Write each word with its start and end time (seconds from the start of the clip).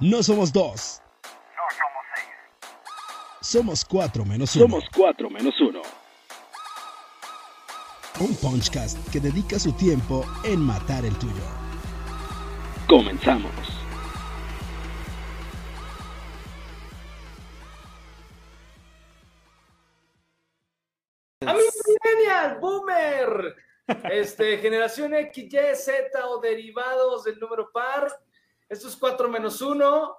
No 0.00 0.22
somos 0.22 0.52
dos. 0.52 1.02
No 1.24 1.76
somos 1.76 2.04
seis. 2.14 2.28
Somos 3.40 3.84
cuatro 3.84 4.24
menos 4.24 4.54
uno. 4.54 4.66
Somos 4.66 4.84
cuatro 4.94 5.28
menos 5.28 5.60
uno. 5.60 5.82
Un 8.20 8.36
Punchcast 8.36 8.96
que 9.10 9.18
dedica 9.18 9.58
su 9.58 9.72
tiempo 9.72 10.24
en 10.44 10.60
matar 10.60 11.04
el 11.04 11.18
tuyo. 11.18 11.42
Comenzamos. 12.88 13.50
Amigos 21.44 21.74
millennial, 22.04 22.58
boomer, 22.60 23.56
este, 24.12 24.58
generación 24.58 25.14
X, 25.14 25.52
Y, 25.52 25.74
Z 25.74 26.26
o 26.28 26.40
derivados 26.40 27.24
del 27.24 27.40
número 27.40 27.72
par. 27.72 28.08
Esto 28.68 28.88
es 28.88 28.96
4 28.96 29.28
menos 29.28 29.60
1. 29.60 30.16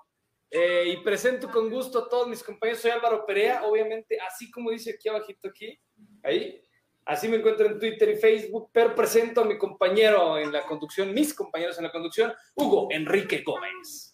eh, 0.52 0.86
y 0.88 1.04
presento 1.04 1.50
con 1.52 1.70
gusto 1.70 2.00
a 2.00 2.10
todos 2.10 2.28
mis 2.28 2.44
compañeros. 2.44 2.82
Soy 2.82 2.90
Álvaro 2.92 3.24
Perea, 3.26 3.64
obviamente, 3.66 4.20
así 4.20 4.50
como 4.50 4.72
dice 4.72 4.96
aquí 4.96 5.08
abajito, 5.08 5.50
aquí, 5.50 5.80
ahí. 6.24 6.60
Así 7.06 7.28
me 7.28 7.38
encuentro 7.38 7.68
en 7.68 7.80
Twitter 7.80 8.10
y 8.10 8.16
Facebook, 8.18 8.70
pero 8.72 8.96
presento 8.96 9.42
a 9.42 9.46
mi 9.46 9.58
compañero 9.58 10.38
en 10.38 10.52
la 10.52 10.66
conducción, 10.66 11.14
mis 11.14 11.34
compañeros 11.34 11.78
en 11.78 11.84
la 11.84 11.92
conducción, 11.92 12.34
Hugo 12.56 12.88
Enrique 12.92 13.44
Gómez. 13.46 14.14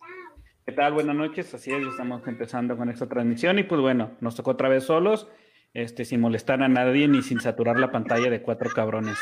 ¿Qué 0.66 0.72
tal? 0.72 0.94
Buenas 0.94 1.16
noches. 1.16 1.54
Así 1.54 1.72
es, 1.72 1.82
ya 1.82 1.90
estamos 1.90 2.26
empezando 2.28 2.76
con 2.76 2.90
esta 2.90 3.08
transmisión 3.08 3.60
y 3.60 3.64
pues 3.64 3.80
bueno, 3.80 4.18
nos 4.20 4.36
tocó 4.36 4.52
otra 4.52 4.68
vez 4.68 4.84
solos, 4.86 5.28
este, 5.74 6.06
sin 6.06 6.22
molestar 6.22 6.62
a 6.64 6.68
nadie 6.68 7.08
ni 7.08 7.22
sin 7.22 7.40
saturar 7.40 7.80
la 7.80 7.92
pantalla 7.92 8.30
de 8.30 8.42
cuatro 8.42 8.70
cabrones. 8.72 9.18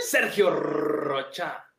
Sergio 0.00 0.50
Rocha. 0.50 1.69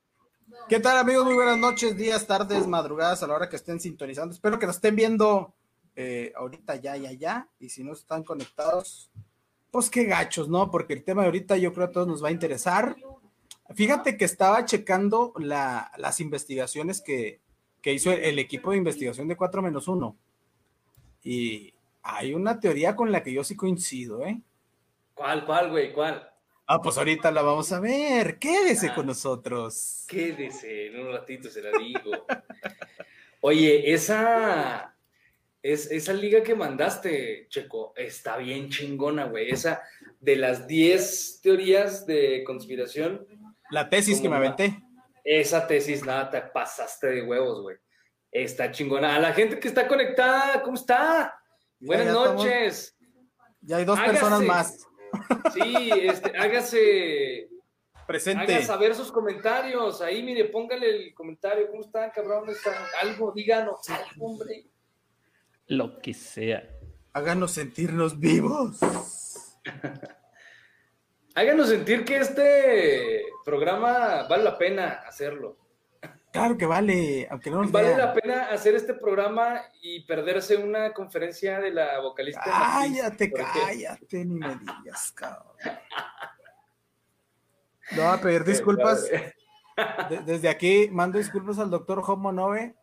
¿Qué 0.70 0.80
tal 0.80 0.98
amigos? 0.98 1.26
Muy 1.26 1.34
buenas 1.34 1.58
noches, 1.58 1.98
días, 1.98 2.26
tardes, 2.26 2.66
madrugadas, 2.68 3.22
a 3.24 3.28
la 3.28 3.36
hora 3.36 3.50
que 3.50 3.56
estén 3.58 3.80
sintonizando. 3.80 4.34
Espero 4.34 4.58
que 4.58 4.66
nos 4.66 4.76
estén 4.78 4.96
viendo 4.96 5.54
eh, 5.96 6.32
ahorita 6.36 6.76
ya, 6.78 6.96
ya, 6.96 7.12
ya. 7.12 7.48
Y 7.60 7.70
si 7.70 7.84
no 7.84 7.94
están 7.94 8.24
conectados, 8.24 9.12
pues 9.70 9.90
qué 9.90 10.06
gachos, 10.06 10.48
¿no? 10.48 10.72
Porque 10.72 10.94
el 10.94 11.04
tema 11.04 11.22
de 11.22 11.28
ahorita 11.28 11.58
yo 11.58 11.74
creo 11.74 11.88
a 11.88 11.92
todos 11.92 12.08
nos 12.08 12.24
va 12.24 12.30
a 12.30 12.32
interesar. 12.32 12.96
Fíjate 13.76 14.18
que 14.18 14.26
estaba 14.26 14.64
checando 14.66 15.34
la- 15.38 15.92
las 15.98 16.20
investigaciones 16.22 17.02
que, 17.02 17.42
que 17.82 17.94
hizo 17.94 18.12
el, 18.12 18.24
el 18.24 18.40
equipo 18.40 18.72
de 18.72 18.78
investigación 18.78 19.28
de 19.28 19.36
4 19.38 19.62
menos 19.62 19.88
1. 19.90 20.16
Y 21.24 21.74
hay 22.02 22.34
una 22.34 22.60
teoría 22.60 22.96
con 22.96 23.12
la 23.12 23.24
que 23.24 23.34
yo 23.34 23.44
sí 23.44 23.56
coincido, 23.56 24.26
¿eh? 24.26 24.42
¿Cuál, 25.14 25.46
cuál, 25.46 25.70
güey? 25.70 25.94
¿Cuál? 25.94 26.31
Ah, 26.74 26.80
pues 26.82 26.98
ahorita 26.98 27.32
la 27.32 27.42
vamos 27.42 27.70
a 27.74 27.82
ver. 27.82 28.40
Quédese 28.40 28.88
Ah. 28.90 28.96
con 28.96 29.06
nosotros. 29.08 30.06
Quédese, 30.08 30.88
en 30.88 31.02
un 31.06 31.12
ratito 31.12 31.50
se 31.50 31.62
la 31.62 31.78
digo. 31.78 32.26
Oye, 33.42 33.92
esa, 33.94 34.96
es, 35.62 35.92
esa 35.92 36.14
liga 36.14 36.44
que 36.44 36.56
mandaste, 36.56 37.48
Checo, 37.50 37.92
está 37.98 38.38
bien 38.38 38.70
chingona, 38.70 39.26
güey. 39.26 39.50
Esa 39.50 39.82
de 40.22 40.38
las 40.38 40.66
10 40.66 41.42
teorías 41.42 42.06
de 42.06 42.44
conspiración, 42.46 43.28
La 43.70 43.90
tesis 43.90 44.22
que 44.22 44.30
me 44.30 44.38
aventé. 44.38 44.80
esa 45.26 45.68
tesis, 45.68 46.06
nada, 46.06 46.30
te 46.30 46.40
pasaste 46.42 47.08
de 47.08 47.24
huevos, 47.24 47.62
güey. 47.64 47.76
Está 48.32 48.72
chingona. 48.72 49.16
A 49.16 49.20
la 49.20 49.34
gente 49.34 49.60
que 49.60 49.68
está 49.68 49.90
conectada, 49.90 50.62
¿cómo 50.62 50.76
está? 50.76 51.38
Buenas 51.82 52.06
ya 52.08 52.14
noches. 52.14 52.98
Ya 53.60 53.76
hay 53.78 53.84
dos 53.86 54.00
Hágase. 54.00 54.14
personas 54.14 54.42
más. 54.44 54.88
Sí, 55.54 55.90
este, 55.92 56.38
hágase 56.38 57.50
Presente. 58.12 58.56
Haga 58.56 58.66
saber 58.66 58.94
sus 58.94 59.10
comentarios. 59.10 60.02
Ahí, 60.02 60.22
mire, 60.22 60.46
póngale 60.46 60.90
el 60.90 61.14
comentario. 61.14 61.70
¿Cómo 61.70 61.82
están, 61.82 62.12
cabrón? 62.12 62.50
¿Están? 62.50 62.74
Algo, 63.02 63.32
díganos, 63.32 63.88
algo, 63.90 64.26
hombre. 64.26 64.66
Lo 65.68 66.00
que 66.02 66.14
sea. 66.14 66.68
Háganos 67.14 67.52
sentirnos 67.52 68.20
vivos. 68.20 68.80
Háganos 71.36 71.70
sentir 71.70 72.04
que 72.04 72.18
este 72.18 73.24
programa 73.46 74.24
vale 74.28 74.44
la 74.44 74.58
pena 74.58 75.04
hacerlo. 75.08 75.58
Claro 76.32 76.58
que 76.58 76.66
vale, 76.66 77.28
aunque 77.30 77.52
no 77.52 77.62
nos 77.62 77.72
Vale 77.72 77.90
vean. 77.90 77.98
la 78.00 78.14
pena 78.14 78.46
hacer 78.50 78.74
este 78.76 78.94
programa 78.94 79.62
y 79.82 80.06
perderse 80.06 80.56
una 80.56 80.94
conferencia 80.94 81.60
de 81.60 81.72
la 81.72 82.00
vocalista. 82.00 82.42
Cállate, 82.46 83.32
cállate, 83.34 84.24
ni 84.26 84.36
me 84.40 84.56
digas, 84.56 85.12
cabrón. 85.12 85.56
No 87.94 88.04
voy 88.04 88.18
a 88.18 88.22
pedir 88.22 88.44
disculpas. 88.46 89.04
De- 89.10 90.22
desde 90.26 90.48
aquí 90.48 90.88
mando 90.90 91.18
disculpas 91.18 91.60
al 91.60 91.70
doctor 91.70 92.02
Homo 92.08 92.32
Nove 92.32 92.74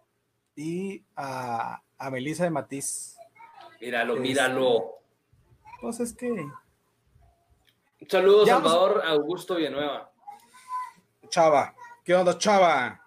y 0.54 1.03
a, 1.16 1.80
a 1.97 2.10
Melissa 2.10 2.44
de 2.44 2.50
Matiz. 2.50 3.16
Míralo, 3.80 4.15
Este- 4.15 4.22
míralo. 4.22 4.97
Pues 5.80 6.00
es 6.00 6.12
que, 6.12 6.28
Ya, 6.36 6.47
pues- 8.00 8.10
Salvador 8.50 9.03
Augusto 9.06 9.54
Villanueva. 9.54 10.12
chava, 11.30 11.75
¿qué 12.04 12.15
onda, 12.15 12.36
chava? 12.36 13.03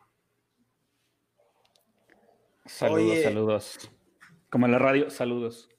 Saludos, 2.65 3.01
Oye. 3.11 3.23
saludos. 3.23 3.91
Como 4.49 4.65
en 4.65 4.71
la 4.73 4.79
radio, 4.79 5.09
saludos. 5.09 5.69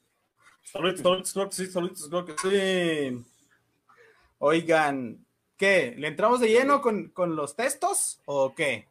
Saludos, 0.64 1.00
saludos, 1.28 1.56
que 1.56 1.64
sí, 1.64 1.70
saludos, 1.70 2.08
claro 2.08 2.24
que 2.26 2.34
sí. 2.38 3.24
Oigan, 4.38 5.24
¿qué? 5.56 5.94
¿Le 5.96 6.08
entramos 6.08 6.40
de 6.40 6.48
lleno 6.48 6.80
con, 6.80 7.08
con 7.10 7.36
los 7.36 7.54
textos 7.54 8.20
o 8.24 8.54
qué? 8.54 8.88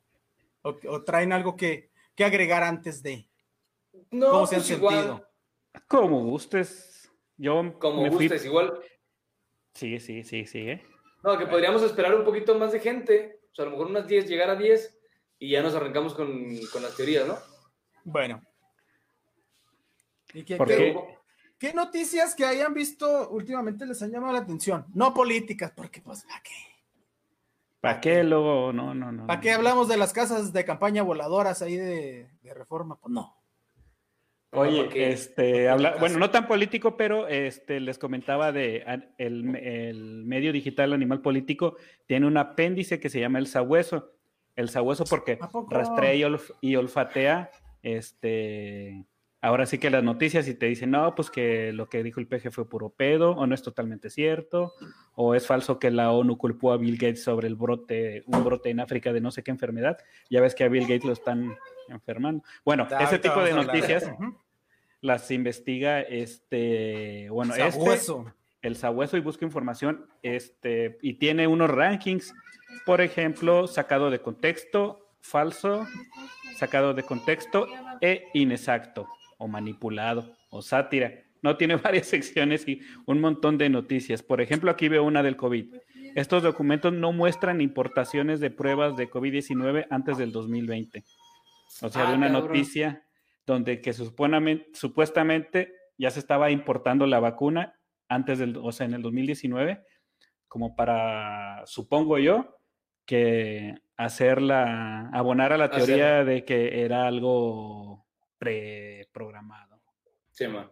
¿O, 0.62 0.78
o 0.88 1.04
traen 1.04 1.34
algo 1.34 1.56
que, 1.56 1.90
que 2.16 2.24
agregar 2.24 2.64
antes 2.64 3.02
de? 3.04 3.28
No, 4.12 4.32
¿Cómo 4.32 4.48
se 4.48 4.56
han 4.56 4.62
pues 4.62 4.72
igual, 4.72 4.96
sentido? 4.96 5.28
Como 5.88 6.24
gustes. 6.24 7.12
Yo 7.38 7.74
Como 7.80 8.04
me 8.04 8.12
fui- 8.12 8.28
gustes, 8.28 8.46
igual. 8.46 8.80
Sí, 9.74 10.00
sí, 10.00 10.24
sí, 10.24 10.46
sí. 10.46 10.60
¿eh? 10.70 10.84
No, 11.24 11.38
que 11.38 11.48
podríamos 11.48 11.82
esperar 11.82 12.14
un 12.16 12.24
poquito 12.24 12.58
más 12.58 12.72
de 12.72 12.80
gente. 12.80 13.40
O 13.52 13.56
sea, 13.56 13.64
a 13.64 13.66
lo 13.66 13.72
mejor 13.72 13.88
unas 13.88 14.08
10, 14.08 14.28
llegar 14.30 14.50
a 14.50 14.56
10 14.56 14.98
y 15.40 15.50
ya 15.52 15.62
nos 15.64 15.74
arrancamos 15.76 16.14
con, 16.14 16.58
con 16.72 16.84
las 16.84 16.96
teorías, 16.96 17.28
¿no? 17.28 17.38
Bueno. 18.04 18.42
¿Y 20.34 20.44
qué, 20.44 20.56
¿Por 20.58 20.68
qué- 20.68 20.76
qué? 20.78 21.18
qué 21.60 21.74
noticias 21.74 22.36
que 22.36 22.46
hayan 22.46 22.74
visto 22.74 23.30
últimamente 23.30 23.86
les 23.86 24.02
han 24.02 24.12
llamado 24.12 24.34
la 24.34 24.40
atención? 24.40 24.86
No 24.94 25.14
políticas, 25.14 25.72
porque 25.76 26.02
pues, 26.02 26.24
¿para 26.24 26.42
qué? 26.42 26.52
¿Para 27.82 28.00
qué 28.00 28.24
luego? 28.24 28.72
No, 28.72 28.94
no, 28.94 29.12
no. 29.12 29.28
¿Para 29.28 29.42
qué 29.42 29.52
hablamos 29.52 29.88
de 29.88 29.98
las 29.98 30.14
casas 30.14 30.54
de 30.54 30.66
campaña 30.66 31.02
voladoras 31.04 31.62
ahí 31.62 31.76
de, 31.78 32.30
de 32.44 32.54
reforma? 32.54 32.98
Pues 33.00 33.12
no. 33.12 33.36
Oye, 34.54 34.84
porque- 34.84 35.12
este, 35.12 35.70
habla, 35.70 35.96
bueno, 36.00 36.20
no 36.20 36.30
tan 36.30 36.46
político, 36.48 36.96
pero 36.98 37.28
este, 37.28 37.80
les 37.80 37.98
comentaba 37.98 38.52
de 38.52 38.84
el, 39.18 39.56
el 39.56 40.26
medio 40.26 40.52
digital 40.52 40.92
Animal 40.94 41.22
Político 41.22 41.78
tiene 42.06 42.28
un 42.28 42.38
apéndice 42.38 43.00
que 43.00 43.10
se 43.10 43.20
llama 43.20 43.40
el 43.40 43.48
sabueso. 43.48 44.12
El 44.58 44.68
sabueso 44.70 45.06
porque 45.06 45.38
¿A 45.42 45.50
poco? 45.50 45.74
rastrea 45.74 46.14
y, 46.14 46.22
olf- 46.24 46.54
y 46.60 46.76
olfatea, 46.76 47.50
este, 47.84 49.06
ahora 49.42 49.66
sí 49.66 49.80
que 49.80 49.90
las 49.90 50.04
noticias 50.04 50.48
y 50.48 50.54
te 50.54 50.68
dicen, 50.68 50.92
no, 50.92 51.16
pues 51.16 51.30
que 51.30 51.74
lo 51.74 51.90
que 51.90 52.04
dijo 52.04 52.20
el 52.20 52.28
PG 52.28 52.52
fue 52.52 52.70
puro 52.70 52.90
pedo, 52.90 53.32
o 53.32 53.48
no 53.48 53.56
es 53.56 53.64
totalmente 53.64 54.10
cierto, 54.10 54.74
o 55.16 55.36
es 55.36 55.48
falso 55.48 55.80
que 55.80 55.90
la 55.90 56.12
ONU 56.12 56.38
culpó 56.38 56.72
a 56.72 56.78
Bill 56.78 56.98
Gates 56.98 57.24
sobre 57.24 57.48
el 57.48 57.56
brote, 57.56 58.24
un 58.28 58.44
brote 58.44 58.70
en 58.70 58.80
África 58.80 59.12
de 59.12 59.22
no 59.22 59.32
sé 59.32 59.44
qué 59.44 59.52
enfermedad. 59.52 59.98
Ya 60.30 60.42
ves 60.42 60.56
que 60.56 60.64
a 60.64 60.70
Bill 60.70 60.84
Gates 60.84 61.06
lo 61.06 61.14
están 61.14 61.58
enfermando. 61.90 62.44
Bueno, 62.64 62.88
ese 63.00 63.20
tipo 63.20 63.44
de 63.44 63.54
noticias 63.54 64.12
las 65.02 65.32
investiga 65.32 66.02
este, 66.02 67.28
bueno, 67.32 67.56
este, 67.56 67.72
Sabueso. 67.72 68.34
el 68.62 68.76
sabueso 68.76 69.18
y 69.18 69.22
busca 69.22 69.44
información, 69.44 70.06
este, 70.22 71.00
y 71.02 71.16
tiene 71.16 71.48
unos 71.48 71.72
rankings, 71.72 72.34
por 72.86 73.02
ejemplo, 73.02 73.68
sacado 73.68 74.12
de 74.12 74.22
contexto, 74.22 75.10
falso, 75.20 75.88
sacado 76.56 76.94
de 76.94 77.04
contexto 77.04 77.68
e 78.02 78.28
inexacto, 78.34 79.08
o 79.38 79.48
manipulado, 79.48 80.36
o 80.50 80.62
sátira. 80.62 81.14
No 81.42 81.58
tiene 81.58 81.76
varias 81.76 82.08
secciones 82.08 82.68
y 82.68 82.82
un 83.06 83.20
montón 83.20 83.58
de 83.58 83.70
noticias. 83.70 84.22
Por 84.24 84.42
ejemplo, 84.42 84.72
aquí 84.72 84.88
veo 84.88 85.04
una 85.04 85.24
del 85.24 85.36
COVID. 85.38 85.76
Estos 86.16 86.44
documentos 86.44 86.92
no 86.94 87.14
muestran 87.14 87.62
importaciones 87.62 88.40
de 88.40 88.52
pruebas 88.52 88.96
de 88.98 89.10
COVID-19 89.10 89.88
antes 89.90 90.18
del 90.18 90.32
2020. 90.32 91.04
O 91.82 91.90
sea, 91.90 92.08
Ah, 92.08 92.12
de 92.12 92.18
una 92.18 92.28
cabrón. 92.28 92.48
noticia 92.48 93.06
donde 93.46 93.82
que 93.82 93.94
supuestamente, 93.94 94.68
supuestamente 94.74 95.74
ya 95.98 96.12
se 96.12 96.20
estaba 96.20 96.52
importando 96.52 97.08
la 97.08 97.20
vacuna 97.20 97.80
antes 98.08 98.40
del, 98.40 98.58
o 98.58 98.72
sea, 98.72 98.86
en 98.86 98.94
el 98.94 99.02
2019, 99.02 99.84
como 100.48 100.76
para, 100.76 101.64
supongo 101.66 102.18
yo, 102.20 102.58
que 103.12 103.76
hacerla, 103.98 105.10
abonar 105.10 105.52
a 105.52 105.58
la 105.58 105.70
teoría 105.70 106.24
de 106.24 106.46
que 106.46 106.86
era 106.86 107.08
algo 107.08 108.08
preprogramado. 108.38 109.82
Sí, 110.30 110.48
man. 110.48 110.72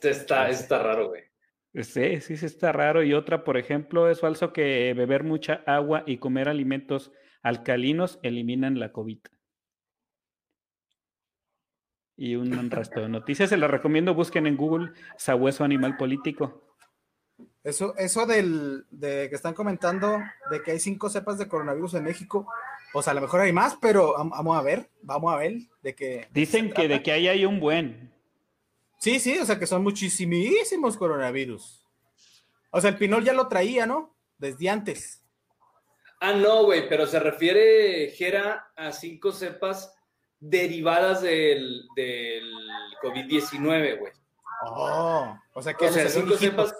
Está, 0.00 0.48
está 0.48 0.82
raro, 0.82 1.08
güey. 1.08 1.24
Sí, 1.74 2.22
sí, 2.22 2.38
sí 2.38 2.46
está 2.46 2.72
raro. 2.72 3.02
Y 3.02 3.12
otra, 3.12 3.44
por 3.44 3.58
ejemplo, 3.58 4.08
es 4.08 4.20
falso 4.20 4.54
que 4.54 4.94
beber 4.94 5.24
mucha 5.24 5.62
agua 5.66 6.04
y 6.06 6.16
comer 6.16 6.48
alimentos 6.48 7.12
alcalinos 7.42 8.18
eliminan 8.22 8.80
la 8.80 8.92
COVID. 8.92 9.18
y 12.16 12.34
un 12.34 12.70
resto 12.70 13.00
de 13.00 13.08
noticias. 13.08 13.50
Se 13.50 13.58
las 13.58 13.70
recomiendo, 13.70 14.14
busquen 14.14 14.46
en 14.46 14.56
Google 14.56 14.92
Sabueso 15.18 15.64
Animal 15.64 15.98
Político. 15.98 16.65
Eso, 17.66 17.96
eso 17.98 18.26
del, 18.26 18.86
de 18.92 19.28
que 19.28 19.34
están 19.34 19.52
comentando 19.52 20.22
de 20.52 20.62
que 20.62 20.70
hay 20.70 20.78
cinco 20.78 21.10
cepas 21.10 21.36
de 21.36 21.48
coronavirus 21.48 21.94
en 21.94 22.04
México, 22.04 22.46
pues 22.92 23.08
a 23.08 23.14
lo 23.14 23.20
mejor 23.20 23.40
hay 23.40 23.52
más, 23.52 23.76
pero 23.82 24.14
vamos 24.16 24.56
a 24.56 24.62
ver, 24.62 24.88
vamos 25.02 25.34
a 25.34 25.36
ver 25.36 25.54
de 25.82 25.96
que... 25.96 26.28
Dicen 26.30 26.72
que 26.72 26.86
de 26.86 27.02
que 27.02 27.10
ahí 27.10 27.26
hay 27.26 27.44
un 27.44 27.58
buen. 27.58 28.14
Sí, 29.00 29.18
sí, 29.18 29.36
o 29.40 29.44
sea 29.44 29.58
que 29.58 29.66
son 29.66 29.82
muchísimos 29.82 30.96
coronavirus. 30.96 31.84
O 32.70 32.80
sea, 32.80 32.90
el 32.90 32.98
Pinol 32.98 33.24
ya 33.24 33.32
lo 33.32 33.48
traía, 33.48 33.84
¿no? 33.84 34.14
Desde 34.38 34.70
antes. 34.70 35.24
Ah, 36.20 36.34
no, 36.34 36.66
güey, 36.66 36.88
pero 36.88 37.04
se 37.04 37.18
refiere, 37.18 38.10
Jera, 38.10 38.70
a 38.76 38.92
cinco 38.92 39.32
cepas 39.32 39.92
derivadas 40.38 41.20
del, 41.20 41.88
del 41.96 42.48
COVID-19, 43.02 43.98
güey. 43.98 44.12
Oh, 44.68 45.36
o 45.52 45.62
sea 45.62 45.74
que... 45.74 45.86
O 45.88 45.92
sea, 45.92 46.08
cinco 46.08 46.36
cepas... 46.36 46.72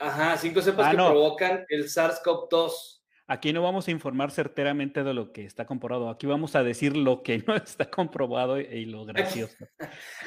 Ajá, 0.00 0.36
cinco 0.38 0.62
cepas 0.62 0.86
Ah, 0.86 0.90
que 0.92 0.96
no. 0.96 1.10
provocan 1.10 1.64
el 1.68 1.84
SARS-CoV-2. 1.84 3.02
Aquí 3.26 3.52
no 3.52 3.62
vamos 3.62 3.86
a 3.86 3.90
informar 3.92 4.32
certeramente 4.32 5.04
de 5.04 5.14
lo 5.14 5.32
que 5.32 5.44
está 5.44 5.64
comprobado. 5.66 6.10
Aquí 6.10 6.26
vamos 6.26 6.56
a 6.56 6.64
decir 6.64 6.96
lo 6.96 7.22
que 7.22 7.38
no 7.46 7.54
está 7.56 7.88
comprobado 7.90 8.58
y 8.58 8.86
lo 8.86 9.04
gracioso. 9.06 9.56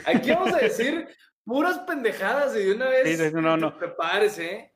Aquí 0.06 0.30
vamos 0.32 0.54
a 0.54 0.58
decir 0.58 1.08
puras 1.44 1.80
pendejadas 1.80 2.56
y 2.56 2.60
de 2.60 2.74
una 2.76 2.88
vez 2.88 3.20
Sí, 3.20 3.32
no, 3.34 3.58
no. 3.58 3.78
prepárese, 3.78 4.54
¿eh? 4.54 4.74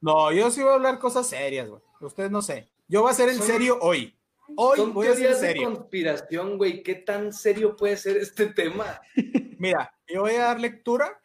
No, 0.00 0.30
yo 0.32 0.50
sí 0.50 0.62
voy 0.62 0.70
a 0.72 0.74
hablar 0.76 0.98
cosas 0.98 1.26
serias, 1.26 1.68
güey. 1.68 1.82
Ustedes 2.00 2.30
no 2.30 2.40
sé. 2.40 2.70
Yo 2.88 3.02
voy 3.02 3.10
a 3.10 3.14
ser 3.14 3.28
en 3.30 3.36
Son- 3.38 3.46
serio 3.46 3.78
hoy. 3.82 4.16
Hoy 4.56 4.76
Son 4.78 4.94
voy 4.94 5.08
a 5.08 5.14
ser 5.14 5.30
de 5.30 5.34
serio. 5.34 5.64
conspiración, 5.74 6.56
güey. 6.56 6.82
¿Qué 6.84 6.94
tan 6.94 7.32
serio 7.32 7.74
puede 7.74 7.96
ser 7.96 8.16
este 8.16 8.46
tema? 8.46 9.00
Mira, 9.58 9.92
yo 10.06 10.20
voy 10.22 10.34
a 10.34 10.44
dar 10.44 10.60
lectura 10.60 11.20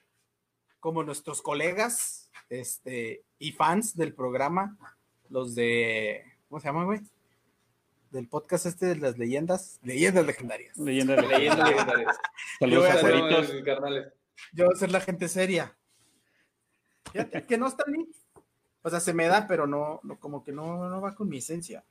como 0.79 1.03
nuestros 1.03 1.41
colegas 1.41 2.20
este, 2.51 3.23
y 3.39 3.53
fans 3.53 3.95
del 3.95 4.13
programa, 4.13 4.77
los 5.29 5.55
de, 5.55 6.21
¿cómo 6.49 6.59
se 6.59 6.67
llaman, 6.67 6.85
güey? 6.85 6.99
Del 8.11 8.27
podcast 8.27 8.65
este 8.65 8.87
de 8.87 8.97
las 8.97 9.17
leyendas, 9.17 9.79
leyendas 9.83 10.25
legendarias. 10.25 10.77
Leyendas 10.77 11.25
legendarias. 11.25 12.17
Saludos 12.59 12.89
Yo 12.89 13.51
voy 13.51 13.59
a 13.59 13.63
carnales. 13.63 14.13
Yo 14.51 14.65
voy 14.65 14.73
a 14.75 14.77
ser 14.77 14.91
la 14.91 14.99
gente 14.99 15.29
seria. 15.29 15.77
Fíjate 17.11 17.45
que 17.45 17.57
no 17.57 17.67
está 17.67 17.85
en 17.87 17.93
mí. 17.93 18.07
O 18.81 18.89
sea, 18.89 18.99
se 18.99 19.13
me 19.13 19.27
da, 19.27 19.47
pero 19.47 19.65
no, 19.65 20.01
no 20.03 20.19
como 20.19 20.43
que 20.43 20.51
no, 20.51 20.89
no 20.89 20.99
va 20.99 21.15
con 21.15 21.29
mi 21.29 21.37
esencia. 21.37 21.85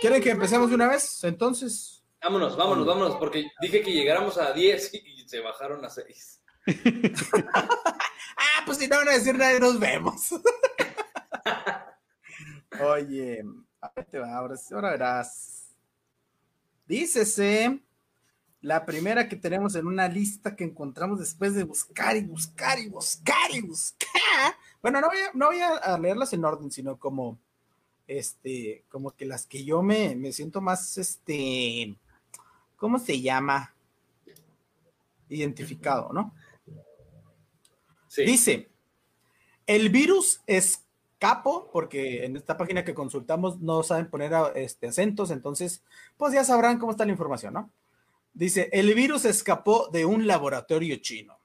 ¿Quieren 0.00 0.22
que 0.22 0.30
empecemos 0.30 0.70
de 0.70 0.76
una 0.76 0.88
vez? 0.88 1.22
Entonces, 1.24 2.00
Vámonos, 2.22 2.54
vámonos, 2.54 2.86
vámonos, 2.86 3.16
porque 3.16 3.50
dije 3.62 3.80
que 3.80 3.92
llegáramos 3.92 4.36
a 4.36 4.52
10 4.52 4.92
y 4.92 5.26
se 5.26 5.40
bajaron 5.40 5.82
a 5.86 5.88
6. 5.88 6.39
Ah, 8.42 8.62
pues 8.64 8.78
si 8.78 8.88
no 8.88 8.96
van 8.96 9.08
a 9.08 9.12
decir 9.12 9.36
nada, 9.36 9.58
nos 9.58 9.78
vemos. 9.78 10.30
Oye, 12.80 13.44
te 14.10 14.18
va, 14.18 14.34
ahora, 14.34 14.54
ahora 14.72 14.90
verás. 14.92 15.66
Dícese 16.86 17.80
la 18.62 18.86
primera 18.86 19.28
que 19.28 19.36
tenemos 19.36 19.74
en 19.74 19.86
una 19.86 20.08
lista 20.08 20.56
que 20.56 20.64
encontramos 20.64 21.18
después 21.18 21.54
de 21.54 21.64
buscar 21.64 22.16
y 22.16 22.22
buscar 22.22 22.78
y 22.78 22.88
buscar 22.88 23.50
y 23.52 23.60
buscar. 23.60 24.54
Bueno, 24.80 25.02
no 25.02 25.08
voy 25.08 25.18
a, 25.18 25.30
no 25.34 25.46
voy 25.48 25.60
a 25.60 25.98
leerlas 25.98 26.32
en 26.32 26.46
orden, 26.46 26.70
sino 26.70 26.98
como 26.98 27.38
este, 28.10 28.82
como 28.88 29.12
que 29.12 29.24
las 29.24 29.46
que 29.46 29.64
yo 29.64 29.82
me, 29.82 30.16
me 30.16 30.32
siento 30.32 30.60
más, 30.60 30.98
este, 30.98 31.94
¿cómo 32.76 32.98
se 32.98 33.20
llama? 33.20 33.72
Identificado, 35.28 36.12
¿no? 36.12 36.34
Sí. 38.10 38.24
Dice, 38.24 38.68
el 39.68 39.88
virus 39.88 40.40
escapo, 40.48 41.70
porque 41.72 42.24
en 42.24 42.36
esta 42.36 42.56
página 42.56 42.84
que 42.84 42.92
consultamos 42.92 43.60
no 43.60 43.84
saben 43.84 44.10
poner 44.10 44.34
a- 44.34 44.48
este, 44.56 44.88
acentos, 44.88 45.30
entonces, 45.30 45.84
pues 46.16 46.32
ya 46.32 46.42
sabrán 46.42 46.78
cómo 46.80 46.90
está 46.90 47.04
la 47.04 47.12
información, 47.12 47.54
¿no? 47.54 47.70
Dice, 48.34 48.68
el 48.72 48.92
virus 48.94 49.24
escapó 49.24 49.88
de 49.92 50.04
un 50.06 50.26
laboratorio 50.26 50.96
chino. 50.96 51.38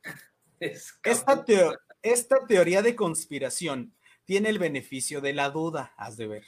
Esta, 0.60 1.46
teo- 1.46 1.78
esta 2.02 2.48
teoría 2.48 2.82
de 2.82 2.96
conspiración 2.96 3.94
tiene 4.26 4.50
el 4.50 4.58
beneficio 4.58 5.22
de 5.22 5.34
la 5.34 5.52
duda, 5.52 5.94
has 5.98 6.18
de 6.18 6.26
ver. 6.26 6.46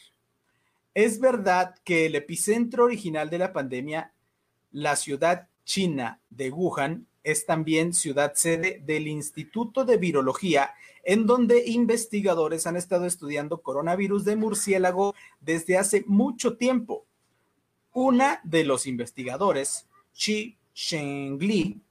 Es 0.96 1.20
verdad 1.20 1.76
que 1.84 2.08
el 2.08 2.16
epicentro 2.16 2.86
original 2.86 3.30
de 3.30 3.38
la 3.38 3.54
pandemia, 3.54 4.14
la 4.72 4.96
ciudad 4.96 5.48
china 5.64 6.22
de 6.32 6.50
Wuhan, 6.50 7.07
es 7.28 7.46
también 7.46 7.94
ciudad 7.94 8.34
sede 8.36 8.82
del 8.86 9.08
Instituto 9.08 9.84
de 9.84 9.98
Virología, 9.98 10.74
en 11.04 11.26
donde 11.26 11.68
investigadores 11.68 12.66
han 12.68 12.78
estado 12.78 13.06
estudiando 13.06 13.62
coronavirus 13.62 14.24
de 14.24 14.38
murciélago 14.38 15.14
desde 15.42 15.78
hace 15.78 16.06
mucho 16.08 16.56
tiempo. 16.56 17.06
Una 17.92 18.40
de 18.46 18.64
los 18.64 18.88
investigadores, 18.88 19.88
Chi 20.14 20.58
Shengli, 20.74 21.82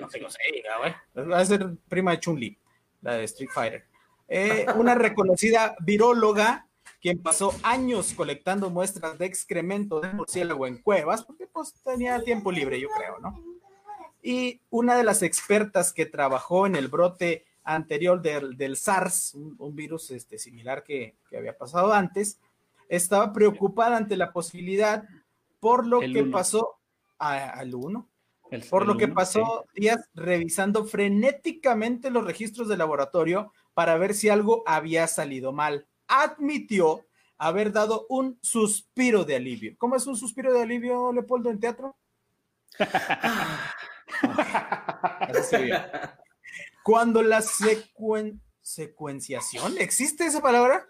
no 0.00 0.10
sé 0.10 0.18
cómo 0.18 0.30
se 0.30 0.38
diga. 0.52 0.96
Va 1.30 1.38
a 1.38 1.44
ser 1.44 1.76
prima 1.88 2.12
de 2.12 2.20
Chun-Li, 2.20 2.58
la 3.02 3.14
de 3.14 3.24
Street 3.24 3.50
Fighter. 3.54 3.84
Eh, 4.26 4.66
una 4.76 4.96
reconocida 4.96 5.76
viróloga 5.80 6.66
quien 7.00 7.22
pasó 7.22 7.54
años 7.62 8.12
colectando 8.14 8.70
muestras 8.70 9.18
de 9.18 9.26
excremento 9.26 10.00
de 10.00 10.12
murciélago 10.12 10.66
en 10.66 10.78
cuevas, 10.78 11.22
porque 11.22 11.46
pues 11.46 11.74
tenía 11.84 12.20
tiempo 12.24 12.50
libre, 12.50 12.80
yo 12.80 12.88
creo, 12.88 13.20
¿no? 13.20 13.53
Y 14.26 14.62
una 14.70 14.96
de 14.96 15.04
las 15.04 15.22
expertas 15.22 15.92
que 15.92 16.06
trabajó 16.06 16.66
en 16.66 16.76
el 16.76 16.88
brote 16.88 17.44
anterior 17.62 18.22
del, 18.22 18.56
del 18.56 18.76
SARS, 18.78 19.34
un, 19.34 19.54
un 19.58 19.76
virus 19.76 20.10
este, 20.10 20.38
similar 20.38 20.82
que, 20.82 21.14
que 21.28 21.36
había 21.36 21.58
pasado 21.58 21.92
antes, 21.92 22.40
estaba 22.88 23.34
preocupada 23.34 23.98
ante 23.98 24.16
la 24.16 24.32
posibilidad 24.32 25.04
por 25.60 25.86
lo 25.86 26.00
El 26.00 26.14
que 26.14 26.22
uno. 26.22 26.30
pasó 26.32 26.78
a- 27.18 27.50
al 27.50 27.74
1, 27.74 28.08
El- 28.50 28.64
por 28.64 28.82
el 28.82 28.88
lo 28.88 28.96
que 28.96 29.04
uno, 29.04 29.14
pasó 29.14 29.66
días 29.74 29.98
revisando 30.14 30.86
frenéticamente 30.86 32.10
los 32.10 32.24
registros 32.24 32.66
de 32.68 32.78
laboratorio 32.78 33.52
para 33.74 33.98
ver 33.98 34.14
si 34.14 34.30
algo 34.30 34.62
había 34.66 35.06
salido 35.06 35.52
mal. 35.52 35.86
Admitió 36.08 37.04
haber 37.36 37.72
dado 37.72 38.06
un 38.08 38.38
suspiro 38.40 39.24
de 39.26 39.36
alivio. 39.36 39.74
¿Cómo 39.76 39.96
es 39.96 40.06
un 40.06 40.16
suspiro 40.16 40.50
de 40.52 40.62
alivio, 40.62 41.12
Leopoldo, 41.12 41.50
en 41.50 41.60
teatro? 41.60 41.94
Cuando 46.82 47.22
la 47.22 47.40
secuen- 47.40 48.40
secuenciación, 48.60 49.76
¿existe 49.78 50.26
esa 50.26 50.40
palabra? 50.40 50.86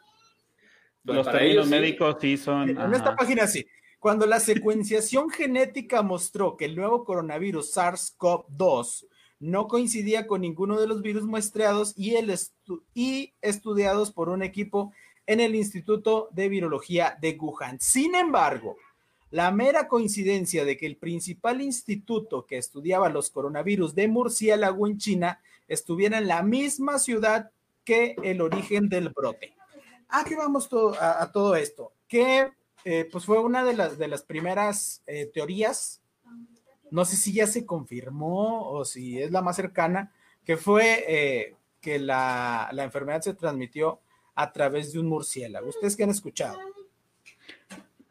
sí. 1.05 1.13
Los 1.13 1.27
términos 1.27 1.51
ellos, 1.51 1.69
médicos 1.69 2.17
sí 2.21 2.37
son. 2.37 2.71
En 2.71 2.95
esta 2.95 3.15
página 3.17 3.47
sí. 3.47 3.67
Cuando 3.99 4.27
la 4.27 4.41
secuenciación 4.41 5.31
genética 5.31 6.03
mostró 6.03 6.57
que 6.57 6.67
el 6.67 6.77
nuevo 6.77 7.05
coronavirus 7.05 7.75
SARS-CoV-2 7.77 9.07
no 9.41 9.67
coincidía 9.69 10.27
con 10.27 10.43
ninguno 10.43 10.79
de 10.81 10.87
los 10.87 11.03
virus 11.03 11.25
muestreados 11.25 11.95
y, 11.97 12.17
el 12.17 12.31
estu- 12.31 12.83
y 12.95 13.35
estudiados 13.41 14.13
por 14.13 14.29
un 14.29 14.43
equipo 14.43 14.93
en 15.27 15.41
el 15.41 15.55
Instituto 15.55 16.29
de 16.33 16.49
Virología 16.51 17.17
de 17.21 17.37
Wuhan. 17.41 17.81
Sin 17.81 18.15
embargo, 18.15 18.77
la 19.35 19.51
mera 19.51 19.89
coincidencia 19.89 20.65
de 20.65 20.77
que 20.77 20.87
el 20.87 20.97
principal 20.97 21.61
instituto 21.61 22.47
que 22.47 22.57
estudiaba 22.57 23.09
los 23.09 23.31
coronavirus 23.31 23.93
de 23.97 24.07
murciélago 24.07 24.87
en 24.87 24.99
China 24.99 25.41
estuviera 25.67 26.19
en 26.19 26.29
la 26.29 26.45
misma 26.45 27.01
ciudad 27.01 27.51
que 27.83 28.15
el 28.23 28.41
origen 28.41 28.89
del 28.89 29.09
brote. 29.09 29.57
¿A 30.09 30.23
qué 30.23 30.37
vamos 30.37 30.69
a 31.01 31.33
todo 31.33 31.57
esto? 31.57 31.95
Que 32.07 32.53
eh, 32.85 33.09
pues 33.11 33.25
fue 33.25 33.41
una 33.41 33.65
de 33.65 33.75
las, 33.75 33.99
de 33.99 34.07
las 34.07 34.23
primeras 34.23 35.03
eh, 35.09 35.29
teorías, 35.35 36.01
no 36.93 37.05
sé 37.05 37.17
si 37.17 37.33
ya 37.33 37.49
se 37.49 37.67
confirmó 37.67 38.71
o 38.71 38.85
si 38.85 39.21
es 39.21 39.33
la 39.33 39.43
más 39.43 39.57
cercana, 39.57 40.13
que 40.45 40.57
fue 40.57 41.07
eh, 41.09 41.57
que 41.81 41.99
la, 41.99 42.69
la 42.73 42.85
enfermedad 42.85 43.23
se 43.23 43.35
transmitió 43.35 43.99
a 44.37 44.53
través 44.53 44.93
de 44.93 45.01
un 45.01 45.09
murciélago. 45.09 45.71
¿Ustedes 45.71 45.97
qué 45.97 46.05
han 46.05 46.11
escuchado? 46.11 46.57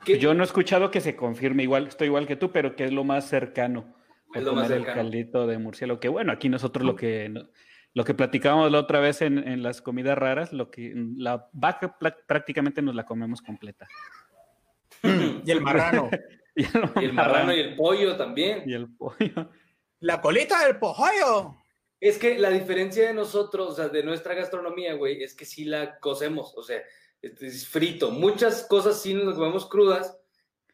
¿Qué- 0.05 0.19
Yo 0.19 0.33
no 0.33 0.43
he 0.43 0.45
escuchado 0.45 0.91
que 0.91 1.01
se 1.01 1.15
confirme, 1.15 1.63
igual 1.63 1.87
estoy 1.87 2.07
igual 2.07 2.27
que 2.27 2.35
tú, 2.35 2.51
pero 2.51 2.75
que 2.75 2.85
es 2.85 2.91
lo 2.91 3.03
más 3.03 3.27
cercano. 3.27 3.95
Es 4.33 4.41
a 4.41 4.45
lo 4.45 4.53
más 4.53 4.63
comer 4.65 4.77
el 4.79 4.83
cercano. 4.85 5.01
caldito 5.03 5.47
de 5.47 5.57
murciélago. 5.59 5.99
Que 5.99 6.09
bueno, 6.09 6.31
aquí 6.31 6.49
nosotros 6.49 6.85
lo 6.85 6.95
que 6.95 7.29
no- 7.29 7.47
lo 7.95 8.03
que 8.03 8.13
platicábamos 8.15 8.71
la 8.71 8.79
otra 8.79 8.99
vez 8.99 9.21
en, 9.21 9.37
en 9.47 9.61
las 9.61 9.81
comidas 9.81 10.17
raras, 10.17 10.51
lo 10.51 10.71
que 10.71 10.93
la 11.15 11.47
vaca 11.53 11.95
prácticamente 12.27 12.81
nos 12.81 12.95
la 12.95 13.05
comemos 13.05 13.41
completa. 13.43 13.87
Y 15.03 15.51
el 15.51 15.61
marrano. 15.61 16.09
Y 16.55 16.65
el, 16.65 16.69
Y 17.01 17.05
el 17.05 17.13
marrano 17.13 17.51
y 17.51 17.59
el 17.61 17.75
pollo 17.75 18.15
también. 18.15 18.61
y 18.67 18.73
el 18.75 18.87
pollo. 18.95 19.49
La 20.01 20.21
colita 20.21 20.63
del 20.67 20.77
pollo. 20.77 21.55
Es 21.99 22.19
que 22.19 22.37
la 22.37 22.51
diferencia 22.51 23.07
de 23.07 23.13
nosotros, 23.15 23.71
o 23.71 23.73
sea, 23.75 23.87
de 23.89 24.03
nuestra 24.03 24.35
gastronomía, 24.35 24.93
güey, 24.93 25.23
es 25.23 25.33
que 25.33 25.45
sí 25.45 25.65
la 25.65 25.97
cocemos, 25.97 26.53
o 26.55 26.61
sea, 26.61 26.79
este, 27.23 27.47
es 27.47 27.67
frito. 27.67 28.11
Muchas 28.11 28.63
cosas 28.67 29.01
sí 29.01 29.13
nos 29.13 29.35
comemos 29.35 29.67
crudas, 29.67 30.15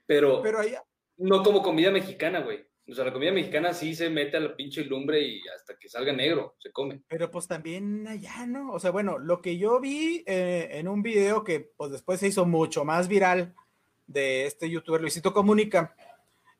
pero, 0.06 0.42
Pero 0.42 0.60
allá, 0.60 0.84
no 1.18 1.44
como 1.44 1.62
comida 1.62 1.92
mexicana, 1.92 2.42
güey. 2.42 2.68
O 2.90 2.96
sea, 2.96 3.06
la 3.06 3.14
comida 3.14 3.32
mexicana 3.32 3.72
sí 3.74 3.94
se 3.94 4.10
mete 4.10 4.38
a 4.38 4.40
la 4.40 4.56
pinche 4.56 4.84
lumbre 4.84 5.22
y 5.22 5.42
hasta 5.56 5.78
que 5.78 5.88
salga 5.88 6.12
negro 6.12 6.56
se 6.58 6.72
come. 6.72 7.04
Pero 7.08 7.30
pues 7.30 7.48
también 7.48 8.08
allá, 8.08 8.48
¿no? 8.48 8.74
O 8.74 8.80
sea, 8.80 8.90
bueno, 8.90 9.20
lo 9.20 9.42
que 9.42 9.60
yo 9.60 9.80
vi 9.80 10.24
eh, 10.26 10.70
en 10.72 10.88
un 10.88 11.04
video 11.04 11.44
que 11.44 11.60
pues 11.78 11.92
después 11.92 12.20
se 12.20 12.30
hizo 12.30 12.48
mucho 12.48 12.84
más 12.84 13.08
viral 13.08 13.54
de 14.08 14.48
este 14.48 14.68
youtuber 14.68 15.02
Luisito 15.02 15.34
Comunica, 15.34 15.96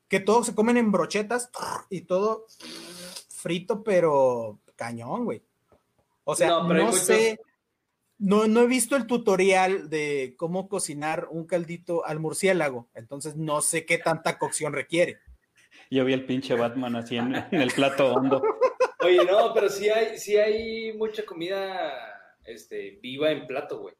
que 0.06 0.20
todos 0.20 0.46
se 0.46 0.54
comen 0.54 0.76
en 0.76 0.92
brochetas 0.92 1.50
y 1.90 2.02
todo 2.02 2.46
frito, 3.28 3.82
pero 3.82 4.60
cañón, 4.76 5.24
güey. 5.24 5.42
O 6.22 6.36
sea, 6.36 6.48
No, 6.48 6.72
no, 6.72 6.92
sé, 6.92 7.40
no, 8.20 8.46
no 8.46 8.60
he 8.60 8.66
visto 8.66 8.96
el 8.96 9.06
tutorial 9.06 9.90
de 9.90 10.34
cómo 10.36 10.68
cocinar 10.68 11.26
un 11.30 11.46
caldito 11.46 12.06
al 12.06 12.20
murciélago, 12.20 12.88
entonces 12.94 13.34
no 13.36 13.62
sé 13.62 13.84
qué 13.86 13.98
tanta 13.98 14.38
cocción 14.38 14.72
requiere. 14.72 15.18
Yo 15.90 16.04
vi 16.04 16.12
el 16.12 16.26
pinche 16.26 16.54
Batman 16.54 16.94
así 16.96 17.16
en, 17.16 17.34
en 17.34 17.60
el 17.60 17.72
plato 17.72 18.12
hondo. 18.12 18.42
Oye, 19.00 19.24
no, 19.24 19.52
pero 19.54 19.68
sí 19.68 19.88
hay, 19.88 20.18
sí 20.18 20.36
hay 20.36 20.92
mucha 20.92 21.24
comida 21.24 21.92
este, 22.44 22.98
viva 23.02 23.30
en 23.30 23.46
plato, 23.46 23.80
güey. 23.80 23.94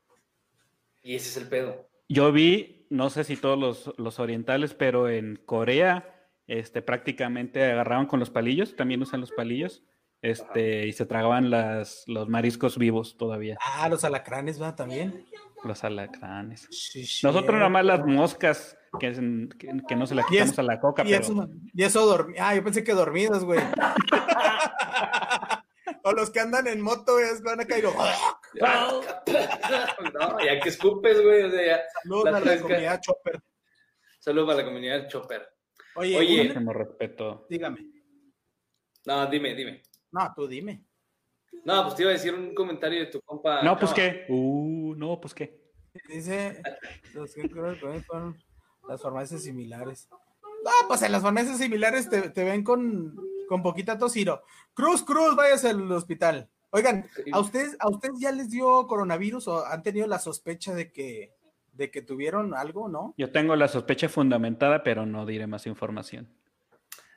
Y 1.03 1.15
ese 1.15 1.31
es 1.31 1.37
el 1.39 1.49
pedo. 1.49 1.89
Yo 2.09 2.31
vi, 2.33 2.87
no 2.91 3.09
sé 3.09 3.25
si 3.25 3.37
todos 3.37 3.59
los, 3.59 3.99
los 3.99 4.19
orientales, 4.19 4.75
pero 4.75 5.09
en 5.09 5.37
Corea, 5.47 6.29
este, 6.47 6.83
prácticamente 6.83 7.65
agarraban 7.65 8.07
con 8.07 8.21
los 8.21 8.31
palillos, 8.31 8.77
también 8.77 9.00
usan 9.00 9.21
los 9.21 9.33
palillos, 9.33 9.83
este, 10.23 10.87
y 10.87 10.93
se 10.93 11.07
tragaban 11.07 11.50
las, 11.50 12.05
los 12.07 12.29
mariscos 12.29 12.79
vivos 12.79 13.17
todavía, 13.17 13.57
Ah, 13.65 13.89
los 13.89 14.05
alacranes, 14.05 14.59
¿verdad? 14.59 14.77
También. 14.77 15.27
los 15.65 15.85
alacranes. 15.85 16.67
Sí, 16.71 17.05
Nosotros 17.23 17.55
nada 17.57 17.69
más 17.69 17.85
las 17.85 18.05
moscas, 18.07 18.79
que, 18.99 19.09
es- 19.09 19.21
que, 19.59 19.71
que 19.87 19.97
no 19.97 20.07
se 20.07 20.15
la 20.15 20.23
Y 20.23 20.25
quitamos 20.27 20.53
es- 20.53 20.59
a 20.59 20.62
la 20.62 20.81
coca, 20.81 21.03
Y 21.03 21.11
pero 21.11 21.21
eso, 21.23 21.49
y 21.75 21.83
eso 21.85 22.19
dormi- 22.19 22.37
Ah, 22.39 22.55
yo 22.55 22.65
pensé 22.65 22.83
que 22.85 22.93
dormidos, 22.95 23.45
güey. 23.45 23.61
o 26.05 26.12
los 26.12 26.31
que 26.31 26.41
andan 26.41 26.67
en 26.67 26.81
moto, 26.81 27.12
güey, 27.15 27.27
van 27.45 27.61
a 27.61 27.65
caer. 27.67 27.85
no, 30.15 30.41
ya 30.45 30.61
que 30.61 30.69
escupes, 30.69 31.23
güey. 31.23 31.43
O 31.45 31.50
sea, 31.50 31.67
ya. 31.67 31.81
Saludos 32.03 32.25
La 32.25 32.37
a 32.37 32.41
la 32.41 32.61
comunidad 32.61 33.00
Chopper. 33.00 33.43
Saludos 34.19 34.47
para 34.49 34.59
la 34.61 34.65
comunidad 34.65 35.09
Chopper. 35.09 35.49
Oye, 35.97 36.17
Oye. 36.17 36.55
respeto. 36.73 37.47
dígame. 37.49 37.87
No, 39.07 39.27
dime, 39.27 39.55
dime. 39.55 39.83
No, 40.12 40.33
tú 40.35 40.47
dime. 40.47 40.85
No, 41.64 41.83
pues 41.83 41.97
te 41.97 42.02
iba 42.02 42.11
a 42.11 42.14
decir 42.14 42.35
un 42.35 42.55
comentario 42.55 43.00
de 43.00 43.07
tu 43.07 43.21
compa. 43.21 43.62
No, 43.62 43.79
pues 43.79 43.93
qué, 43.93 44.25
uh, 44.29 44.95
no, 44.97 45.21
pues 45.21 45.35
qué. 45.35 45.61
Dice, 46.09 46.62
los 47.14 47.35
que 47.35 47.49
con 48.07 48.38
las 48.88 49.02
farmacias 49.02 49.43
similares. 49.43 50.09
No, 50.11 50.71
pues 50.88 51.02
en 51.02 51.12
las 51.12 51.23
farmacias 51.23 51.59
similares 51.59 52.09
te, 52.09 52.31
te 52.31 52.45
ven 52.45 52.62
con, 52.62 53.17
con 53.49 53.62
poquita 53.62 53.99
tosiro. 53.99 54.43
Cruz, 54.75 55.02
Cruz, 55.02 55.35
váyase 55.35 55.71
al 55.71 55.90
hospital. 55.90 56.49
Oigan, 56.71 57.09
¿a 57.33 57.40
ustedes, 57.40 57.76
¿a 57.81 57.88
ustedes 57.88 58.21
ya 58.21 58.31
les 58.31 58.50
dio 58.50 58.87
coronavirus 58.87 59.49
o 59.49 59.67
han 59.67 59.83
tenido 59.83 60.07
la 60.07 60.21
sospecha 60.21 60.73
de 60.73 60.93
que, 60.93 61.35
de 61.73 61.90
que 61.90 62.02
tuvieron 62.02 62.55
algo, 62.55 62.88
no? 62.88 63.14
Yo 63.17 63.33
tengo 63.33 63.57
la 63.57 63.67
sospecha 63.67 64.09
fundamentada, 64.09 64.83
pero 64.85 65.05
no 65.05 65.26
diré 65.26 65.47
más 65.49 65.67
información. 65.67 66.29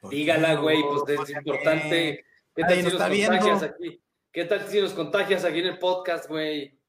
Dígala, 0.09 0.55
güey, 0.55 0.81
pues 0.81 1.03
es 1.09 1.17
Pues, 1.17 1.29
importante. 1.29 2.25
¿Qué 2.55 2.63
tal 2.63 2.75
si 2.75 2.83
nos 2.83 2.93
está 2.93 3.07
viendo. 3.09 3.35
aquí? 3.65 4.01
¿Qué 4.31 4.45
tal 4.45 4.67
si 4.67 4.81
nos 4.81 4.93
contagias 4.93 5.45
aquí 5.45 5.59
en 5.59 5.67
el 5.67 5.79
podcast, 5.79 6.27
güey? 6.27 6.79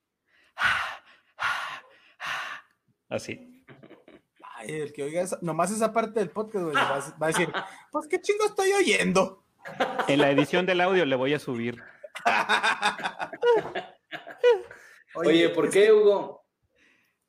Así. 3.09 3.65
Ay, 4.57 4.81
el 4.81 4.93
que 4.93 5.03
oiga 5.03 5.21
esa- 5.23 5.39
nomás 5.43 5.71
esa 5.71 5.93
parte 5.93 6.21
del 6.21 6.31
podcast, 6.31 6.65
güey, 6.65 6.75
va, 6.75 6.97
a- 6.97 7.17
va 7.19 7.27
a 7.27 7.29
decir, 7.29 7.53
pues 7.93 8.07
qué 8.09 8.21
chingo 8.21 8.47
estoy 8.47 8.73
oyendo. 8.73 9.45
En 10.09 10.21
la 10.21 10.31
edición 10.31 10.67
del 10.67 10.81
audio 10.83 11.05
le 11.07 11.17
voy 11.17 11.33
a 11.35 11.39
subir. 11.39 11.83
Oye, 15.15 15.49
¿por 15.51 15.71
qué, 15.71 15.93
Hugo? 15.93 16.45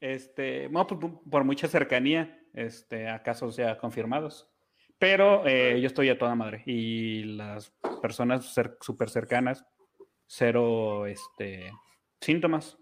Este, 0.01 0.67
bueno, 0.67 0.87
por, 0.87 1.21
por 1.29 1.43
mucha 1.43 1.67
cercanía, 1.67 2.39
este, 2.53 3.09
a 3.09 3.21
casos 3.23 3.55
ya 3.55 3.77
confirmados. 3.77 4.49
Pero 4.97 5.45
eh, 5.47 5.79
yo 5.81 5.87
estoy 5.87 6.09
a 6.09 6.17
toda 6.17 6.35
madre. 6.35 6.63
Y 6.65 7.23
las 7.23 7.71
personas 8.01 8.53
súper 8.81 9.09
cercanas, 9.09 9.65
cero 10.25 11.05
este, 11.05 11.71
síntomas. 12.21 12.77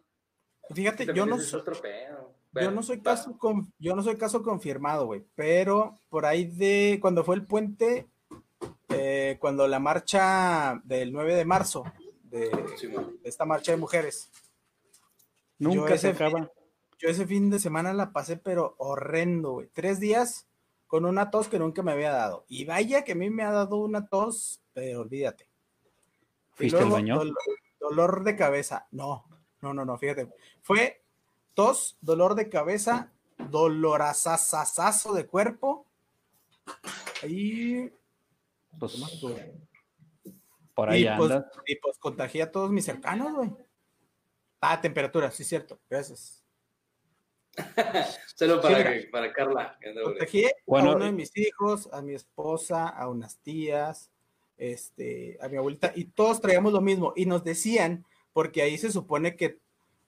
Fíjate, 0.74 1.08
yo 1.14 1.26
no 1.26 1.36
ese 1.36 1.44
es 1.46 1.50
soy, 1.50 1.62
otro 1.62 1.76
pedo. 1.82 2.18
yo 2.30 2.36
Bueno, 2.52 2.72
no 2.72 2.84
soy 2.84 3.02
caso 3.02 3.38
con- 3.38 3.74
yo 3.80 3.96
no 3.96 4.02
soy 4.04 4.16
caso 4.16 4.42
confirmado, 4.44 5.08
güey, 5.08 5.26
pero 5.36 6.00
por 6.10 6.26
ahí 6.26 6.46
de 6.46 7.00
cuando 7.02 7.24
fue 7.24 7.36
el 7.36 7.46
puente, 7.46 8.08
eh, 8.90 9.38
cuando 9.42 9.68
la 9.68 9.80
marcha 9.80 10.80
del 10.86 11.12
9 11.12 11.36
de 11.36 11.46
marzo, 11.46 11.84
de, 12.24 12.50
Sí, 12.78 12.88
man. 12.88 13.18
de 13.22 13.30
esta 13.30 13.44
marcha 13.46 13.72
de 13.74 13.78
mujeres, 13.78 14.32
Nunca 15.60 15.98
se 15.98 16.10
acaba. 16.10 16.50
yo 17.00 17.10
ese 17.10 17.26
fin 17.28 17.50
de 17.50 17.60
semana 17.60 17.94
la 17.94 18.12
pasé, 18.14 18.38
pero 18.38 18.76
horrendo, 18.78 19.52
güey. 19.54 19.68
Tres 19.74 20.00
días 20.00 20.48
con 20.94 21.06
una 21.06 21.32
tos 21.32 21.48
que 21.48 21.58
nunca 21.58 21.82
me 21.82 21.92
había 21.92 22.12
dado. 22.12 22.46
Y 22.48 22.66
vaya 22.66 23.04
que 23.04 23.14
a 23.14 23.16
mí 23.16 23.28
me 23.32 23.42
ha 23.42 23.52
dado 23.52 23.78
una 23.78 24.06
tos, 24.06 24.62
pero 24.74 25.00
olvídate. 25.02 25.50
Y 26.60 26.70
¿Fuiste 26.70 26.78
al 26.78 26.84
luego, 26.84 26.96
baño? 26.98 27.16
dol- 27.20 27.34
dolor 27.80 28.24
de 28.24 28.36
cabeza. 28.36 28.88
No, 28.92 29.26
no, 29.64 29.74
no, 29.74 29.86
no, 29.86 29.98
fíjate. 29.98 30.30
Fue 30.62 31.04
tos, 31.56 31.98
dolor 32.00 32.36
de 32.36 32.48
cabeza, 32.48 33.12
dolorazazazazo 33.50 35.14
de 35.16 35.26
cuerpo. 35.26 35.88
Y, 37.24 37.90
Pues, 38.78 38.92
¿qué 38.92 38.98
más 39.00 39.20
tuve? 39.20 39.52
por 40.76 40.92
ahí 40.92 41.08
y, 41.08 41.18
pues, 41.18 41.32
y 41.66 41.76
pues 41.78 41.98
contagié 41.98 42.44
a 42.44 42.52
todos 42.52 42.70
mis 42.70 42.86
cercanos, 42.86 43.34
güey. 43.34 43.52
Ah, 44.62 44.80
temperatura, 44.80 45.32
sí, 45.32 45.44
cierto. 45.44 45.80
Gracias. 45.90 46.43
Solo 48.36 48.62
para, 48.62 49.00
Sí, 49.00 49.08
para 49.08 49.32
Carla. 49.32 49.78
Contagié 50.04 50.56
Bueno, 50.66 50.92
a 50.92 50.96
uno 50.96 51.06
de 51.06 51.12
eh, 51.12 51.14
mis 51.14 51.36
hijos, 51.38 51.90
a 51.92 52.02
mi 52.02 52.14
esposa, 52.14 52.88
a 52.88 53.08
unas 53.10 53.38
tías, 53.38 54.12
este, 54.58 55.38
a 55.42 55.48
mi 55.48 55.58
abuelita, 55.58 55.92
y 55.96 56.06
todos 56.06 56.42
traíamos 56.42 56.74
lo 56.74 56.82
mismo. 56.82 57.14
Y 57.16 57.26
nos 57.26 57.44
decían, 57.44 58.06
porque 58.34 58.62
ahí 58.62 58.78
se 58.78 58.92
supone 58.92 59.36
que, 59.36 59.60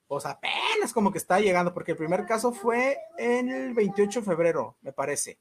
pues 0.07 0.25
apenas 0.25 0.93
como 0.93 1.11
que 1.11 1.17
está 1.17 1.39
llegando, 1.39 1.73
porque 1.73 1.91
el 1.91 1.97
primer 1.97 2.25
caso 2.25 2.51
fue 2.51 2.97
en 3.17 3.49
el 3.49 3.73
28 3.73 4.21
de 4.21 4.25
febrero, 4.25 4.77
me 4.81 4.91
parece. 4.91 5.39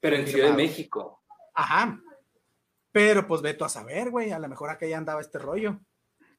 Pero 0.00 0.16
en 0.16 0.26
Ciudad 0.26 0.50
de. 0.50 0.56
México. 0.56 1.22
Ajá. 1.54 2.00
Pero 2.90 3.26
pues 3.26 3.40
veto 3.40 3.64
a 3.64 3.68
saber, 3.68 4.10
güey, 4.10 4.32
a 4.32 4.38
lo 4.38 4.48
mejor 4.48 4.70
acá 4.70 4.86
ya 4.86 4.98
andaba 4.98 5.20
este 5.20 5.38
rollo. 5.38 5.80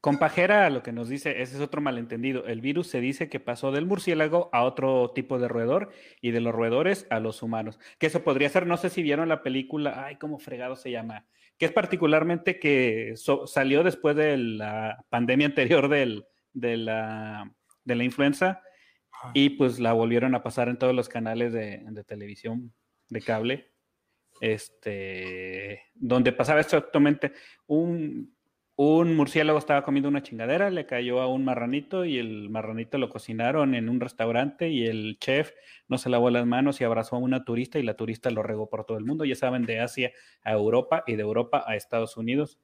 Con 0.04 0.18
pajera, 0.18 0.70
lo 0.70 0.84
que 0.84 0.92
nos 0.92 1.08
dice, 1.08 1.42
ese 1.42 1.56
es 1.56 1.62
otro 1.62 1.80
malentendido. 1.80 2.46
El 2.46 2.60
virus 2.60 2.88
se 2.88 3.00
dice 3.00 3.30
que 3.30 3.40
pasó 3.40 3.72
del 3.72 3.86
murciélago 3.86 4.50
a 4.52 4.64
otro 4.64 5.14
tipo 5.16 5.40
de 5.40 5.48
roedor 5.48 5.92
y 6.20 6.32
de 6.32 6.42
los 6.42 6.54
roedores 6.54 7.08
a 7.10 7.22
los 7.22 7.42
humanos. 7.42 7.80
Que 8.00 8.08
eso 8.08 8.22
podría 8.22 8.50
ser, 8.50 8.68
no 8.68 8.76
sé 8.76 8.90
si 8.90 9.02
vieron 9.02 9.30
la 9.30 9.42
película, 9.44 10.04
ay, 10.06 10.18
cómo 10.18 10.40
fregado 10.40 10.76
se 10.76 10.92
llama, 10.92 11.26
que 11.58 11.68
es 11.68 11.72
particularmente 11.72 12.60
que 12.60 13.14
so- 13.16 13.48
salió 13.48 13.82
después 13.82 14.18
de 14.18 14.36
la 14.36 15.06
pandemia 15.08 15.48
anterior 15.48 15.88
del, 15.88 16.26
de, 16.52 16.76
la, 16.76 17.50
de 17.86 17.96
la 17.96 18.04
influenza 18.04 18.62
y 19.34 19.52
pues 19.52 19.80
la 19.80 19.94
volvieron 19.94 20.36
a 20.36 20.44
pasar 20.44 20.68
en 20.68 20.78
todos 20.78 20.94
los 20.94 21.08
canales 21.08 21.54
de, 21.54 21.82
de 21.82 22.04
televisión 22.04 22.74
de 23.08 23.22
cable. 23.22 23.72
Este, 24.42 25.82
donde 25.94 26.34
pasaba 26.34 26.60
exactamente 26.60 27.32
un, 27.68 28.36
un 28.76 29.16
murciélago 29.16 29.60
estaba 29.60 29.84
comiendo 29.84 30.10
una 30.10 30.24
chingadera, 30.24 30.70
le 30.72 30.86
cayó 30.88 31.22
a 31.22 31.28
un 31.28 31.46
marranito 31.46 32.06
y 32.06 32.18
el 32.18 32.50
marranito 32.50 32.98
lo 32.98 33.10
cocinaron 33.10 33.76
en 33.76 33.88
un 33.88 34.00
restaurante 34.00 34.70
y 34.70 34.86
el 34.88 35.18
chef 35.20 35.52
no 35.88 35.98
se 36.00 36.10
lavó 36.10 36.30
las 36.32 36.46
manos 36.48 36.82
y 36.82 36.84
abrazó 36.84 37.16
a 37.18 37.20
una 37.20 37.46
turista 37.46 37.78
y 37.80 37.84
la 37.84 37.96
turista 37.96 38.32
lo 38.32 38.42
regó 38.42 38.70
por 38.70 38.86
todo 38.86 38.98
el 38.98 39.06
mundo. 39.06 39.26
Ya 39.26 39.36
saben, 39.36 39.66
de 39.66 39.80
Asia 39.80 40.12
a 40.44 40.54
Europa 40.54 41.04
y 41.06 41.16
de 41.16 41.22
Europa 41.22 41.64
a 41.68 41.76
Estados 41.76 42.18
Unidos 42.18 42.60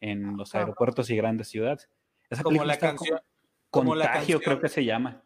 en 0.00 0.36
los 0.36 0.54
aeropuertos 0.54 1.10
y 1.10 1.16
grandes 1.16 1.48
ciudades. 1.48 1.90
Esa 2.30 2.42
Como 2.42 2.64
la 2.64 2.78
canción, 2.78 3.18
la 3.18 3.22
Contagio, 3.70 4.12
canción. 4.12 4.40
creo 4.40 4.60
que 4.60 4.68
se 4.68 4.84
llama. 4.84 5.25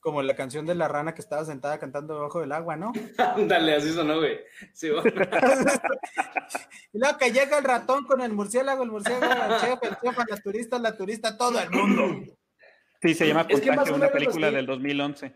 Como 0.00 0.22
la 0.22 0.34
canción 0.34 0.66
de 0.66 0.74
la 0.74 0.88
rana 0.88 1.14
que 1.14 1.20
estaba 1.20 1.44
sentada 1.44 1.78
cantando 1.78 2.14
debajo 2.14 2.40
del 2.40 2.52
agua, 2.52 2.76
¿no? 2.76 2.92
Ándale, 3.18 3.76
así 3.76 3.92
sonó, 3.92 4.18
güey. 4.18 4.40
Sí, 4.72 4.90
bueno. 4.90 5.04
Y 6.92 6.98
luego 6.98 7.18
que 7.18 7.30
llega 7.30 7.58
el 7.58 7.64
ratón 7.64 8.04
con 8.04 8.20
el 8.20 8.32
murciélago, 8.32 8.82
el 8.82 8.90
murciélago, 8.90 9.54
el 9.54 9.60
chef, 9.60 9.78
el 9.82 9.96
chef, 9.98 10.18
la 10.28 10.36
turista, 10.38 10.78
la 10.78 10.96
turista, 10.96 11.38
todo 11.38 11.60
el 11.60 11.70
mundo. 11.70 12.34
Sí, 13.00 13.14
se 13.14 13.28
llama 13.28 13.46
Es 13.48 13.60
que 13.60 13.70
más 13.70 13.88
una 13.90 14.08
película 14.08 14.48
así. 14.48 14.56
del 14.56 14.66
2011. 14.66 15.32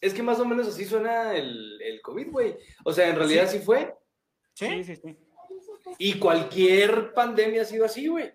Es 0.00 0.14
que 0.14 0.22
más 0.22 0.40
o 0.40 0.44
menos 0.44 0.66
así 0.66 0.84
suena 0.84 1.36
el, 1.36 1.80
el 1.80 2.02
COVID, 2.02 2.30
güey. 2.32 2.56
O 2.84 2.92
sea, 2.92 3.08
en 3.08 3.16
realidad 3.16 3.48
sí, 3.48 3.60
fue. 3.60 3.94
Sí, 4.54 4.66
¿Sí? 4.66 4.84
sí, 4.84 4.96
sí. 4.96 5.16
Y 5.98 6.18
cualquier 6.18 7.12
pandemia 7.14 7.62
ha 7.62 7.66
sido 7.66 7.84
así, 7.84 8.08
güey. 8.08 8.32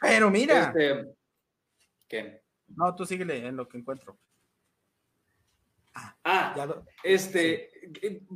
Pero 0.00 0.30
mira. 0.30 0.72
Este, 0.74 1.14
¿Qué? 2.08 2.42
No, 2.68 2.94
tú 2.94 3.04
síguele 3.04 3.46
en 3.46 3.56
lo 3.56 3.68
que 3.68 3.78
encuentro. 3.78 4.18
Ah, 6.24 6.54
Ya 6.56 6.66
lo- 6.66 6.84
este, 7.02 7.70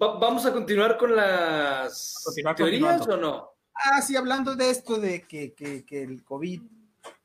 va- 0.01 0.19
vamos 0.19 0.45
a 0.47 0.53
continuar 0.53 0.97
con 0.99 1.15
las 1.15 2.21
Continuar 2.25 2.57
teorías 2.57 3.07
o 3.09 3.17
no? 3.17 3.49
Ah, 3.75 4.03
sí, 4.03 4.17
hablando 4.17 4.55
de 4.57 4.71
esto 4.71 4.99
de 4.99 5.23
que, 5.23 5.53
que- 5.55 5.85
que 5.85 6.03
el 6.03 6.25
COVID, 6.25 6.63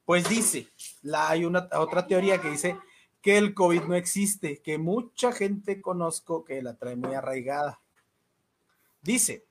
pues 0.06 0.28
dice, 0.30 0.68
la, 1.02 1.30
hay 1.30 1.46
una 1.46 1.68
otra 1.74 2.06
teoría 2.08 2.40
que 2.40 2.50
dice 2.52 2.78
que 3.22 3.38
el 3.38 3.54
COVID 3.54 3.82
no 3.84 3.96
existe, 3.96 4.62
que 4.62 4.78
mucha 4.78 5.32
gente 5.32 5.82
conozco 5.82 6.46
que 6.46 6.62
la 6.62 6.76
trae 6.76 6.96
muy 6.96 7.14
arraigada. 7.16 7.80
Dice, 9.02 9.46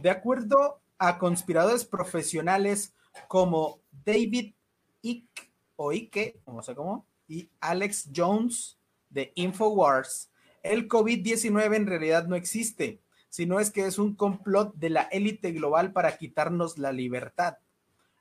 de 0.00 0.10
acuerdo 0.10 0.80
a 0.98 1.18
conspiradores 1.18 1.84
profesionales 1.84 2.92
como 3.28 3.80
David 4.04 4.54
Icke 5.02 5.52
o 5.76 5.92
Icke, 5.92 6.40
no 6.46 6.62
sé 6.62 6.74
cómo, 6.74 7.06
y 7.28 7.48
Alex 7.60 8.10
Jones 8.14 8.76
de 9.10 9.32
Infowars, 9.34 10.30
el 10.62 10.88
COVID-19 10.88 11.76
en 11.76 11.86
realidad 11.86 12.26
no 12.26 12.36
existe, 12.36 13.00
sino 13.28 13.60
es 13.60 13.70
que 13.70 13.86
es 13.86 13.98
un 13.98 14.14
complot 14.14 14.74
de 14.74 14.90
la 14.90 15.02
élite 15.02 15.52
global 15.52 15.92
para 15.92 16.16
quitarnos 16.16 16.78
la 16.78 16.92
libertad. 16.92 17.58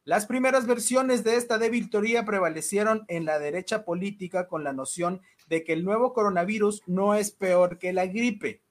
Las 0.06 0.26
primeras 0.26 0.66
versiones 0.66 1.24
de 1.24 1.36
esta 1.36 1.58
débil 1.58 1.90
prevalecieron 2.26 3.06
en 3.10 3.26
la 3.26 3.38
derecha 3.38 3.86
política 3.86 4.48
con 4.48 4.64
la 4.64 4.74
noción 4.74 5.22
de 5.48 5.64
que 5.64 5.74
el 5.74 5.84
nuevo 5.84 6.14
coronavirus 6.14 6.82
no 6.88 7.14
es 7.14 7.32
peor 7.32 7.78
que 7.78 7.94
la 7.94 8.06
gripe, 8.06 8.62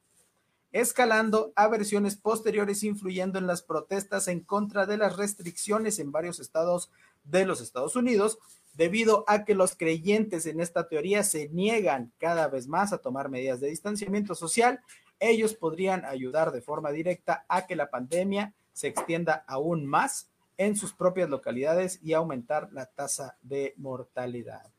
escalando 0.72 1.52
a 1.54 1.68
versiones 1.68 2.16
posteriores 2.16 2.82
influyendo 2.82 3.38
en 3.38 3.46
las 3.46 3.62
protestas 3.62 4.28
en 4.28 4.40
contra 4.40 4.86
de 4.86 4.96
las 4.96 5.16
restricciones 5.16 5.98
en 5.98 6.12
varios 6.12 6.40
estados 6.40 6.90
de 7.24 7.44
los 7.44 7.60
Estados 7.60 7.94
Unidos, 7.94 8.38
debido 8.78 9.24
a 9.26 9.44
que 9.44 9.54
los 9.54 9.74
creyentes 9.74 10.46
en 10.46 10.60
esta 10.60 10.88
teoría 10.88 11.24
se 11.24 11.48
niegan 11.50 12.12
cada 12.16 12.48
vez 12.48 12.68
más 12.68 12.94
a 12.94 12.98
tomar 12.98 13.28
medidas 13.28 13.60
de 13.60 13.68
distanciamiento 13.68 14.34
social 14.34 14.80
ellos 15.20 15.54
podrían 15.54 16.04
ayudar 16.04 16.52
de 16.52 16.60
forma 16.60 16.92
directa 16.92 17.44
a 17.48 17.66
que 17.66 17.76
la 17.76 17.90
pandemia 17.90 18.54
se 18.72 18.88
extienda 18.88 19.44
aún 19.48 19.84
más 19.84 20.30
en 20.56 20.76
sus 20.76 20.92
propias 20.92 21.28
localidades 21.28 21.98
y 22.02 22.12
aumentar 22.12 22.68
la 22.72 22.86
tasa 22.86 23.36
de 23.42 23.74
mortalidad. 23.76 24.72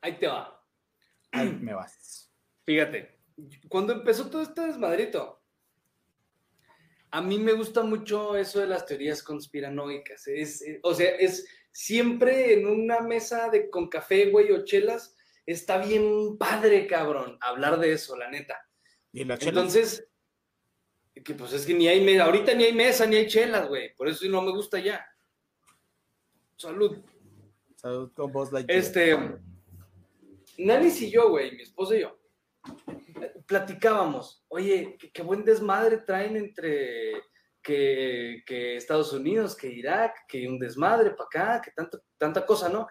Ahí 0.00 0.18
te 0.18 0.26
va. 0.26 0.62
Ahí 1.30 1.50
me 1.50 1.74
vas. 1.74 2.30
Fíjate, 2.64 3.18
cuando 3.68 3.92
empezó 3.92 4.30
todo 4.30 4.42
este 4.42 4.62
desmadrito, 4.62 5.42
a 7.10 7.20
mí 7.20 7.38
me 7.38 7.52
gusta 7.52 7.82
mucho 7.82 8.36
eso 8.36 8.60
de 8.60 8.66
las 8.66 8.86
teorías 8.86 9.22
conspiranoicas. 9.22 10.26
Es, 10.28 10.64
o 10.82 10.94
sea, 10.94 11.10
es 11.16 11.46
siempre 11.74 12.54
en 12.54 12.66
una 12.66 13.00
mesa 13.00 13.50
de 13.50 13.68
con 13.68 13.88
café, 13.88 14.30
güey, 14.30 14.52
o 14.52 14.64
chelas, 14.64 15.16
está 15.44 15.84
bien 15.84 16.38
padre, 16.38 16.86
cabrón, 16.86 17.36
hablar 17.40 17.80
de 17.80 17.92
eso, 17.92 18.16
la 18.16 18.30
neta. 18.30 18.64
¿Y 19.12 19.24
la 19.24 19.36
chela? 19.36 19.50
Entonces, 19.50 20.08
que 21.12 21.34
pues 21.34 21.52
es 21.52 21.66
que 21.66 21.74
ni 21.74 21.88
hay 21.88 22.00
mesa, 22.00 22.24
ahorita 22.24 22.54
ni 22.54 22.64
hay 22.64 22.72
mesa, 22.72 23.06
ni 23.06 23.16
hay 23.16 23.26
chelas, 23.26 23.68
güey, 23.68 23.92
por 23.96 24.08
eso 24.08 24.24
no 24.28 24.40
me 24.40 24.52
gusta 24.52 24.78
ya. 24.78 25.04
Salud. 26.56 26.96
Salud 27.74 28.12
con 28.14 28.30
vos, 28.30 28.52
Lightyear. 28.52 28.78
Este, 28.78 29.18
Nanis 30.58 31.02
y 31.02 31.10
yo, 31.10 31.28
güey, 31.30 31.56
mi 31.56 31.62
esposa 31.62 31.96
y 31.96 32.02
yo, 32.02 32.20
platicábamos, 33.46 34.44
oye, 34.46 34.96
qué, 34.96 35.10
qué 35.10 35.22
buen 35.22 35.44
desmadre 35.44 35.98
traen 35.98 36.36
entre 36.36 37.20
que, 37.64 38.42
que 38.46 38.76
Estados 38.76 39.12
Unidos, 39.12 39.56
que 39.56 39.66
Irak, 39.68 40.14
que 40.28 40.46
un 40.46 40.58
desmadre 40.60 41.10
para 41.12 41.24
acá, 41.26 41.62
que 41.64 41.72
tanto, 41.72 42.02
tanta 42.18 42.46
cosa, 42.46 42.68
¿no? 42.68 42.86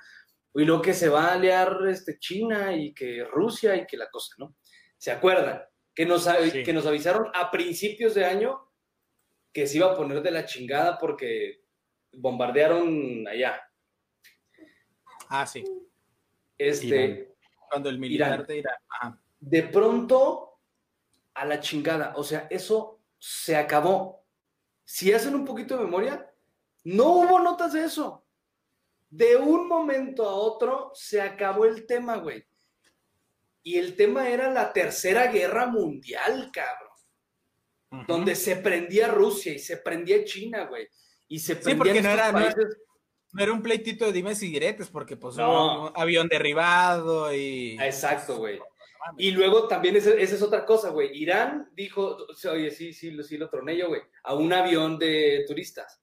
Y 0.54 0.66
luego 0.66 0.82
que 0.82 0.94
se 0.94 1.08
va 1.10 1.28
a 1.28 1.34
aliar 1.36 1.78
este, 1.88 2.20
China 2.20 2.76
y 2.76 2.94
que 2.94 3.24
Rusia 3.24 3.76
y 3.76 3.86
que 3.86 3.96
la 3.98 4.10
cosa, 4.10 4.36
¿no? 4.38 4.56
¿Se 4.98 5.12
acuerdan? 5.12 5.64
Que 5.96 6.06
nos, 6.06 6.24
Sí. 6.24 6.64
que 6.64 6.74
nos 6.74 6.86
avisaron 6.86 7.30
a 7.34 7.50
principios 7.52 8.16
de 8.16 8.26
año 8.26 8.60
que 9.54 9.68
se 9.68 9.78
iba 9.78 9.92
a 9.92 9.96
poner 9.96 10.22
de 10.24 10.32
la 10.32 10.46
chingada 10.46 10.98
porque 10.98 11.62
bombardearon 12.12 13.28
allá. 13.28 13.62
Ah, 15.30 15.46
sí. 15.46 15.64
Este, 16.58 16.86
Irán. 16.88 17.28
Cuando 17.70 17.90
el 17.90 18.00
militar 18.00 18.34
Irán. 18.34 18.48
de 18.48 18.58
Irán. 18.58 18.76
Ajá. 18.90 19.20
de 19.40 19.64
pronto 19.64 20.60
a 21.34 21.46
la 21.46 21.60
chingada. 21.60 22.14
O 22.16 22.24
sea, 22.24 22.48
eso 22.50 23.02
se 23.20 23.56
acabó. 23.56 24.23
Si 24.86 25.12
hacen 25.14 25.36
un 25.36 25.46
poquito 25.46 25.78
de 25.78 25.84
memoria, 25.86 26.30
no 26.84 27.06
hubo 27.14 27.40
notas 27.40 27.74
de 27.74 27.86
eso. 27.86 28.26
De 29.10 29.36
un 29.38 29.68
momento 29.68 30.28
a 30.28 30.34
otro 30.34 30.92
se 30.96 31.22
acabó 31.22 31.66
el 31.66 31.86
tema, 31.86 32.18
güey. 32.18 32.46
Y 33.62 33.78
el 33.78 33.96
tema 33.96 34.30
era 34.30 34.52
la 34.52 34.74
tercera 34.74 35.28
guerra 35.28 35.68
mundial, 35.68 36.50
cabrón. 36.52 38.06
Donde 38.08 38.36
se 38.36 38.56
prendía 38.56 39.08
Rusia 39.08 39.54
y 39.54 39.60
se 39.60 39.78
prendía 39.78 40.24
China, 40.26 40.66
güey. 40.66 40.88
Y 41.28 41.40
se 41.40 41.56
prendían 41.56 41.78
porque 41.78 42.02
no 42.02 42.10
era- 42.10 42.32
no 42.32 42.40
era- 42.40 42.52
países. 42.54 42.78
No 43.32 43.42
era 43.44 43.52
un 43.54 43.62
pleitito 43.64 44.06
de 44.06 44.12
dimes 44.12 44.42
y 44.44 44.48
diretes, 44.52 44.90
porque 44.90 45.16
pues 45.18 45.36
No. 45.38 45.50
hubo 45.50 45.88
un 45.88 45.94
avión 45.96 46.28
derribado 46.28 47.34
y. 47.34 47.78
Exacto, 47.82 48.38
güey. 48.38 48.60
Y 49.18 49.32
luego 49.32 49.68
también 49.68 49.96
esa, 49.96 50.12
esa 50.12 50.36
es 50.36 50.42
otra 50.42 50.66
cosa, 50.66 50.90
güey. 50.90 51.10
Irán 51.18 51.70
dijo, 51.74 52.18
oye, 52.52 52.72
sí, 52.72 52.94
sí, 52.94 53.12
lo- 53.12 53.24
sí 53.24 53.38
lo 53.38 53.50
troné 53.50 53.76
yo, 53.78 53.88
güey, 53.90 54.02
a 54.24 54.34
un 54.34 54.52
avión 54.54 54.98
de 54.98 55.44
turistas. 55.48 56.02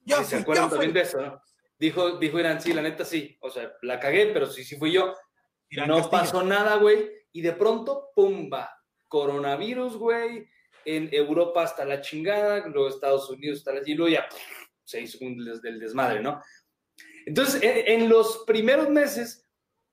Yo 0.00 0.18
Si 0.18 0.24
¿Se 0.24 0.30
fui, 0.36 0.42
acuerdan 0.42 0.64
yo 0.64 0.68
fui. 0.70 0.76
también 0.78 0.94
de 0.94 1.00
eso, 1.02 1.20
no? 1.20 1.42
Dijo, 1.78 2.18
dijo 2.18 2.38
Irán, 2.38 2.60
sí, 2.60 2.72
la 2.72 2.82
neta 2.82 3.04
sí. 3.04 3.36
O 3.40 3.50
sea, 3.50 3.72
la 3.82 3.98
cagué, 4.00 4.26
pero 4.26 4.46
sí, 4.46 4.64
sí 4.64 4.76
fui 4.76 4.92
yo. 4.92 5.14
Irán 5.68 5.88
no 5.88 5.96
Castillo. 5.96 6.10
pasó 6.10 6.42
nada, 6.42 6.76
güey. 6.76 7.10
Y 7.32 7.40
de 7.42 7.52
pronto, 7.52 8.10
pumba, 8.14 8.70
coronavirus, 9.08 9.96
güey. 9.96 10.46
En 10.84 11.08
Europa 11.12 11.62
hasta 11.62 11.84
la 11.84 12.00
chingada, 12.00 12.66
luego 12.66 12.88
Estados 12.88 13.28
Unidos 13.30 13.58
hasta 13.58 13.72
la 13.74 13.82
y 13.84 13.94
luego 13.94 14.12
ya 14.12 14.28
pff, 14.28 14.36
se 14.84 15.00
hizo 15.00 15.18
un 15.24 15.44
des- 15.44 15.62
del 15.62 15.78
desmadre, 15.78 16.20
¿no? 16.20 16.40
Entonces, 17.24 17.62
en, 17.62 18.02
en 18.02 18.08
los 18.08 18.38
primeros 18.46 18.88
meses, 18.88 19.41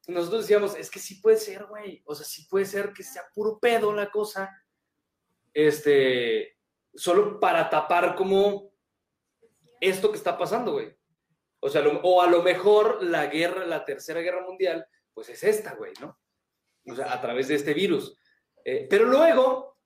nosotros 0.09 0.41
decíamos, 0.41 0.75
es 0.75 0.89
que 0.89 0.99
sí 0.99 1.15
puede 1.15 1.37
ser, 1.37 1.65
güey. 1.65 2.01
O 2.05 2.15
sea, 2.15 2.25
sí 2.25 2.45
puede 2.49 2.65
ser 2.65 2.93
que 2.93 3.03
sea 3.03 3.23
puro 3.33 3.59
pedo 3.59 3.93
la 3.93 4.09
cosa. 4.09 4.49
Este, 5.53 6.57
solo 6.93 7.39
para 7.39 7.69
tapar 7.69 8.15
como 8.15 8.71
esto 9.79 10.11
que 10.11 10.17
está 10.17 10.37
pasando, 10.37 10.73
güey. 10.73 10.95
O 11.61 11.69
sea, 11.69 11.83
o 12.03 12.21
a 12.21 12.27
lo 12.27 12.41
mejor 12.41 13.03
la 13.03 13.27
guerra, 13.27 13.65
la 13.65 13.85
tercera 13.85 14.21
guerra 14.21 14.45
mundial, 14.45 14.85
pues 15.13 15.29
es 15.29 15.43
esta, 15.43 15.75
güey, 15.75 15.93
¿no? 15.99 16.17
O 16.85 16.95
sea, 16.95 17.13
a 17.13 17.21
través 17.21 17.47
de 17.47 17.55
este 17.55 17.73
virus. 17.73 18.17
Eh, 18.63 18.87
pero 18.89 19.05
luego, 19.05 19.77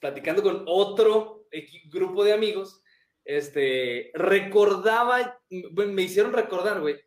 platicando 0.00 0.42
con 0.42 0.64
otro 0.66 1.46
grupo 1.90 2.24
de 2.24 2.32
amigos, 2.32 2.82
este, 3.24 4.10
recordaba, 4.14 5.40
me 5.50 6.02
hicieron 6.02 6.32
recordar, 6.32 6.80
güey, 6.80 7.00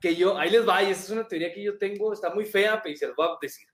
que 0.00 0.14
yo, 0.14 0.36
ahí 0.38 0.50
les 0.50 0.66
va, 0.68 0.82
y 0.82 0.90
esta 0.90 1.04
es 1.04 1.10
una 1.10 1.26
teoría 1.28 1.52
que 1.52 1.62
yo 1.62 1.78
tengo, 1.78 2.12
está 2.12 2.30
muy 2.34 2.44
fea, 2.44 2.80
pero 2.82 2.96
se 2.96 3.06
voy 3.12 3.26
a 3.26 3.38
decir. 3.40 3.66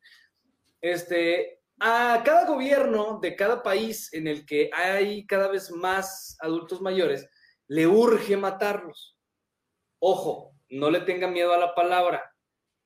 Este, 0.80 1.61
a 1.80 2.22
cada 2.24 2.46
gobierno 2.46 3.18
de 3.20 3.35
cada 3.35 3.62
país 3.62 4.12
en 4.12 4.28
el 4.28 4.46
que 4.46 4.70
hay 4.72 5.26
cada 5.26 5.48
vez 5.48 5.70
más 5.70 6.37
adultos 6.40 6.80
mayores, 6.80 7.28
le 7.68 7.87
urge 7.87 8.37
matarlos. 8.37 9.18
Ojo, 9.98 10.54
no 10.70 10.90
le 10.90 11.00
tengan 11.00 11.32
miedo 11.32 11.52
a 11.52 11.58
la 11.58 11.74
palabra, 11.74 12.35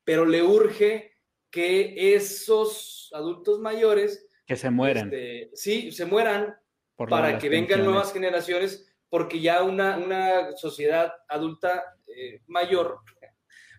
pero 0.04 0.24
le 0.24 0.42
urge 0.42 1.12
que 1.50 2.14
esos 2.14 3.10
adultos 3.14 3.58
mayores, 3.60 4.28
Que 4.46 4.56
se 4.56 4.70
mueran. 4.70 5.12
este, 5.12 5.50
sí, 5.54 5.92
se 5.92 6.04
mueran 6.04 6.54
por 6.96 7.08
para 7.08 7.38
que 7.38 7.48
vengan 7.48 7.66
pensiones. 7.66 7.86
nuevas 7.86 8.12
generaciones, 8.12 8.96
porque 9.08 9.40
ya 9.40 9.62
una, 9.62 9.96
una 9.98 10.56
sociedad 10.56 11.12
adulta 11.28 11.84
eh, 12.06 12.42
mayor, 12.46 13.00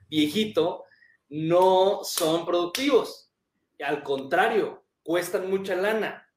viejito, 0.10 0.84
no 1.30 2.04
son 2.04 2.46
productivos. 2.46 3.32
Al 3.80 4.04
contrario, 4.04 4.86
cuestan 5.04 5.50
mucha 5.50 5.76
lana. 5.76 6.28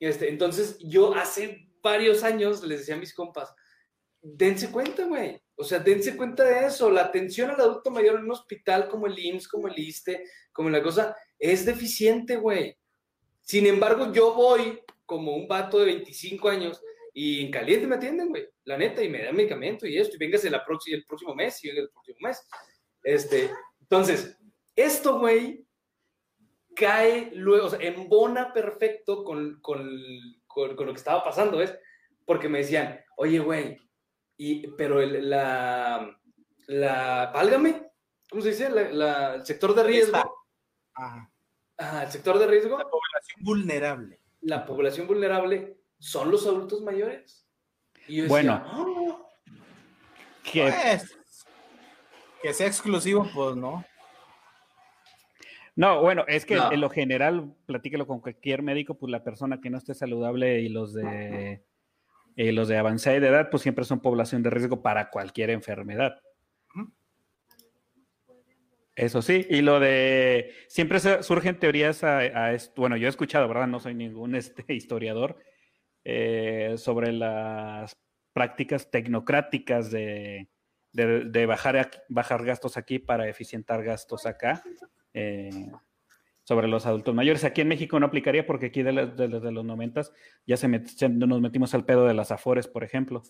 Este, 0.00 0.28
entonces, 0.28 0.78
yo 0.80 1.14
hace 1.14 1.68
varios 1.82 2.22
años 2.22 2.62
les 2.62 2.80
decía 2.80 2.94
a 2.94 2.98
mis 2.98 3.14
compas, 3.14 3.54
dense 4.20 4.70
cuenta, 4.70 5.04
güey. 5.04 5.40
O 5.56 5.64
sea, 5.64 5.78
dense 5.78 6.16
cuenta 6.16 6.44
de 6.44 6.66
eso. 6.66 6.90
La 6.90 7.02
atención 7.02 7.50
al 7.50 7.60
adulto 7.60 7.90
mayor 7.90 8.16
en 8.16 8.24
un 8.24 8.32
hospital 8.32 8.88
como 8.88 9.06
el 9.06 9.18
IMSS, 9.18 9.48
como 9.48 9.68
el 9.68 9.78
ISTE, 9.78 10.24
como 10.52 10.70
la 10.70 10.82
cosa, 10.82 11.16
es 11.38 11.64
deficiente, 11.64 12.36
güey. 12.36 12.76
Sin 13.42 13.66
embargo, 13.66 14.12
yo 14.12 14.34
voy 14.34 14.80
como 15.06 15.34
un 15.34 15.48
vato 15.48 15.78
de 15.78 15.86
25 15.86 16.48
años 16.48 16.82
y 17.14 17.46
en 17.46 17.50
caliente 17.50 17.86
me 17.86 17.96
atienden, 17.96 18.28
güey. 18.28 18.46
La 18.64 18.76
neta, 18.76 19.02
y 19.02 19.08
me 19.08 19.22
dan 19.22 19.34
medicamento 19.34 19.86
y 19.86 19.96
esto, 19.96 20.16
y 20.16 20.18
véngase 20.18 20.50
la 20.50 20.62
el 20.86 21.04
próximo 21.06 21.34
mes, 21.34 21.64
y 21.64 21.70
el 21.70 21.88
próximo 21.88 22.18
mes. 22.20 22.46
Este, 23.02 23.50
entonces, 23.80 24.36
esto, 24.76 25.18
güey, 25.18 25.66
cae 26.74 27.30
luego, 27.34 27.66
o 27.66 27.70
sea, 27.70 27.80
embona 27.80 28.52
perfecto 28.52 29.24
con, 29.24 29.60
con, 29.60 29.88
con, 30.46 30.76
con 30.76 30.86
lo 30.86 30.92
que 30.92 30.98
estaba 30.98 31.24
pasando, 31.24 31.58
¿ves? 31.58 31.76
Porque 32.24 32.48
me 32.48 32.58
decían, 32.58 33.00
oye, 33.16 33.38
güey, 33.38 33.78
y, 34.36 34.68
pero 34.76 35.00
el, 35.00 35.28
la, 35.30 36.16
la, 36.66 37.30
válgame, 37.34 37.90
¿cómo 38.30 38.42
se 38.42 38.50
dice? 38.50 38.70
La- 38.70 38.90
la- 38.92 39.34
el 39.36 39.46
sector 39.46 39.74
de 39.74 39.82
riesgo. 39.84 40.18
Ajá. 40.94 41.32
Ah, 41.78 42.02
el 42.04 42.10
sector 42.10 42.38
de 42.38 42.46
riesgo, 42.46 42.76
La 42.78 42.84
población 42.88 43.40
vulnerable. 43.44 44.20
la 44.40 44.66
población 44.66 45.06
vulnerable 45.06 45.78
son 45.98 46.30
los 46.30 46.46
adultos 46.46 46.82
mayores. 46.82 47.48
Y 48.06 48.16
yo 48.16 48.22
decía, 48.24 48.28
Bueno. 48.28 48.62
"Ah, 48.66 49.24
Que, 50.44 50.62
Pues, 50.62 51.17
que 52.42 52.52
sea 52.54 52.66
exclusivo, 52.66 53.28
pues 53.34 53.56
no. 53.56 53.84
no, 55.76 56.00
bueno, 56.02 56.24
es 56.28 56.44
que 56.44 56.56
No. 56.56 56.72
en 56.72 56.80
lo 56.80 56.90
general, 56.90 57.54
platíquelo 57.66 58.06
con 58.06 58.20
cualquier 58.20 58.62
médico, 58.62 58.94
pues 58.94 59.10
la 59.10 59.24
persona 59.24 59.60
que 59.60 59.70
no 59.70 59.78
esté 59.78 59.94
saludable 59.94 60.60
y 60.60 60.68
los 60.68 60.92
de 60.94 61.62
eh, 62.36 62.52
los 62.52 62.68
de 62.68 62.76
avanzada 62.78 63.16
edad, 63.16 63.50
pues 63.50 63.62
siempre 63.62 63.84
son 63.84 64.00
población 64.00 64.42
de 64.42 64.50
riesgo 64.50 64.80
para 64.80 65.10
cualquier 65.10 65.50
enfermedad. 65.50 66.20
Eso 68.94 69.22
sí, 69.22 69.46
y 69.48 69.60
lo 69.60 69.78
de 69.78 70.52
siempre 70.66 70.98
surgen 71.22 71.58
teorías 71.60 72.02
a, 72.02 72.18
a 72.18 72.52
esto. 72.52 72.80
Bueno, 72.80 72.96
yo 72.96 73.06
he 73.06 73.10
escuchado, 73.10 73.46
¿verdad? 73.46 73.68
No 73.68 73.78
soy 73.78 73.94
ningún 73.94 74.34
este, 74.36 74.64
historiador 74.74 75.36
eh, 76.04 76.74
sobre 76.76 77.12
las 77.12 77.96
prácticas 78.32 78.90
tecnocráticas 78.90 79.90
de, 79.90 80.48
de- 80.92 81.24
de 81.24 81.46
bajar, 81.46 81.90
bajar 82.08 82.44
gastos 82.44 82.76
aquí 82.76 82.98
para 82.98 83.28
eficientar 83.28 83.82
gastos 83.84 84.26
acá. 84.26 84.62
eh, 85.14 85.50
sobre 86.44 86.68
los 86.68 86.86
adultos 86.86 87.14
mayores. 87.14 87.44
Aquí 87.44 87.60
en 87.62 87.68
México 87.68 87.98
no 88.00 88.06
aplicaría 88.06 88.46
porque 88.46 88.66
aquí 88.66 88.82
de 88.82 88.92
la- 88.92 89.06
de- 89.06 89.28
desde 89.28 89.50
los 89.52 89.64
noventas 89.64 90.12
ya 90.46 90.56
se 90.56 90.66
met- 90.68 90.86
se- 90.86 91.08
nos 91.08 91.40
metimos 91.40 91.74
al 91.74 91.84
pedo 91.84 92.06
de 92.06 92.14
las 92.14 92.30
afores, 92.30 92.66
por 92.68 92.84
ejemplo. 92.84 93.22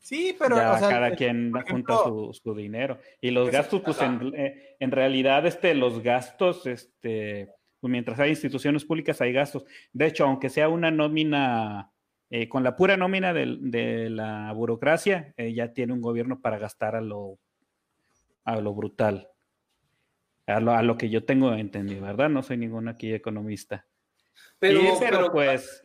Sí, 0.00 0.34
pero 0.38 0.56
ya 0.56 0.72
o 0.72 0.78
sea, 0.78 0.88
cada 0.88 1.08
eh, 1.08 1.16
quien 1.16 1.52
junta 1.68 1.96
su, 2.04 2.32
su 2.42 2.54
dinero. 2.54 2.98
Y 3.20 3.30
los 3.30 3.50
gastos, 3.50 3.80
pues 3.82 4.00
en, 4.02 4.32
eh, 4.36 4.76
en 4.80 4.90
realidad, 4.90 5.46
este, 5.46 5.74
los 5.74 6.02
gastos, 6.02 6.66
este, 6.66 7.48
pues, 7.80 7.90
mientras 7.90 8.18
hay 8.20 8.30
instituciones 8.30 8.84
públicas, 8.84 9.20
hay 9.20 9.32
gastos. 9.32 9.64
De 9.92 10.06
hecho, 10.06 10.24
aunque 10.24 10.50
sea 10.50 10.68
una 10.68 10.90
nómina, 10.90 11.90
eh, 12.36 12.48
con 12.48 12.64
la 12.64 12.74
pura 12.74 12.96
nómina 12.96 13.32
de, 13.32 14.10
la 14.10 14.50
burocracia, 14.50 15.32
eh, 15.36 15.54
ya 15.54 15.72
tiene 15.72 15.92
un 15.92 16.00
gobierno 16.00 16.40
para 16.40 16.58
gastar 16.58 16.96
a 16.96 17.00
lo, 17.00 17.38
a 18.44 18.56
lo 18.60 18.74
brutal. 18.74 19.28
A 20.48 20.58
lo, 20.58 20.72
a 20.72 20.82
lo 20.82 20.98
que 20.98 21.10
yo 21.10 21.24
tengo 21.24 21.54
entendido, 21.54 22.02
¿verdad? 22.02 22.28
No 22.30 22.42
soy 22.42 22.56
ningún 22.56 22.88
aquí 22.88 23.14
economista. 23.14 23.86
Pero, 24.58 24.80
Sí, 24.80 24.86
pero, 24.98 25.18
pero, 25.18 25.30
pues, 25.30 25.83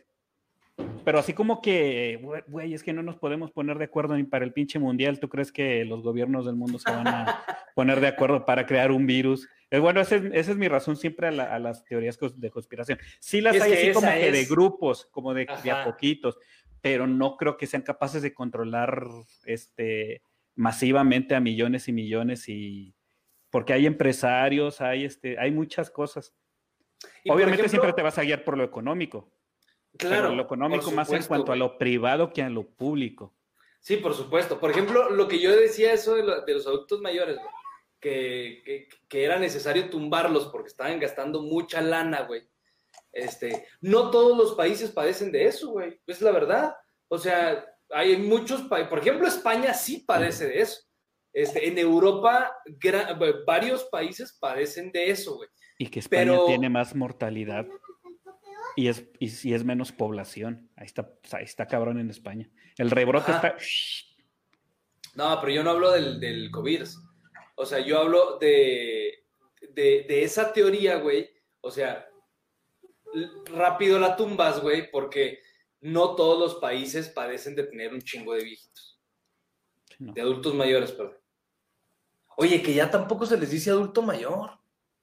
pero 1.04 1.18
así 1.18 1.32
como 1.32 1.60
que, 1.62 2.20
güey, 2.48 2.74
es 2.74 2.82
que 2.82 2.92
no 2.92 3.02
nos 3.02 3.16
podemos 3.16 3.50
poner 3.52 3.78
de 3.78 3.84
acuerdo 3.84 4.16
ni 4.16 4.24
para 4.24 4.44
el 4.44 4.52
pinche 4.52 4.78
mundial. 4.78 5.18
¿Tú 5.20 5.28
crees 5.28 5.50
que 5.52 5.84
los 5.84 6.02
gobiernos 6.02 6.46
del 6.46 6.56
mundo 6.56 6.78
se 6.78 6.90
van 6.90 7.08
a 7.08 7.24
poner 7.74 8.00
de 8.00 8.08
acuerdo 8.08 8.44
para 8.44 8.66
crear 8.66 8.92
un 8.92 9.06
virus? 9.06 9.48
Eh, 9.70 9.78
bueno, 9.78 10.00
esa 10.00 10.16
es, 10.16 10.24
esa 10.32 10.50
es 10.52 10.56
mi 10.56 10.68
razón 10.68 10.96
siempre 10.96 11.28
a, 11.28 11.30
la- 11.30 11.54
a 11.54 11.58
las 11.58 11.84
teorías 11.84 12.18
de 12.36 12.50
conspiración. 12.50 12.98
Sí 13.20 13.40
las 13.40 13.56
Es 13.56 13.62
hay 13.62 13.72
así 13.72 13.92
como 13.92 14.06
esa 14.08 14.18
que 14.18 14.30
de 14.32 14.40
es- 14.40 14.48
grupos, 14.50 15.06
como 15.10 15.32
de, 15.32 15.46
de 15.64 15.70
a 15.70 15.84
poquitos, 15.84 16.38
pero 16.80 17.06
no 17.06 17.36
creo 17.36 17.56
que 17.56 17.66
sean 17.66 17.82
capaces 17.82 18.22
de 18.22 18.32
controlar 18.34 19.04
este 19.44 20.22
masivamente 20.56 21.34
a 21.34 21.40
millones 21.40 21.88
y 21.88 21.92
millones 21.92 22.48
y 22.48 22.94
porque 23.50 23.72
hay 23.72 23.86
empresarios, 23.86 24.80
hay 24.80 25.04
este, 25.04 25.38
hay 25.38 25.50
muchas 25.50 25.90
cosas. 25.90 26.34
Obviamente 27.26 27.62
ejemplo, 27.62 27.68
siempre 27.68 27.92
te 27.94 28.02
vas 28.02 28.18
a 28.18 28.22
guiar 28.22 28.44
por 28.44 28.56
lo 28.58 28.64
económico, 28.64 29.32
claro, 30.08 30.22
pero 30.24 30.34
lo 30.34 30.42
económico 30.42 30.90
más 30.90 31.10
en 31.12 31.22
cuanto 31.24 31.52
a 31.52 31.56
lo 31.56 31.78
privado 31.78 32.32
que 32.32 32.42
a 32.42 32.48
lo 32.50 32.66
público. 32.68 33.34
Sí, 33.80 33.96
por 33.96 34.14
supuesto. 34.14 34.60
Por 34.60 34.70
ejemplo, 34.70 35.10
lo 35.10 35.26
que 35.28 35.38
yo 35.40 35.50
decía 35.56 35.92
eso 35.92 36.14
de, 36.14 36.22
lo- 36.22 36.42
de 36.44 36.52
los 36.54 36.66
adultos 36.66 37.00
mayores, 37.00 37.36
güey, 37.36 37.48
que, 38.00 38.62
que, 38.64 38.88
que 39.08 39.24
era 39.24 39.38
necesario 39.38 39.88
tumbarlos 39.90 40.46
porque 40.48 40.68
estaban 40.68 40.98
gastando 41.00 41.42
mucha 41.42 41.80
lana, 41.80 42.22
güey. 42.22 42.42
Este, 43.12 43.66
no 43.80 44.10
todos 44.10 44.36
los 44.36 44.54
países 44.54 44.90
padecen 44.90 45.32
de 45.32 45.46
eso, 45.46 45.70
güey. 45.70 46.00
Es 46.06 46.20
la 46.20 46.30
verdad. 46.30 46.74
O 47.08 47.18
sea, 47.18 47.64
hay 47.90 48.16
muchos 48.18 48.62
países, 48.62 48.88
por 48.88 48.98
ejemplo, 49.00 49.26
España 49.26 49.74
sí 49.74 50.04
padece 50.06 50.46
de 50.48 50.60
eso. 50.60 50.80
Este, 51.32 51.66
en 51.68 51.78
Europa, 51.78 52.52
varios 53.46 53.84
países 53.84 54.36
padecen 54.40 54.90
de 54.92 55.10
eso, 55.10 55.36
güey. 55.36 55.48
Y 55.78 55.86
que 55.88 56.00
España 56.00 56.24
Pero- 56.32 56.46
tiene 56.46 56.68
más 56.68 56.94
mortalidad 56.94 57.66
y 58.76 58.88
es, 58.88 59.04
y, 59.18 59.48
y 59.48 59.54
es 59.54 59.64
menos 59.64 59.92
población. 59.92 60.70
Ahí 60.76 60.86
está, 60.86 61.12
ahí 61.32 61.44
está 61.44 61.66
cabrón 61.66 61.98
en 61.98 62.10
España. 62.10 62.48
El 62.76 62.90
rebrote 62.90 63.32
Ajá. 63.32 63.48
está... 63.48 63.64
No, 65.14 65.40
pero 65.40 65.52
yo 65.52 65.62
no 65.62 65.70
hablo 65.70 65.90
del, 65.90 66.20
del 66.20 66.50
COVID. 66.50 66.84
O 67.56 67.66
sea, 67.66 67.80
yo 67.80 67.98
hablo 67.98 68.38
de, 68.38 69.24
de, 69.74 70.06
de 70.08 70.22
esa 70.22 70.52
teoría, 70.52 70.96
güey. 70.96 71.28
O 71.60 71.70
sea, 71.70 72.08
rápido 73.52 73.98
la 73.98 74.16
tumbas, 74.16 74.60
güey, 74.60 74.90
porque 74.90 75.40
no 75.80 76.14
todos 76.14 76.38
los 76.38 76.60
países 76.60 77.08
padecen 77.08 77.54
de 77.56 77.64
tener 77.64 77.92
un 77.92 78.00
chingo 78.00 78.34
de 78.34 78.44
viejitos. 78.44 79.00
No. 79.98 80.12
De 80.12 80.20
adultos 80.20 80.54
mayores, 80.54 80.92
perdón. 80.92 81.18
Oye, 82.36 82.62
que 82.62 82.72
ya 82.72 82.90
tampoco 82.90 83.26
se 83.26 83.36
les 83.36 83.50
dice 83.50 83.70
adulto 83.70 84.00
mayor. 84.00 84.52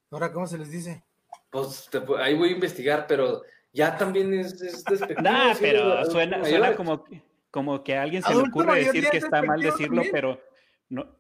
Ahora, 0.09 0.31
¿cómo 0.31 0.47
se 0.47 0.57
les 0.57 0.71
dice? 0.71 1.03
Pues 1.51 1.87
te 1.91 2.01
ahí 2.17 2.33
voy 2.33 2.49
a 2.49 2.53
investigar, 2.53 3.05
pero 3.07 3.43
ya 3.77 3.95
también 3.95 4.33
es, 4.33 4.59
es 4.61 4.83
despectivo. 4.89 5.21
Nah, 5.21 5.53
pero 5.59 6.03
suena, 6.05 6.43
suena 6.43 6.75
como, 6.75 7.05
como 7.51 7.83
que 7.83 7.95
a 7.95 8.01
alguien 8.01 8.23
se 8.23 8.29
le 8.29 8.35
Adulto 8.35 8.49
ocurre 8.49 8.67
mayor 8.67 8.93
decir 8.93 9.09
que 9.09 9.17
es 9.17 9.23
está 9.23 9.43
mal 9.43 9.61
decirlo, 9.61 10.01
también. 10.01 10.11
pero 10.11 10.41
no. 10.89 11.15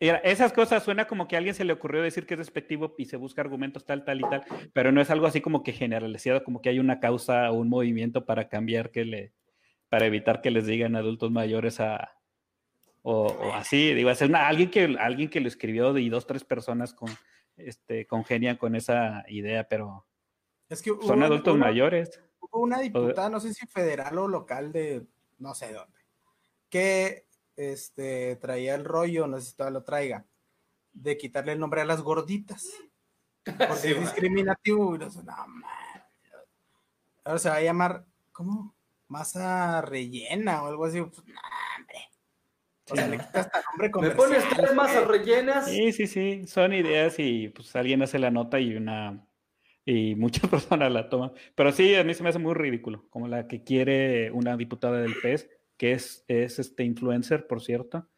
Esas 0.00 0.52
cosas 0.52 0.82
suena 0.82 1.06
como 1.06 1.28
que 1.28 1.36
a 1.36 1.38
alguien 1.38 1.54
se 1.54 1.64
le 1.64 1.72
ocurrió 1.72 2.02
decir 2.02 2.26
que 2.26 2.34
es 2.34 2.38
despectivo 2.38 2.96
y 2.98 3.04
se 3.04 3.16
busca 3.16 3.40
argumentos 3.40 3.84
tal, 3.84 4.04
tal 4.04 4.18
y 4.18 4.22
tal, 4.22 4.42
pero 4.72 4.90
no 4.90 5.00
es 5.00 5.10
algo 5.10 5.26
así 5.26 5.40
como 5.40 5.62
que 5.62 5.72
generalizado, 5.72 6.42
como 6.42 6.60
que 6.60 6.70
hay 6.70 6.80
una 6.80 6.98
causa 6.98 7.52
o 7.52 7.54
un 7.54 7.68
movimiento 7.68 8.26
para 8.26 8.48
cambiar 8.48 8.90
que 8.90 9.04
le, 9.04 9.32
para 9.88 10.06
evitar 10.06 10.40
que 10.40 10.50
les 10.50 10.66
digan 10.66 10.96
adultos 10.96 11.30
mayores 11.30 11.78
a, 11.78 12.16
o, 13.02 13.26
o 13.26 13.52
así, 13.52 13.94
digo, 13.94 14.10
es 14.10 14.20
una, 14.22 14.48
alguien 14.48 14.70
que 14.70 14.96
alguien 14.98 15.28
que 15.28 15.40
lo 15.40 15.46
escribió 15.46 15.96
y 15.96 16.08
dos, 16.08 16.26
tres 16.26 16.42
personas 16.42 16.94
con, 16.94 17.10
este, 17.56 18.06
congenian 18.08 18.56
con 18.56 18.74
esa 18.74 19.24
idea, 19.28 19.68
pero 19.68 20.06
Es 20.72 20.82
que 20.82 20.90
hubo 20.92 21.02
son 21.02 21.18
una- 21.18 21.26
adultos 21.26 21.54
una- 21.54 21.66
mayores. 21.66 22.20
Hubo 22.40 22.60
una 22.60 22.80
diputada, 22.80 23.28
no 23.28 23.40
sé 23.40 23.52
si 23.54 23.66
federal 23.66 24.18
o 24.18 24.26
local 24.28 24.72
de 24.72 25.06
no 25.38 25.54
sé 25.54 25.72
dónde, 25.72 25.98
que 26.68 27.26
este, 27.56 28.36
traía 28.36 28.74
el 28.74 28.84
rollo, 28.84 29.26
no 29.26 29.38
sé 29.38 29.50
si 29.50 29.56
todavía 29.56 29.78
lo 29.80 29.84
traiga, 29.84 30.26
de 30.92 31.16
quitarle 31.18 31.52
el 31.52 31.60
nombre 31.60 31.80
a 31.82 31.84
las 31.84 32.00
gorditas. 32.02 32.68
Porque 33.44 33.76
Sí, 33.76 33.90
es 33.92 34.00
discriminativo. 34.00 34.94
Y 34.94 34.98
no, 34.98 35.10
sé, 35.10 35.22
no, 35.22 35.46
man. 35.46 35.70
Ahora 37.24 37.38
se 37.38 37.48
va 37.50 37.56
a 37.56 37.60
llamar, 37.62 38.04
¿cómo? 38.32 38.74
Masa 39.08 39.80
rellena 39.82 40.62
o 40.62 40.68
algo 40.68 40.84
así. 40.86 41.00
Pues, 41.02 41.18
no, 41.26 41.40
hombre. 41.78 41.98
O 42.90 42.96
sea, 42.96 43.06
le 43.08 43.18
quitas 43.18 43.46
hasta 43.46 43.62
nombre 43.70 43.88
Me 43.88 43.92
comercial. 43.92 44.16
pones 44.16 44.44
tres 44.56 44.74
masas 44.74 45.06
rellenas. 45.06 45.66
Sí, 45.68 45.92
sí, 45.92 46.06
sí, 46.06 46.46
son 46.46 46.72
ideas 46.72 47.14
y 47.18 47.48
pues 47.50 47.74
alguien 47.76 48.02
hace 48.02 48.18
la 48.18 48.30
nota 48.30 48.58
y 48.58 48.74
una 48.74 49.24
y 49.84 50.14
muchas 50.14 50.48
personas 50.50 50.92
la 50.92 51.08
toman. 51.08 51.32
Pero 51.54 51.72
sí, 51.72 51.94
a 51.94 52.04
mí 52.04 52.14
se 52.14 52.22
me 52.22 52.28
hace 52.28 52.38
muy 52.38 52.54
ridículo, 52.54 53.06
como 53.10 53.28
la 53.28 53.46
que 53.48 53.64
quiere 53.64 54.30
una 54.30 54.56
diputada 54.56 55.00
del 55.00 55.14
PES, 55.20 55.48
que 55.76 55.92
es, 55.92 56.24
es 56.28 56.58
este 56.58 56.84
influencer, 56.84 57.46
por 57.46 57.60
cierto. 57.62 58.08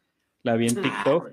La 0.43 0.55
vi 0.55 0.67
en 0.67 0.81
TikTok, 0.81 1.31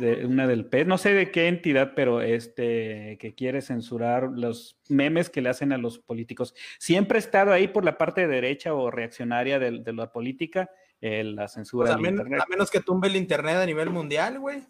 de 0.00 0.26
una 0.26 0.46
del 0.46 0.66
PES, 0.66 0.86
no 0.86 0.98
sé 0.98 1.14
de 1.14 1.30
qué 1.30 1.48
entidad, 1.48 1.92
pero 1.96 2.20
este 2.20 3.16
que 3.18 3.34
quiere 3.34 3.62
censurar 3.62 4.24
los 4.30 4.78
memes 4.90 5.30
que 5.30 5.40
le 5.40 5.48
hacen 5.48 5.72
a 5.72 5.78
los 5.78 5.98
políticos. 5.98 6.54
Siempre 6.78 7.16
ha 7.16 7.20
estado 7.20 7.52
ahí 7.52 7.68
por 7.68 7.86
la 7.86 7.96
parte 7.96 8.26
derecha 8.28 8.74
o 8.74 8.90
reaccionaria 8.90 9.58
de, 9.58 9.78
de 9.82 9.92
la 9.94 10.12
política, 10.12 10.70
eh, 11.00 11.24
la 11.24 11.42
Pues 11.44 11.52
censura 11.52 11.94
a, 11.94 11.96
men- 11.96 12.16
internet. 12.16 12.40
a 12.44 12.46
menos 12.50 12.70
que 12.70 12.80
tumbe 12.80 13.08
el 13.08 13.16
internet 13.16 13.54
a 13.56 13.64
nivel 13.64 13.88
mundial, 13.88 14.38
güey. 14.40 14.62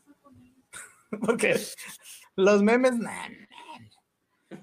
Porque 1.21 1.57
los 2.37 2.63
memes, 2.63 2.97
nah. 2.99 3.27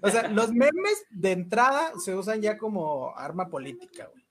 O 0.02 0.10
sea, 0.10 0.28
los 0.30 0.52
memes 0.52 1.06
de 1.10 1.32
entrada 1.32 1.92
se 2.00 2.16
usan 2.16 2.42
ya 2.42 2.58
como 2.58 3.16
arma 3.16 3.50
política, 3.50 4.08
güey. 4.12 4.26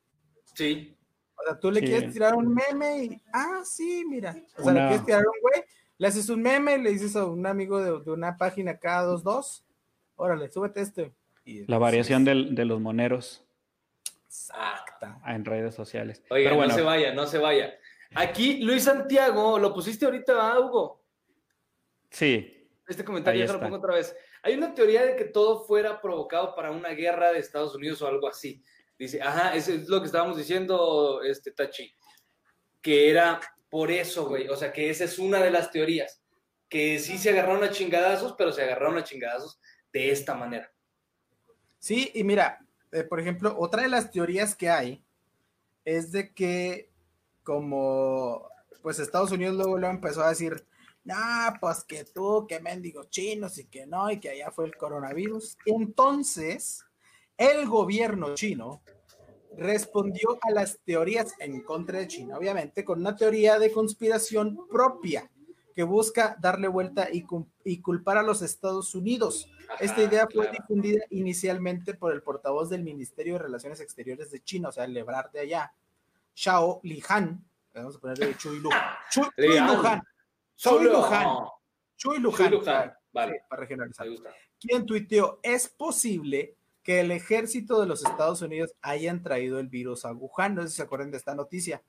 Sí. 0.55 0.97
O 1.37 1.43
sea, 1.45 1.59
tú 1.59 1.71
le 1.71 1.81
Sí. 1.81 1.87
quieres 1.87 2.12
tirar 2.12 2.35
un 2.35 2.53
meme 2.55 3.05
y, 3.05 3.23
ah, 3.33 3.61
sí, 3.64 4.05
mira. 4.09 4.37
O 4.57 4.62
sea, 4.62 4.73
Una- 4.73 4.81
le 4.83 4.88
quieres 4.88 5.07
tirar 5.07 5.21
un 5.27 5.40
güey, 5.43 5.64
le 5.99 6.07
haces 6.07 6.29
un 6.29 6.43
meme, 6.43 6.79
le 6.79 6.90
dices 6.90 7.14
a 7.17 7.25
un 7.25 7.47
amigo 7.47 7.81
de, 7.81 8.05
de 8.05 8.11
una 8.11 8.37
página 8.37 8.79
cada 8.79 9.03
dos, 9.03 9.23
dos, 9.23 9.64
órale, 10.17 10.49
súbete 10.51 10.81
este. 10.81 11.12
Y- 11.45 11.67
La 11.67 11.79
variación 11.79 12.25
del- 12.25 12.55
de 12.55 12.64
los 12.64 12.81
moneros 12.81 13.45
Exacta. 14.27 15.21
en 15.27 15.45
redes 15.45 15.75
sociales. 15.75 16.23
Oiga, 16.31 16.51
Pero 16.51 16.57
bueno, 16.57 16.73
no 16.73 16.79
se 16.79 16.83
vaya, 16.85 17.14
no 17.14 17.27
se 17.27 17.38
vaya. 17.38 17.75
Aquí, 18.14 18.59
Luis 18.62 18.85
Santiago, 18.85 19.59
lo 19.59 19.75
pusiste 19.75 20.05
ahorita, 20.05 20.33
¿verdad, 20.35 20.61
Hugo? 20.61 21.03
sí, 22.11 22.51
Este 22.87 23.03
comentario 23.05 23.45
ya 23.47 23.53
lo 23.53 23.61
pongo 23.61 23.77
otra 23.77 23.95
vez. 23.95 24.14
Hay 24.44 24.54
una 24.54 24.74
teoría 24.74 25.07
de 25.07 25.16
que 25.16 25.24
todo 25.24 25.64
fuera 25.64 26.02
provocado 26.02 26.54
para 26.54 26.70
una 26.70 26.90
guerra 26.90 27.33
de 27.33 27.38
Estados 27.38 27.74
Unidos 27.74 28.02
o 28.02 28.07
algo 28.07 28.28
así. 28.28 28.62
Dice, 28.98 29.22
ajá, 29.22 29.54
eso 29.54 29.72
es 29.72 29.88
lo 29.88 30.00
que 30.00 30.07
estábamos 30.07 30.37
diciendo, 30.37 31.22
este 31.22 31.50
Tachi, 31.50 31.90
que 32.83 33.11
era 33.11 33.40
por 33.70 33.90
eso, 33.90 34.28
güey. 34.28 34.48
O 34.48 34.57
sea, 34.57 34.70
que 34.70 34.90
esa 34.90 35.04
es 35.04 35.18
una 35.18 35.42
de 35.42 35.50
las 35.50 35.70
teorías. 35.70 36.22
Que 36.68 36.98
sí 36.98 37.16
se 37.16 37.30
agarraron 37.30 37.64
a 37.64 37.70
chingadazos, 37.70 38.35
pero 38.37 38.52
se 38.52 38.62
agarraron 38.62 38.98
a 38.98 39.04
chingadazos 39.04 39.59
de 39.94 40.11
esta 40.11 40.35
manera. 40.35 40.70
Sí, 41.78 42.11
y 42.14 42.22
mira, 42.22 42.61
eh, 42.92 43.02
por 43.02 43.20
ejemplo, 43.20 43.57
otra 43.59 43.83
de 43.83 43.88
las 43.88 44.11
teorías 44.11 44.54
que 44.54 44.68
hay 44.68 45.02
es 45.87 46.12
de 46.12 46.35
que 46.35 46.90
como 47.42 48.46
pues 48.83 48.98
Estados 48.98 49.33
Unidos 49.33 49.54
luego 49.54 49.78
lo 49.78 49.88
empezó 49.88 50.22
a 50.22 50.28
decir, 50.28 50.66
no, 51.05 51.55
pues 51.61 51.85
que 51.85 52.05
tú, 52.05 52.47
que 52.49 52.61
mendigos 52.61 53.11
chinos 53.11 53.59
y 53.59 53.67
que 53.67 53.87
no, 53.87 54.11
y 54.11 54.19
que 54.19 54.31
allá 54.31 54.51
fue 54.51 54.64
el 54.64 54.77
coronavirus. 54.77 55.59
Entonces, 55.67 56.85
el 57.37 57.67
gobierno 57.67 58.35
chino 58.35 58.83
respondió 59.57 60.38
a 60.43 60.51
las 60.51 60.79
teorías 60.85 61.35
en 61.38 61.61
contra 61.62 61.99
de 61.99 62.09
China, 62.09 62.38
obviamente, 62.38 62.85
con 62.85 63.01
una 63.01 63.14
teoría 63.14 63.59
de 63.59 63.71
conspiración 63.71 64.67
propia 64.69 65.31
que 65.75 65.83
busca 65.83 66.37
darle 66.40 66.69
vuelta 66.69 67.09
y, 67.12 67.27
y 67.64 67.81
culpar 67.81 68.17
a 68.17 68.23
los 68.23 68.43
Estados 68.43 68.95
Unidos. 68.95 69.49
Esta 69.81 70.03
idea 70.03 70.29
fue 70.33 70.51
difundida 70.51 71.05
inicialmente 71.11 71.95
por 71.95 72.12
el 72.12 72.23
portavoz 72.23 72.71
del 72.71 72.85
Ministerio 72.85 73.35
de 73.35 73.40
Relaciones 73.40 73.81
Exteriores 73.81 74.31
de 74.31 74.43
China, 74.43 74.69
o 74.69 74.73
sea, 74.73 74.85
el 74.85 74.95
Lebrar 74.95 75.31
de 75.33 75.40
allá, 75.40 75.75
Xiao 76.33 76.81
Lihan, 76.83 77.45
vamos 77.75 77.97
a 77.97 77.99
ponerle 77.99 78.37
Chui 78.37 78.61
Lu, 78.61 78.71
Chui, 80.57 80.79
Chui 80.79 80.85
Luhan, 80.85 81.47
Chui 81.97 82.19
Luhan, 82.19 82.37
Chui 82.37 82.51
Luhan, 82.51 82.93
vale, 83.12 83.43
para 83.49 83.61
regionalizar. 83.62 84.07
Quien 84.61 84.87
tuiteó, 84.87 85.40
es 85.43 85.69
posible 85.69 86.57
que 86.83 87.01
el 87.01 87.11
ejército 87.11 87.81
de 87.81 87.87
los 87.87 88.05
Estados 88.05 88.43
Unidos 88.43 88.75
hayan 88.83 89.23
traído 89.23 89.59
el 89.59 89.69
virus 89.69 90.05
a 90.05 90.12
Wuhan. 90.12 90.55
No 90.55 90.62
sé 90.62 90.69
si 90.69 90.77
se 90.77 90.83
acuerdan 90.83 91.11
de 91.11 91.17
esta 91.17 91.35
noticia. 91.35 91.83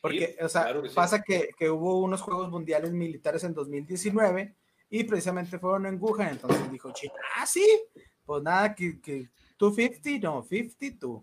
Porque, 0.00 0.36
o 0.40 0.48
sea, 0.48 0.72
pasa 0.94 1.22
que, 1.22 1.50
que, 1.58 1.70
hubo 1.70 2.00
unos 2.00 2.20
Juegos 2.20 2.50
Mundiales 2.50 2.92
Militares 2.92 3.42
en 3.44 3.54
2019 3.54 4.54
y 4.90 5.04
precisamente 5.04 5.58
fueron 5.58 5.86
en 5.86 6.00
Wuhan. 6.00 6.28
Entonces 6.28 6.70
dijo 6.70 6.92
China, 6.92 7.14
ah, 7.36 7.46
sí, 7.46 7.66
pues 8.24 8.42
nada, 8.42 8.74
que, 8.74 9.00
que 9.00 9.30
250, 9.58 10.28
no, 10.28 10.42
52. 10.42 11.22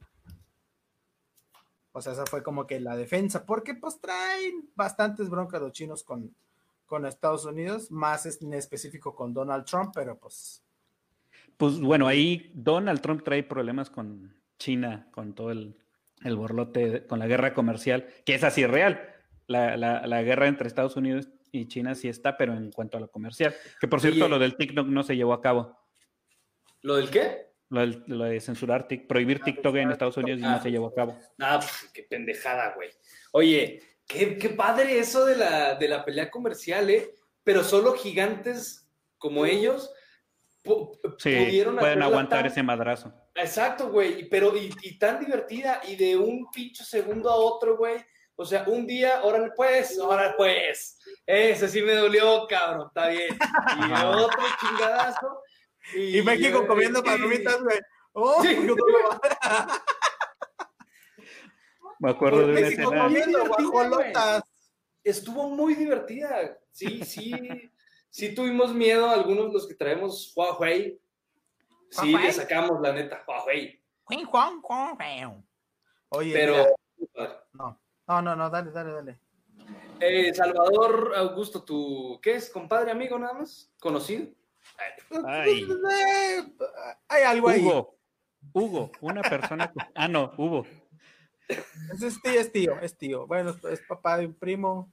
O 1.93 2.01
sea, 2.01 2.13
esa 2.13 2.25
fue 2.25 2.41
como 2.41 2.65
que 2.65 2.80
la 2.80 2.95
defensa, 2.95 3.45
porque 3.45 3.75
pues 3.75 3.99
traen 3.99 4.69
bastantes 4.75 5.30
broncas 5.30 5.62
los 5.62 5.73
chinos 5.73 6.04
con, 6.04 6.34
con 6.86 7.06
Estados 7.06 7.45
Unidos, 7.45 7.91
más 7.91 8.25
en 8.41 8.54
específico 8.54 9.15
con 9.15 9.34
Donald 9.34 9.65
Trump, 9.65 9.91
pero 9.93 10.17
pues 10.17 10.63
pues 11.62 11.80
bueno, 11.80 12.08
ahí 12.08 12.49
Donald 12.56 13.01
Trump 13.01 13.21
trae 13.21 13.43
problemas 13.43 13.91
con 13.91 14.34
China, 14.58 15.08
con 15.12 15.36
todo 15.36 15.51
el, 15.51 15.75
borlote, 16.36 17.06
con 17.06 17.19
la 17.19 17.27
guerra 17.27 17.54
comercial, 17.54 18.08
que 18.25 18.34
es 18.34 18.43
así 18.43 18.65
real. 18.65 19.13
La, 19.45 20.23
guerra 20.23 20.47
entre 20.47 20.67
Estados 20.67 20.95
Unidos 20.95 21.30
y 21.51 21.67
China 21.67 21.93
sí 21.93 22.08
está, 22.08 22.36
pero 22.36 22.56
en 22.56 22.71
cuanto 22.71 22.97
a 22.97 22.99
lo 22.99 23.12
comercial. 23.12 23.54
Que 23.80 23.88
por 23.88 24.01
cierto, 24.01 24.27
lo 24.27 24.39
del 24.39 24.56
TikTok 24.56 24.88
no 24.88 25.04
se 25.04 25.15
llevó 25.15 25.34
a 25.34 25.41
cabo. 25.43 25.77
¿Lo 26.82 26.95
del 26.95 27.12
qué? 27.12 27.50
Lo, 27.71 28.25
de 28.25 28.39
censurar, 28.39 28.88
prohibir 29.07 29.39
TikTok 29.39 29.75
en 29.77 29.91
Estados 29.91 30.17
Unidos 30.17 30.39
y 30.39 30.43
no 30.43 30.62
se 30.62 30.69
llevó 30.69 30.88
a 30.88 30.93
cabo. 30.93 31.17
Ah, 31.39 31.57
pues, 31.57 31.89
qué 31.93 32.03
pendejada, 32.03 32.73
güey. 32.75 32.89
Oye, 33.31 33.81
qué, 34.05 34.38
qué, 34.38 34.49
padre 34.49 34.99
eso 34.99 35.25
de 35.25 35.38
la, 35.38 35.75
de 35.75 35.88
la 35.88 36.05
pelea 36.05 36.29
comercial, 36.29 36.89
¿eh? 36.89 37.15
Pero 37.43 37.63
solo 37.63 37.93
gigantes 37.93 38.88
como 39.17 39.45
ellos 39.45 39.91
sí, 41.17 41.63
pueden 41.79 42.01
aguantar 42.01 42.45
ese 42.45 42.63
madrazo. 42.63 43.12
Exacto, 43.36 43.89
güey, 43.89 44.29
pero 44.29 44.53
y, 44.55 44.97
tan 44.97 45.19
divertida 45.19 45.81
y 45.88 45.95
de 45.95 46.17
un 46.17 46.49
pincho 46.51 46.84
segundo 46.84 47.29
a 47.29 47.36
otro, 47.36 47.77
güey. 47.77 47.97
O 48.36 48.45
sea, 48.45 48.63
un 48.67 48.88
día, 48.88 49.21
órale 49.23 49.51
pues, 49.55 49.99
órale 49.99 50.34
pues. 50.38 50.99
Ese 51.25 51.67
sí 51.67 51.81
me 51.81 51.93
dolió, 51.93 52.47
cabrón, 52.47 52.88
está 52.88 53.10
bien. 53.10 53.38
Y 53.77 53.91
otro 53.91 54.43
chingadazo. 54.60 55.41
Y, 55.96 56.22
México 56.22 56.67
comiendo 56.67 57.04
palomitas, 57.04 57.62
güey. 57.62 57.80
Oh, 58.13 58.41
sí. 58.41 58.56
me 62.00 62.12
acuerdo 62.12 62.48
de 62.48 62.54
una 62.54 62.67
escena. 62.67 63.10
Estuvo 65.04 65.50
muy 65.50 65.76
divertida. 65.76 66.58
Sí, 66.72 67.04
sí 67.04 67.34
sí 68.12 68.36
tuvimos 68.36 68.74
miedo 68.74 69.10
algunos 69.10 69.48
de 69.48 69.54
los 69.54 69.67
que 69.67 69.74
traemos 69.74 70.34
Huawei. 70.36 71.02
Sí, 71.89 72.15
le 72.15 72.32
sacamos 72.32 72.80
la 72.82 72.94
neta, 72.94 73.24
Huawei. 73.28 73.82
Oye, 76.10 76.34
pero. 76.34 76.76
No, 77.54 77.80
no, 78.08 78.22
no, 78.22 78.36
no, 78.36 78.50
dale, 78.50 78.72
dale, 78.72 78.91
dale. 78.91 79.20
Eh, 80.00 80.34
Salvador 80.34 81.13
Augusto, 81.15 81.63
¿tú 81.63 82.20
qué 82.22 82.36
es? 82.36 82.50
¿Compadre, 82.50 82.91
amigo 82.91 83.17
nada 83.17 83.34
más? 83.34 83.72
¿Conocido? 83.80 84.28
Ay. 85.26 85.67
Hay 87.08 87.24
algo 87.24 87.50
ahí. 87.50 87.62
Hugo, 87.62 87.98
Hugo, 88.54 88.91
una 89.02 89.22
persona. 89.22 89.72
Ah, 89.96 90.08
no, 90.08 90.34
Hugo. 90.38 90.65
Es 91.48 92.22
tío, 92.22 92.39
es 92.39 92.52
tío, 92.52 92.80
es 92.80 92.98
tío. 92.98 93.28
Bueno, 93.28 93.56
es 93.70 93.82
papá 93.82 94.17
de 94.17 94.28
un 94.28 94.34
primo. 94.34 94.91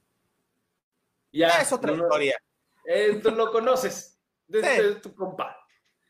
Ya. 1.31 1.61
Es 1.61 1.71
otra 1.71 1.93
historia. 1.93 2.37
Eh, 2.85 3.19
tú 3.21 3.31
lo 3.31 3.51
conoces. 3.51 4.19
Desde 4.47 4.95
tu 4.95 5.13
compa. 5.13 5.55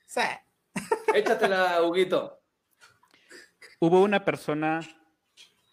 Sí. 0.06 0.22
Échatela, 1.14 1.84
Huguito. 1.84 2.42
Hubo 3.80 4.02
una 4.02 4.24
persona, 4.24 4.82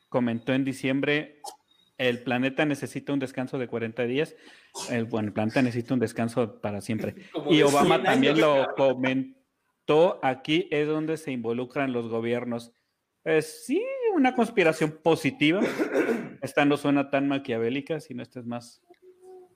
comentó 0.08 0.52
en 0.52 0.64
diciembre, 0.64 1.40
el 1.98 2.22
planeta 2.22 2.64
necesita 2.64 3.12
un 3.12 3.18
descanso 3.18 3.58
de 3.58 3.68
40 3.68 4.02
días. 4.04 4.36
El, 4.90 5.06
bueno, 5.06 5.28
el 5.28 5.34
planeta 5.34 5.62
necesita 5.62 5.94
un 5.94 6.00
descanso 6.00 6.60
para 6.60 6.80
siempre. 6.80 7.14
y 7.50 7.62
Obama 7.62 8.02
también 8.02 8.40
lo 8.40 8.74
comentó. 8.76 10.18
Aquí 10.22 10.68
es 10.70 10.88
donde 10.88 11.16
se 11.16 11.32
involucran 11.32 11.92
los 11.92 12.08
gobiernos. 12.08 12.72
Es 13.24 13.64
sí, 13.64 13.82
una 14.14 14.34
conspiración 14.34 14.98
positiva. 15.02 15.60
Esta 16.42 16.64
no 16.64 16.76
suena 16.76 17.10
tan 17.10 17.28
maquiavélica, 17.28 18.00
sino 18.00 18.22
esta 18.22 18.40
es 18.40 18.46
más 18.46 18.82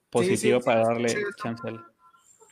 positivo 0.09 0.61
para 0.61 0.83
darle 0.83 1.15
chance 1.37 1.63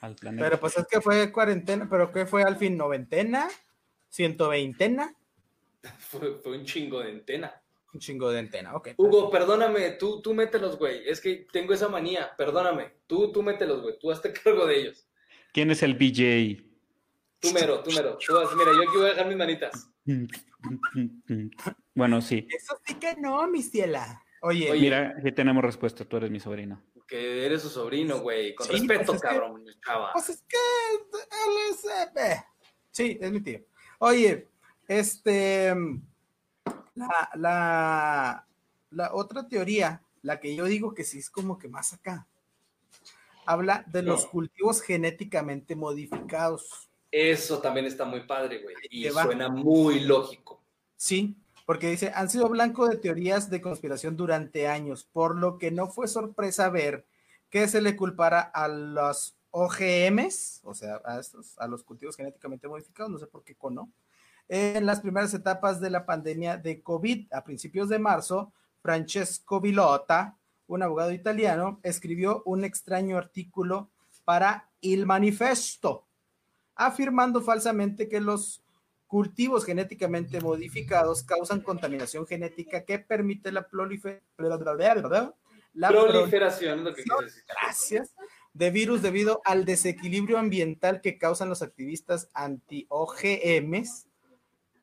al, 0.01 0.15
planeta. 0.15 0.45
Pero 0.45 0.61
pues 0.61 0.77
es 0.77 0.87
que 0.87 1.01
fue 1.01 1.33
cuarentena, 1.33 1.89
pero 1.91 2.13
¿qué 2.13 2.27
fue 2.27 2.43
al 2.43 2.57
fin? 2.57 2.77
¿Noventena? 2.77 3.49
¿Ciento 4.09 4.49
veintena? 4.49 5.15
Fue, 5.99 6.41
fue 6.43 6.59
un 6.59 6.65
chingo 6.65 7.01
de 7.01 7.13
antena. 7.13 7.63
Un 7.93 8.01
chingo 8.01 8.31
de 8.31 8.41
antena, 8.41 8.77
ok. 8.77 8.91
Hugo, 8.97 9.31
perdóname, 9.31 9.93
tú, 9.93 10.21
tú 10.21 10.35
mételos, 10.35 10.79
güey. 10.79 11.09
Es 11.09 11.21
que 11.21 11.47
tengo 11.53 11.73
esa 11.73 11.89
manía, 11.89 12.35
perdóname. 12.37 12.93
Tú, 13.07 13.33
tú 13.33 13.43
mételos, 13.43 13.83
güey. 13.83 13.99
Tú 13.99 14.11
hazte 14.11 14.33
cargo 14.45 14.67
de 14.67 14.81
ellos. 14.81 15.09
¿Quién 15.53 15.71
es 15.71 15.83
el 15.83 15.95
BJ? 15.95 16.63
Tú 17.41 17.53
mero, 17.53 17.83
tú 17.83 17.91
mero. 17.93 18.19
mira, 18.57 18.73
yo 18.73 18.83
aquí 18.83 18.97
voy 18.97 19.07
a 19.07 19.11
dejar 19.11 19.27
mis 19.27 19.37
manitas. 19.37 19.91
Bueno, 21.95 22.21
sí. 22.21 22.47
Eso 22.57 22.79
sí 22.85 22.95
que 22.95 23.17
no, 23.17 23.47
mi 23.49 23.63
ciela. 23.63 24.23
Oye, 24.41 24.73
mira, 24.73 25.15
aquí 25.19 25.33
tenemos 25.33 25.65
respuesta. 25.65 26.05
Tú 26.05 26.17
eres 26.17 26.31
mi 26.31 26.39
sobrino 26.39 26.81
que 27.09 27.47
eres 27.47 27.63
su 27.63 27.71
sobrino, 27.71 28.21
güey. 28.21 28.55
Con 28.55 28.69
respeto, 28.69 29.07
pues 29.07 29.23
cabrón, 29.23 29.65
chava. 29.85 30.13
Pues 30.13 30.29
es 30.29 30.45
que 30.47 30.57
él 30.57 31.57
es. 31.71 31.85
Eh, 31.85 32.45
sí, 32.91 33.19
es 33.21 33.33
mi 33.33 33.41
tío. 33.41 33.61
Oye, 33.99 34.47
este. 34.87 35.75
La, 36.99 37.31
la, 37.35 38.47
la 38.91 39.15
otra 39.15 39.49
teoría, 39.49 40.03
la 40.23 40.41
que 40.41 40.55
yo 40.55 40.65
digo 40.65 40.95
que 40.95 41.05
sí 41.05 41.19
es 41.19 41.31
como 41.31 41.59
que 41.59 41.69
más 41.69 41.93
acá, 41.93 42.27
habla 43.47 43.85
de 43.87 44.03
los 44.03 44.27
cultivos 44.27 44.83
genéticamente 44.83 45.75
modificados. 45.75 46.91
Eso 47.11 47.61
también 47.61 47.87
está 47.87 48.05
muy 48.05 48.21
padre, 48.21 48.63
güey. 48.63 48.77
Y 48.91 49.09
suena 49.09 49.49
muy 49.49 50.01
lógico. 50.01 50.61
Sí, 50.97 51.37
porque 51.65 51.89
dice, 51.89 52.13
han 52.15 52.29
sido 52.29 52.49
blanco 52.49 52.87
de 52.89 52.97
teorías 52.97 53.49
de 53.49 53.61
conspiración 53.61 54.17
durante 54.17 54.69
años, 54.69 55.05
por 55.05 55.37
lo 55.37 55.59
que 55.59 55.71
no 55.71 55.89
fue 55.89 56.09
sorpresa 56.09 56.69
ver 56.69 57.07
que 57.49 57.69
se 57.69 57.81
le 57.81 57.97
culpara 57.97 58.41
a 58.41 58.69
los 58.69 59.37
OGMs, 59.51 60.61
o 60.65 60.75
sea, 60.75 61.01
a, 61.05 61.19
estos, 61.19 61.59
a 61.59 61.67
los 61.67 61.83
cultivos 61.83 62.17
genéticamente 62.17 62.69
modificados, 62.69 63.11
no 63.11 63.19
sé 63.19 63.27
por 63.27 63.45
qué 63.45 63.55
cono, 63.55 63.91
en 64.49 64.87
las 64.87 65.01
primeras 65.01 65.35
etapas 65.35 65.81
de 65.81 65.91
la 65.91 66.07
pandemia 66.07 66.57
de 66.57 66.83
COVID. 66.83 67.33
A 67.33 67.45
principios 67.45 67.89
de 67.89 67.99
marzo, 67.99 68.53
Francesco 68.83 69.61
Villota, 69.61 70.37
un 70.67 70.83
abogado 70.83 71.13
italiano, 71.13 71.81
escribió 71.83 72.43
un 72.45 72.65
extraño 72.65 73.17
artículo 73.17 73.91
para 74.25 74.69
Il 74.81 75.07
Manifesto, 75.07 76.07
afirmando 76.75 77.41
falsamente 77.41 78.09
que 78.09 78.21
los 78.21 78.63
cultivos 79.07 79.65
genéticamente 79.65 80.41
modificados 80.41 81.23
causan 81.23 81.63
contaminación 81.63 82.27
genética 82.27 82.85
que 82.85 82.99
permite 82.99 83.51
la, 83.51 83.67
la 85.73 85.89
proliferación, 85.89 86.85
gracias, 87.49 88.15
de 88.53 88.71
virus 88.71 89.01
debido 89.01 89.41
al 89.45 89.65
desequilibrio 89.65 90.39
ambiental 90.39 91.01
que 91.01 91.17
causan 91.17 91.49
los 91.49 91.63
activistas 91.63 92.29
anti-OGMs. 92.35 94.08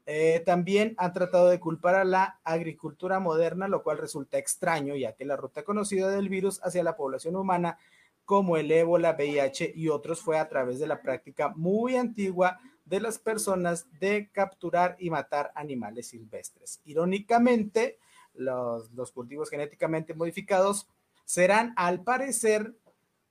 Eh, 0.07 0.43
también 0.45 0.93
han 0.97 1.13
tratado 1.13 1.49
de 1.49 1.59
culpar 1.59 1.95
a 1.95 2.03
la 2.03 2.39
agricultura 2.43 3.19
moderna, 3.19 3.67
lo 3.67 3.81
cual 3.81 3.97
resulta 3.97 4.37
extraño, 4.37 4.95
ya 4.95 5.13
que 5.13 5.25
la 5.25 5.35
ruta 5.35 5.63
conocida 5.63 6.11
del 6.11 6.29
virus 6.29 6.59
hacia 6.63 6.83
la 6.83 6.95
población 6.95 7.35
humana 7.35 7.77
como 8.23 8.57
el 8.57 8.71
ébola, 8.71 9.15
VIH 9.17 9.73
y 9.75 9.89
otros 9.89 10.21
fue 10.21 10.37
a 10.37 10.49
través 10.49 10.79
de 10.79 10.87
la 10.87 11.01
práctica 11.01 11.49
muy 11.55 11.95
antigua 11.95 12.59
de 12.83 12.99
las 12.99 13.17
personas 13.17 13.87
de 13.99 14.29
capturar 14.31 14.95
y 14.99 15.09
matar 15.09 15.51
animales 15.55 16.07
silvestres. 16.07 16.81
Irónicamente, 16.85 17.99
los, 18.33 18.91
los 18.91 19.11
cultivos 19.11 19.49
genéticamente 19.49 20.13
modificados 20.13 20.87
serán, 21.23 21.73
al 21.77 22.03
parecer, 22.03 22.75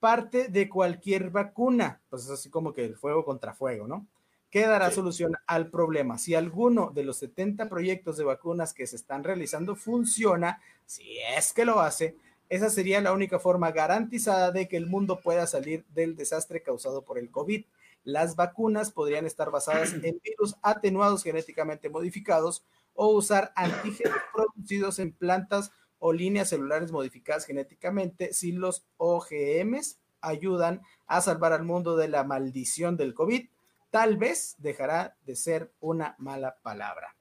parte 0.00 0.48
de 0.48 0.68
cualquier 0.68 1.30
vacuna. 1.30 2.02
Pues 2.08 2.24
es 2.24 2.30
así 2.30 2.50
como 2.50 2.72
que 2.72 2.84
el 2.84 2.96
fuego 2.96 3.24
contra 3.24 3.54
fuego, 3.54 3.86
¿no? 3.86 4.06
¿Qué 4.54 4.68
dará 4.68 4.88
Sí. 4.88 4.94
solución 4.94 5.32
al 5.48 5.68
problema? 5.68 6.16
Si 6.16 6.36
alguno 6.36 6.92
de 6.94 7.02
los 7.02 7.16
70 7.16 7.68
proyectos 7.68 8.16
de 8.16 8.22
vacunas 8.22 8.72
que 8.72 8.86
se 8.86 8.94
están 8.94 9.24
realizando 9.24 9.74
funciona, 9.74 10.60
si 10.86 11.18
es 11.36 11.52
que 11.52 11.64
lo 11.64 11.80
hace, 11.80 12.16
esa 12.48 12.70
sería 12.70 13.00
la 13.00 13.12
única 13.12 13.40
forma 13.40 13.72
garantizada 13.72 14.52
de 14.52 14.68
que 14.68 14.76
el 14.76 14.86
mundo 14.86 15.18
pueda 15.20 15.48
salir 15.48 15.84
del 15.88 16.14
desastre 16.14 16.62
causado 16.62 17.04
por 17.04 17.18
el 17.18 17.32
COVID. 17.32 17.64
Las 18.04 18.36
vacunas 18.36 18.92
podrían 18.92 19.26
estar 19.26 19.50
basadas 19.50 19.92
en 20.04 20.20
virus 20.22 20.54
atenuados 20.62 21.24
genéticamente 21.24 21.88
modificados 21.88 22.64
o 22.94 23.08
usar 23.08 23.52
antígenos 23.56 24.18
producidos 24.32 25.00
en 25.00 25.10
plantas 25.10 25.72
o 25.98 26.12
líneas 26.12 26.50
celulares 26.50 26.92
modificadas 26.92 27.44
genéticamente 27.44 28.32
si 28.32 28.52
los 28.52 28.86
OGMs 28.98 29.98
ayudan 30.20 30.82
a 31.08 31.20
salvar 31.22 31.52
al 31.52 31.64
mundo 31.64 31.96
de 31.96 32.06
la 32.06 32.22
maldición 32.22 32.96
del 32.96 33.14
COVID. 33.14 33.48
Tal 33.94 34.16
vez 34.16 34.56
dejará 34.58 35.16
de 35.24 35.36
ser 35.36 35.72
una 35.78 36.16
mala 36.18 36.58
palabra. 36.62 37.14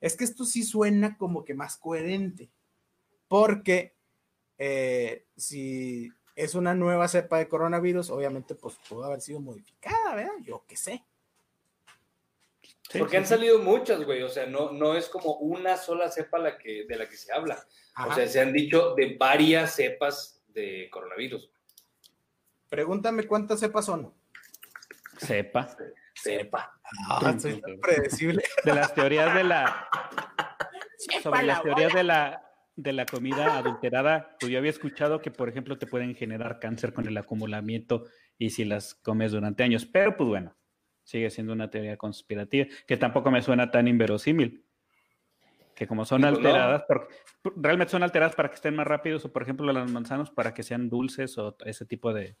Es 0.00 0.16
que 0.16 0.22
esto 0.22 0.44
sí 0.44 0.62
suena 0.62 1.18
como 1.18 1.44
que 1.44 1.54
más 1.54 1.76
coherente, 1.76 2.52
porque 3.26 3.96
eh, 4.56 5.26
si 5.36 6.08
es 6.36 6.54
una 6.54 6.72
nueva 6.72 7.08
cepa 7.08 7.38
de 7.38 7.48
coronavirus, 7.48 8.10
obviamente 8.10 8.54
pues 8.54 8.76
pudo 8.88 9.06
haber 9.06 9.20
sido 9.20 9.40
modificada, 9.40 10.14
¿verdad? 10.14 10.34
Yo 10.42 10.64
qué 10.68 10.76
sé. 10.76 11.04
Sí, 12.88 13.00
Porque 13.00 13.10
sí, 13.10 13.16
han 13.16 13.24
sí. 13.24 13.30
salido 13.30 13.58
muchas, 13.58 14.04
güey. 14.04 14.22
O 14.22 14.28
sea, 14.28 14.46
no, 14.46 14.70
no 14.70 14.94
es 14.94 15.08
como 15.08 15.34
una 15.38 15.76
sola 15.76 16.12
cepa 16.12 16.38
la 16.38 16.56
que, 16.56 16.84
de 16.84 16.96
la 16.96 17.08
que 17.08 17.16
se 17.16 17.32
habla. 17.32 17.60
O 18.08 18.14
sea, 18.14 18.28
se 18.28 18.38
han 18.38 18.52
dicho 18.52 18.94
de 18.94 19.16
varias 19.18 19.74
cepas 19.74 20.44
de 20.46 20.88
coronavirus. 20.92 21.50
Pregúntame 22.68 23.26
cuántas 23.26 23.58
cepas 23.58 23.86
son. 23.86 24.14
Sepa. 26.14 26.72
Ah, 27.08 27.34
soy 27.38 27.60
tan 27.60 27.78
predecible. 27.80 28.42
De 28.64 28.74
las 28.74 28.94
teorías 28.94 29.34
de 29.34 29.44
la. 29.44 29.88
Sobre 31.22 31.42
la 31.42 31.46
las 31.54 31.62
teorías 31.62 31.92
de 31.94 32.02
la, 32.04 32.44
de 32.76 32.92
la 32.92 33.06
comida 33.06 33.56
adulterada, 33.58 34.36
pues 34.38 34.52
yo 34.52 34.58
había 34.58 34.70
escuchado 34.70 35.20
que, 35.22 35.30
por 35.30 35.48
ejemplo, 35.48 35.78
te 35.78 35.86
pueden 35.86 36.14
generar 36.14 36.58
cáncer 36.60 36.92
con 36.92 37.06
el 37.06 37.16
acumulamiento 37.16 38.04
y 38.36 38.50
si 38.50 38.64
las 38.64 38.94
comes 38.94 39.32
durante 39.32 39.62
años. 39.62 39.86
Pero, 39.86 40.16
pues 40.16 40.28
bueno, 40.28 40.56
sigue 41.02 41.30
siendo 41.30 41.52
una 41.52 41.70
teoría 41.70 41.96
conspirativa 41.96 42.66
que 42.86 42.96
tampoco 42.96 43.30
me 43.30 43.40
suena 43.42 43.70
tan 43.70 43.88
inverosímil. 43.88 44.64
Que 45.74 45.86
como 45.86 46.04
son 46.04 46.20
Pues 46.20 46.32
no. 46.32 46.36
alteradas, 46.38 46.84
porque 46.86 47.14
realmente 47.56 47.92
son 47.92 48.02
alteradas 48.02 48.34
para 48.34 48.50
que 48.50 48.56
estén 48.56 48.76
más 48.76 48.86
rápidos, 48.86 49.24
o 49.24 49.32
por 49.32 49.42
ejemplo, 49.42 49.72
las 49.72 49.90
manzanas 49.90 50.30
para 50.30 50.52
que 50.52 50.62
sean 50.62 50.90
dulces 50.90 51.38
o 51.38 51.56
ese 51.64 51.86
tipo 51.86 52.12
de, 52.12 52.36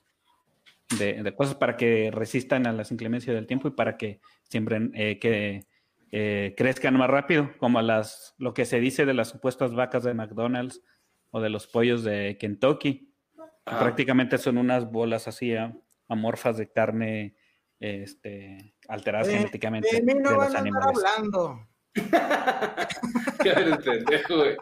de, 0.98 1.22
de 1.22 1.34
cosas 1.34 1.54
para 1.54 1.76
que 1.76 2.10
resistan 2.12 2.66
a 2.66 2.72
las 2.72 2.90
inclemencias 2.90 3.34
del 3.34 3.46
tiempo 3.46 3.68
y 3.68 3.72
para 3.72 3.96
que 3.96 4.20
siembren, 4.42 4.92
eh, 4.94 5.18
que 5.18 5.66
eh, 6.12 6.54
crezcan 6.56 6.96
más 6.96 7.08
rápido, 7.10 7.50
como 7.58 7.80
las, 7.82 8.34
lo 8.38 8.52
que 8.54 8.64
se 8.64 8.80
dice 8.80 9.06
de 9.06 9.14
las 9.14 9.28
supuestas 9.28 9.74
vacas 9.74 10.02
de 10.02 10.14
McDonald's 10.14 10.82
o 11.30 11.40
de 11.40 11.50
los 11.50 11.66
pollos 11.68 12.02
de 12.02 12.36
Kentucky, 12.38 13.12
que 13.36 13.42
Ajá. 13.66 13.78
prácticamente 13.80 14.38
son 14.38 14.58
unas 14.58 14.90
bolas 14.90 15.28
así 15.28 15.54
ah, 15.54 15.72
amorfas 16.08 16.56
de 16.56 16.70
carne 16.72 17.36
este, 17.78 18.74
alteradas 18.88 19.28
De- 19.28 19.34
genéticamente 19.38 19.88
De 19.92 20.02
mí 20.02 20.14
no 20.20 20.30
de 20.30 20.36
van 20.36 20.46
los 20.46 20.54
a 20.54 20.58
animales. 20.58 21.04
hablando. 21.04 21.68
Qué 23.42 23.48
eres 23.50 23.78
pendejo, 23.78 24.36
güey. 24.36 24.56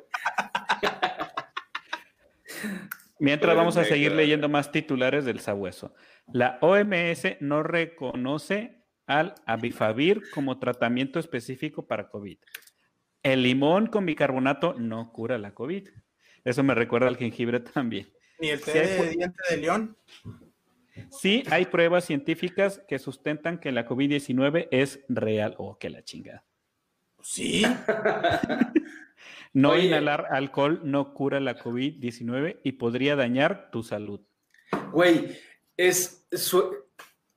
Mientras 3.18 3.56
vamos 3.56 3.76
a 3.76 3.84
seguir 3.84 4.12
leyendo 4.12 4.48
más 4.48 4.70
titulares 4.70 5.24
del 5.24 5.40
sabueso. 5.40 5.94
La 6.32 6.58
OMS 6.60 7.36
no 7.40 7.62
reconoce 7.62 8.84
al 9.06 9.34
abifavir 9.46 10.22
como 10.32 10.58
tratamiento 10.58 11.18
específico 11.18 11.86
para 11.86 12.08
COVID. 12.08 12.38
El 13.22 13.42
limón 13.42 13.86
con 13.86 14.06
bicarbonato 14.06 14.74
no 14.74 15.12
cura 15.12 15.38
la 15.38 15.52
COVID. 15.52 15.88
Eso 16.44 16.62
me 16.62 16.74
recuerda 16.74 17.08
al 17.08 17.16
jengibre 17.16 17.60
también. 17.60 18.08
Ni 18.38 18.50
el 18.50 18.60
té 18.60 18.86
de 18.86 19.08
diente 19.10 19.38
de 19.50 19.56
león. 19.56 19.96
Sí, 21.10 21.42
hay 21.50 21.66
pruebas 21.66 22.04
científicas 22.04 22.82
que 22.88 22.98
sustentan 22.98 23.58
que 23.58 23.72
la 23.72 23.86
COVID-19 23.86 24.68
es 24.70 25.00
real. 25.08 25.54
Oh, 25.58 25.78
que 25.78 25.90
la 25.90 26.02
chingada. 26.02 26.44
Sí. 27.22 27.64
No 29.58 29.70
Oye. 29.70 29.86
inhalar 29.86 30.28
alcohol 30.30 30.80
no 30.84 31.12
cura 31.14 31.40
la 31.40 31.58
COVID-19 31.58 32.60
y 32.62 32.72
podría 32.72 33.16
dañar 33.16 33.70
tu 33.72 33.82
salud. 33.82 34.20
Güey, 34.92 35.36
es. 35.76 36.26
su- 36.30 36.76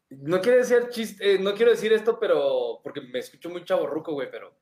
No 0.10 0.40
quiero 0.40 0.58
decir 0.60 0.90
chiste, 0.90 1.34
eh, 1.36 1.40
no 1.40 1.56
quiero 1.56 1.72
decir 1.72 1.92
esto, 1.94 2.20
pero. 2.20 2.80
Porque 2.84 3.02
me 3.02 3.18
escucho 3.20 3.50
muy 3.50 3.64
chaborruco, 3.66 4.14
güey, 4.14 4.30
pero. 4.30 4.56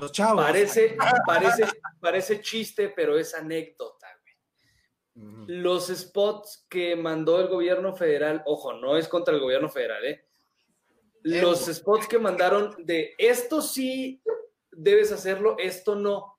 Los 0.00 0.12
chavos. 0.12 0.44
Parece, 0.44 0.96
parece, 1.26 1.64
parece 2.00 2.40
chiste, 2.40 2.90
pero 2.90 3.18
es 3.18 3.34
anécdota, 3.34 4.06
güey. 4.22 5.46
Los 5.48 5.88
spots 5.88 6.64
que 6.68 6.94
mandó 6.94 7.40
el 7.40 7.48
gobierno 7.48 7.96
federal, 7.96 8.42
ojo, 8.46 8.72
no 8.74 8.96
es 8.96 9.08
contra 9.08 9.34
el 9.34 9.40
gobierno 9.40 9.68
federal, 9.68 10.04
¿eh? 10.04 10.24
Los 11.22 11.66
spots 11.66 12.06
que 12.06 12.18
mandaron 12.20 12.74
de 12.86 13.14
esto 13.18 13.60
sí 13.62 14.22
debes 14.82 15.12
hacerlo, 15.12 15.56
esto 15.58 15.94
no. 15.94 16.36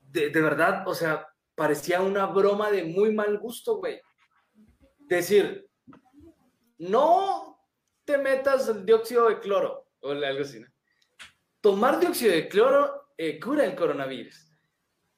De, 0.00 0.30
de 0.30 0.40
verdad, 0.40 0.86
o 0.86 0.94
sea, 0.94 1.26
parecía 1.54 2.00
una 2.00 2.26
broma 2.26 2.70
de 2.70 2.84
muy 2.84 3.12
mal 3.12 3.38
gusto, 3.38 3.76
güey. 3.76 4.00
Decir, 4.98 5.68
no 6.78 7.58
te 8.04 8.18
metas 8.18 8.68
el 8.68 8.84
dióxido 8.84 9.28
de 9.28 9.40
cloro 9.40 9.88
o 10.00 10.10
algo 10.10 10.42
así, 10.42 10.60
¿no? 10.60 10.68
Tomar 11.60 11.98
dióxido 11.98 12.32
de 12.32 12.48
cloro 12.48 13.08
eh, 13.16 13.40
cura 13.40 13.64
el 13.64 13.74
coronavirus. 13.74 14.52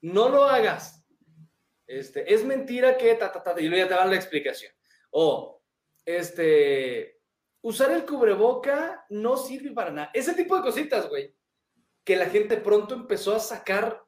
No 0.02 0.28
lo 0.28 0.44
hagas. 0.44 1.04
Este, 1.86 2.32
es 2.32 2.44
mentira 2.44 2.96
que 2.96 3.14
ta, 3.14 3.32
ta, 3.32 3.42
ta, 3.42 3.60
y 3.60 3.68
luego 3.68 3.84
ya 3.84 3.88
te 3.88 3.94
dan 3.94 4.10
la 4.10 4.16
explicación. 4.16 4.72
O, 5.10 5.62
este, 6.04 7.20
usar 7.62 7.90
el 7.90 8.04
cubreboca 8.04 9.04
no 9.10 9.36
sirve 9.36 9.72
para 9.72 9.90
nada. 9.90 10.10
Ese 10.14 10.34
tipo 10.34 10.56
de 10.56 10.62
cositas, 10.62 11.08
güey, 11.08 11.34
que 12.06 12.16
la 12.16 12.26
gente 12.30 12.56
pronto 12.56 12.94
empezó 12.94 13.34
a 13.34 13.40
sacar 13.40 14.00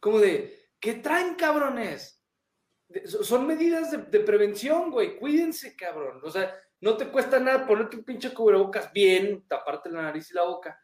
como 0.00 0.18
de, 0.18 0.70
¿qué 0.80 0.94
traen, 0.94 1.34
cabrones? 1.34 2.24
Son 3.04 3.46
medidas 3.46 3.90
de, 3.90 3.98
de 3.98 4.20
prevención, 4.20 4.90
güey, 4.90 5.16
cuídense, 5.18 5.76
cabrón. 5.76 6.20
O 6.24 6.30
sea, 6.30 6.54
no 6.80 6.96
te 6.96 7.08
cuesta 7.08 7.38
nada 7.38 7.66
ponerte 7.66 7.96
un 7.98 8.04
pinche 8.04 8.32
cubrebocas 8.32 8.90
bien, 8.92 9.44
taparte 9.46 9.90
la 9.90 10.02
nariz 10.02 10.30
y 10.30 10.34
la 10.34 10.44
boca. 10.44 10.80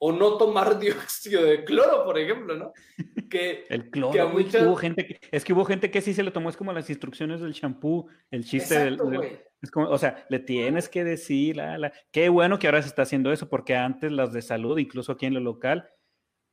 O 0.00 0.12
no 0.12 0.36
tomar 0.36 0.78
dióxido 0.78 1.42
de 1.44 1.64
cloro, 1.64 2.04
por 2.04 2.18
ejemplo, 2.18 2.54
¿no? 2.54 2.72
Que, 3.30 3.64
El 3.70 3.84
Que 3.84 3.88
a 3.88 3.90
cloro, 3.90 4.30
güey, 4.30 4.44
muchas- 4.44 4.66
hubo 4.66 4.76
gente 4.76 5.06
que, 5.06 5.18
es 5.32 5.44
que 5.44 5.52
hubo 5.54 5.64
gente 5.64 5.90
que 5.90 6.02
sí 6.02 6.12
se 6.12 6.22
lo 6.22 6.32
tomó, 6.32 6.50
es 6.50 6.56
como 6.58 6.74
las 6.74 6.90
instrucciones 6.90 7.40
del 7.40 7.54
champú, 7.54 8.06
el 8.30 8.44
chiste 8.44 8.78
del, 8.78 8.94
exacto, 8.94 9.10
del- 9.10 9.18
güey. 9.18 9.47
Es 9.60 9.70
como, 9.70 9.88
o 9.88 9.98
sea, 9.98 10.24
le 10.28 10.38
tienes 10.38 10.88
que 10.88 11.04
decir, 11.04 11.56
la, 11.56 11.78
la- 11.78 11.92
qué 12.12 12.28
bueno 12.28 12.58
que 12.58 12.66
ahora 12.68 12.82
se 12.82 12.88
está 12.88 13.02
haciendo 13.02 13.32
eso, 13.32 13.48
porque 13.48 13.74
antes 13.76 14.12
las 14.12 14.32
de 14.32 14.42
salud, 14.42 14.78
incluso 14.78 15.12
aquí 15.12 15.26
en 15.26 15.34
lo 15.34 15.40
local, 15.40 15.90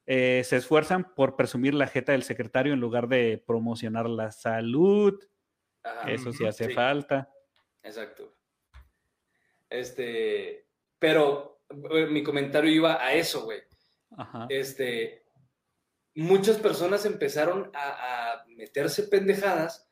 eh, 0.08 0.44
se 0.46 0.58
esfuerzan 0.58 1.14
por 1.16 1.36
presumir 1.36 1.74
la 1.74 1.88
jeta 1.88 2.12
del 2.12 2.24
secretario 2.24 2.74
en 2.74 2.80
lugar 2.80 3.08
de 3.08 3.44
promocionar 3.46 4.08
la 4.10 4.32
salud, 4.32 5.20
Ajá. 5.84 6.12
eso 6.12 6.32
sí 6.34 6.46
hace 6.46 6.66
sí. 6.66 6.74
falta. 6.74 7.30
Exacto. 7.84 8.36
Este, 9.70 10.68
pero 11.00 11.62
eh, 11.92 12.06
mi 12.08 12.24
comentario 12.24 12.72
iba 12.72 13.04
a 13.04 13.14
eso, 13.14 13.44
güey. 13.46 13.62
Ajá. 14.18 14.46
Este, 14.50 15.24
muchas 16.16 16.58
personas 16.58 17.06
empezaron 17.06 17.72
a, 17.74 18.34
a 18.34 18.46
meterse 18.48 19.04
pendejadas 19.04 19.85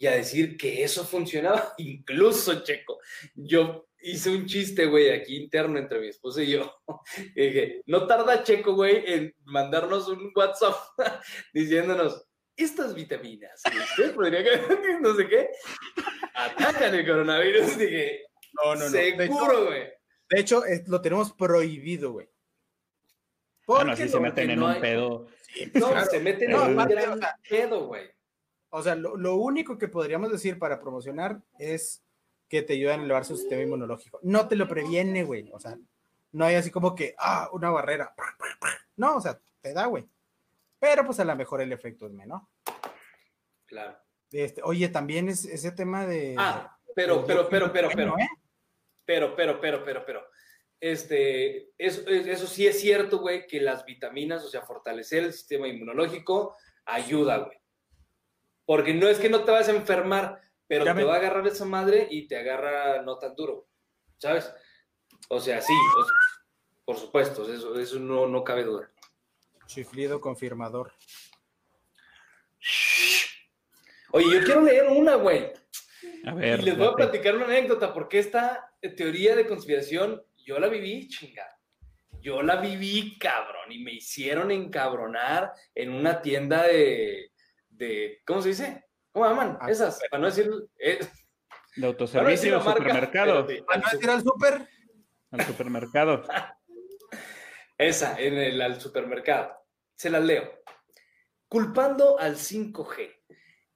y 0.00 0.06
a 0.06 0.12
decir 0.12 0.56
que 0.56 0.82
eso 0.82 1.04
funcionaba. 1.04 1.74
Incluso, 1.78 2.64
Checo, 2.64 2.98
yo 3.34 3.86
hice 4.02 4.30
un 4.30 4.46
chiste, 4.46 4.86
güey, 4.86 5.10
aquí 5.10 5.36
interno 5.36 5.78
entre 5.78 6.00
mi 6.00 6.08
esposa 6.08 6.42
y 6.42 6.52
yo. 6.52 6.74
Y 7.36 7.46
dije, 7.46 7.82
no 7.86 8.06
tarda 8.06 8.42
Checo, 8.42 8.74
güey, 8.74 9.04
en 9.06 9.34
mandarnos 9.44 10.08
un 10.08 10.32
WhatsApp 10.34 10.74
diciéndonos, 11.54 12.26
estas 12.56 12.94
vitaminas, 12.94 13.62
que 13.62 13.78
usted 13.78 14.14
podría, 14.14 14.42
no 15.00 15.14
sé 15.14 15.28
qué, 15.28 15.48
atacan 16.34 16.94
el 16.94 17.06
coronavirus. 17.06 17.78
Dije, 17.78 18.22
No, 18.54 18.74
no, 18.74 18.84
no. 18.86 18.90
De 18.90 19.08
hecho- 19.08 19.22
seguro, 19.22 19.66
güey. 19.66 19.82
De 20.30 20.40
hecho, 20.40 20.64
es- 20.64 20.88
lo 20.88 21.00
tenemos 21.00 21.32
prohibido, 21.32 22.12
güey. 22.12 22.28
Bueno, 23.66 23.90
Porque 23.90 24.02
así 24.04 24.12
se 24.12 24.20
meten 24.20 24.46
que 24.48 24.52
en 24.54 24.58
no 24.60 24.66
un 24.66 24.72
hay- 24.72 24.80
pedo. 24.80 25.26
No, 25.74 25.88
claro. 25.90 26.10
se 26.10 26.20
meten 26.20 26.50
No, 26.50 26.64
en 26.66 26.78
un 26.78 26.88
gran 26.88 27.12
o 27.12 27.16
sea, 27.18 27.36
pedo, 27.48 27.86
güey. 27.86 28.10
O 28.70 28.82
sea, 28.82 28.94
lo, 28.94 29.16
lo 29.16 29.34
único 29.36 29.78
que 29.78 29.88
podríamos 29.88 30.30
decir 30.30 30.58
para 30.58 30.80
promocionar 30.80 31.40
es 31.58 32.02
que 32.48 32.62
te 32.62 32.72
ayudan 32.74 33.00
a 33.00 33.04
elevar 33.04 33.24
su 33.24 33.36
sistema 33.36 33.62
inmunológico. 33.62 34.18
No 34.22 34.48
te 34.48 34.56
lo 34.56 34.66
previene, 34.66 35.22
güey. 35.22 35.50
O 35.52 35.60
sea, 35.60 35.78
no 36.32 36.44
hay 36.44 36.56
así 36.56 36.70
como 36.70 36.94
que, 36.94 37.14
ah, 37.18 37.48
una 37.52 37.70
barrera. 37.70 38.14
No, 38.96 39.16
o 39.16 39.20
sea, 39.20 39.40
te 39.60 39.72
da, 39.72 39.86
güey. 39.86 40.06
Pero 40.78 41.04
pues 41.06 41.20
a 41.20 41.24
lo 41.24 41.34
mejor 41.36 41.60
el 41.60 41.72
efecto 41.72 42.06
es 42.06 42.12
menor. 42.12 42.42
Claro. 43.66 43.96
Este, 44.32 44.62
oye, 44.62 44.88
también 44.88 45.28
es 45.28 45.44
ese 45.44 45.72
tema 45.72 46.06
de. 46.06 46.34
Ah, 46.38 46.76
pero, 46.94 47.24
pero, 47.24 47.48
pero, 47.48 47.72
pero, 47.72 47.88
pero. 47.94 48.18
¿eh? 48.18 48.28
Pero, 49.04 49.36
pero, 49.36 49.60
pero, 49.60 49.84
pero, 49.84 50.04
pero. 50.04 50.26
Este, 50.80 51.70
eso, 51.78 52.06
eso 52.08 52.46
sí 52.46 52.66
es 52.66 52.80
cierto, 52.80 53.18
güey, 53.18 53.46
que 53.46 53.60
las 53.60 53.84
vitaminas, 53.84 54.44
o 54.44 54.48
sea, 54.48 54.62
fortalecer 54.62 55.24
el 55.24 55.32
sistema 55.32 55.68
inmunológico, 55.68 56.56
ayuda, 56.84 57.38
güey. 57.38 57.59
Porque 58.70 58.94
no 58.94 59.08
es 59.08 59.18
que 59.18 59.28
no 59.28 59.42
te 59.42 59.50
vas 59.50 59.66
a 59.66 59.72
enfermar, 59.72 60.40
pero 60.68 60.84
Ya 60.84 60.92
te 60.94 61.00
me- 61.00 61.04
va 61.04 61.14
a 61.14 61.16
agarrar 61.16 61.44
esa 61.48 61.64
madre 61.64 62.06
y 62.08 62.28
te 62.28 62.36
agarra 62.36 63.02
no 63.02 63.18
tan 63.18 63.34
duro, 63.34 63.66
¿sabes? 64.16 64.48
O 65.28 65.40
sea, 65.40 65.60
sí, 65.60 65.72
o 65.72 66.04
sea, 66.04 66.14
por 66.84 66.96
supuesto, 66.96 67.52
eso, 67.52 67.76
eso 67.80 67.98
no, 67.98 68.28
no 68.28 68.44
cabe 68.44 68.62
duda. 68.62 68.88
Chiflido 69.66 70.20
confirmador. 70.20 70.92
Oye, 74.12 74.38
yo 74.38 74.44
quiero 74.44 74.60
leer 74.62 74.86
una, 74.86 75.16
güey. 75.16 75.52
A 76.26 76.34
ver. 76.34 76.60
Y 76.60 76.62
les 76.62 76.78
voy 76.78 76.86
a 76.86 76.94
platicar 76.94 77.34
una 77.34 77.46
anécdota, 77.46 77.92
porque 77.92 78.20
esta 78.20 78.72
teoría 78.96 79.34
de 79.34 79.48
conspiración 79.48 80.22
yo 80.44 80.60
la 80.60 80.68
viví, 80.68 81.08
chingada. 81.08 81.58
Yo 82.20 82.40
la 82.40 82.54
viví, 82.60 83.18
cabrón, 83.18 83.72
y 83.72 83.80
me 83.82 83.94
hicieron 83.94 84.52
encabronar 84.52 85.54
en 85.74 85.92
una 85.92 86.22
tienda 86.22 86.68
de, 86.68 87.29
de 87.80 88.20
¿cómo 88.26 88.42
se 88.42 88.50
dice? 88.50 88.84
¿Cómo 89.10 89.26
llaman? 89.26 89.58
Ah, 89.60 89.70
Esas, 89.70 89.98
para 90.10 90.20
no 90.20 90.26
decir, 90.26 90.48
eh, 90.78 90.98
De 90.98 91.92
para 91.92 92.22
no 92.24 92.28
decir 92.28 92.52
autoservicio, 92.52 92.58
marca, 92.58 92.72
supermercado. 92.74 93.46
pero 93.46 93.58
sí, 93.58 93.64
¿Van 93.66 93.82
a 93.84 93.96
ir 94.02 94.10
al 94.10 94.22
súper? 94.22 94.68
Al 95.32 95.40
supermercado. 95.46 96.22
Esa, 97.78 98.20
en 98.20 98.34
el 98.36 98.60
al 98.60 98.80
supermercado. 98.80 99.56
Se 99.96 100.10
las 100.10 100.22
leo. 100.22 100.62
Culpando 101.48 102.18
al 102.18 102.36
5G. 102.36 103.10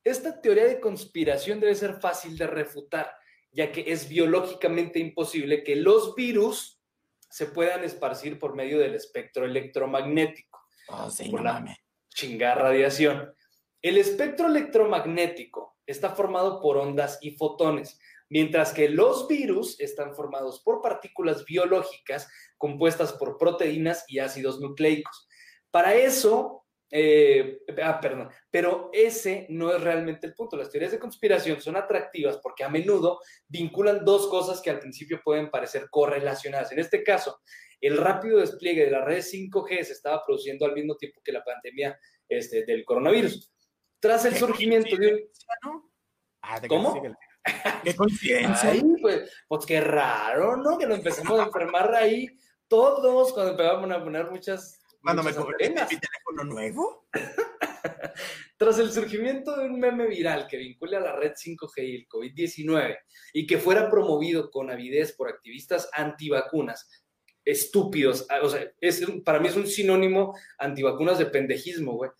Esta 0.05 0.41
teoría 0.41 0.67
de 0.67 0.81
conspiración 0.81 1.61
debe 1.61 1.75
ser 1.75 1.95
fácil 1.95 2.37
de 2.37 2.47
refutar, 2.47 3.11
ya 3.53 3.73
que 3.73 3.85
es 3.91 4.09
biológicamente 4.09 4.99
imposible 4.99 5.65
que 5.65 5.77
los 5.77 6.15
virus 6.15 6.83
se 7.31 7.47
puedan 7.47 7.83
esparcir 7.83 8.39
por 8.39 8.55
medio 8.55 8.79
del 8.79 8.95
espectro 8.95 9.45
electromagnético. 9.47 10.61
Oh, 10.89 11.09
sí, 11.11 11.31
Por 11.31 11.41
no 11.41 11.45
la- 11.53 11.77
chingar 12.11 12.59
radiación. 12.59 13.35
El 13.85 13.99
espectro 13.99 14.47
electromagnético 14.47 15.77
está 15.87 16.09
formado 16.09 16.59
por 16.63 16.79
ondas 16.79 17.19
y 17.21 17.33
fotones, 17.33 18.01
mientras 18.31 18.73
que 18.73 18.89
los 18.89 19.29
virus 19.29 19.79
están 19.79 20.15
formados 20.15 20.63
por 20.63 20.81
partículas 20.81 21.45
biológicas 21.45 22.27
compuestas 22.57 23.13
por 23.13 23.37
proteínas 23.37 24.07
y 24.09 24.21
ácidos 24.21 24.59
nucleicos. 24.59 25.29
Para 25.71 25.95
eso, 25.97 26.65
eh, 26.91 27.59
ah, 27.83 28.01
perdón, 28.01 28.31
pero 28.51 28.89
ese 28.95 29.47
no 29.51 29.71
es 29.77 29.83
realmente 29.83 30.29
el 30.29 30.35
punto. 30.35 30.57
Las 30.57 30.71
teorías 30.71 30.93
de 30.93 30.99
conspiración 30.99 31.61
son 31.61 31.77
atractivas 31.77 32.39
porque 32.43 32.65
a 32.65 32.71
menudo 32.71 33.21
vinculan 33.49 34.03
dos 34.03 34.29
cosas 34.29 34.63
que 34.63 34.71
al 34.71 34.81
principio 34.81 35.21
pueden 35.23 35.51
parecer 35.51 35.89
correlacionadas. 35.91 36.73
En 36.73 36.79
este 36.79 37.03
caso, 37.03 37.39
el 37.83 37.99
rápido 37.99 38.39
despliegue 38.39 38.87
de 38.87 38.93
las 38.93 39.05
redes 39.05 39.31
5G 39.31 39.83
se 39.83 39.93
estaba 39.93 40.25
produciendo 40.25 40.65
al 40.65 40.73
mismo 40.73 40.97
tiempo 40.97 41.21
que 41.23 41.33
la 41.33 41.45
pandemia 41.45 42.01
este, 42.31 42.65
del 42.65 42.83
coronavirus. 42.87 43.54
Tras 44.05 44.27
el 44.27 44.37
surgimiento 44.37 44.99
de 44.99 45.15
un... 45.15 45.21
¿no? 45.65 45.91
Ah, 46.43 46.61
te 46.61 46.69
¿Cómo? 46.69 47.01
Qué 47.83 47.97
coincidencia. 47.97 48.69
Ay, 48.69 48.83
pues, 49.01 49.33
pues 49.49 49.65
qué 49.65 49.81
raro, 49.81 50.59
¿no? 50.59 50.77
Que 50.77 50.87
nos 50.87 50.99
empezamos 50.99 51.41
a 51.41 51.45
enfermar 51.45 51.95
ahí 51.95 52.29
todos 52.69 53.33
cuando 53.33 53.53
empezamos 53.53 53.91
a 53.91 54.05
poner 54.05 54.31
muchas... 54.31 54.79
Cuando 55.01 55.23
me 55.23 55.31
muchas 55.31 55.43
compré 55.43 55.71
mi 55.71 55.77
teléfono 55.77 56.45
nuevo. 56.45 57.09
Tras 58.59 58.79
el 58.79 58.93
surgimiento 58.93 59.57
de 59.57 59.69
un 59.71 59.81
meme 59.81 60.07
viral 60.07 60.49
que 60.49 60.59
vincule 60.59 60.99
a 60.99 61.01
la 61.01 61.17
red 61.17 61.33
5G 61.33 61.73
y 61.79 61.97
el 61.97 62.07
COVID-19 62.07 62.99
y 63.33 63.47
que 63.47 63.57
fuera 63.57 63.91
promovido 63.91 64.51
con 64.51 64.71
avidez 64.71 65.13
por 65.13 65.31
activistas 65.31 65.89
antivacunas, 65.95 66.91
estúpidos, 67.43 68.27
ah, 68.29 68.41
o 68.43 68.51
sea, 68.51 68.71
es, 68.83 69.03
para 69.25 69.41
mí 69.41 69.49
es 69.49 69.57
un 69.57 69.67
sinónimo 69.67 70.37
antivacunas 70.59 71.19
de 71.19 71.27
pendejismo, 71.27 71.95
güey, 71.95 72.11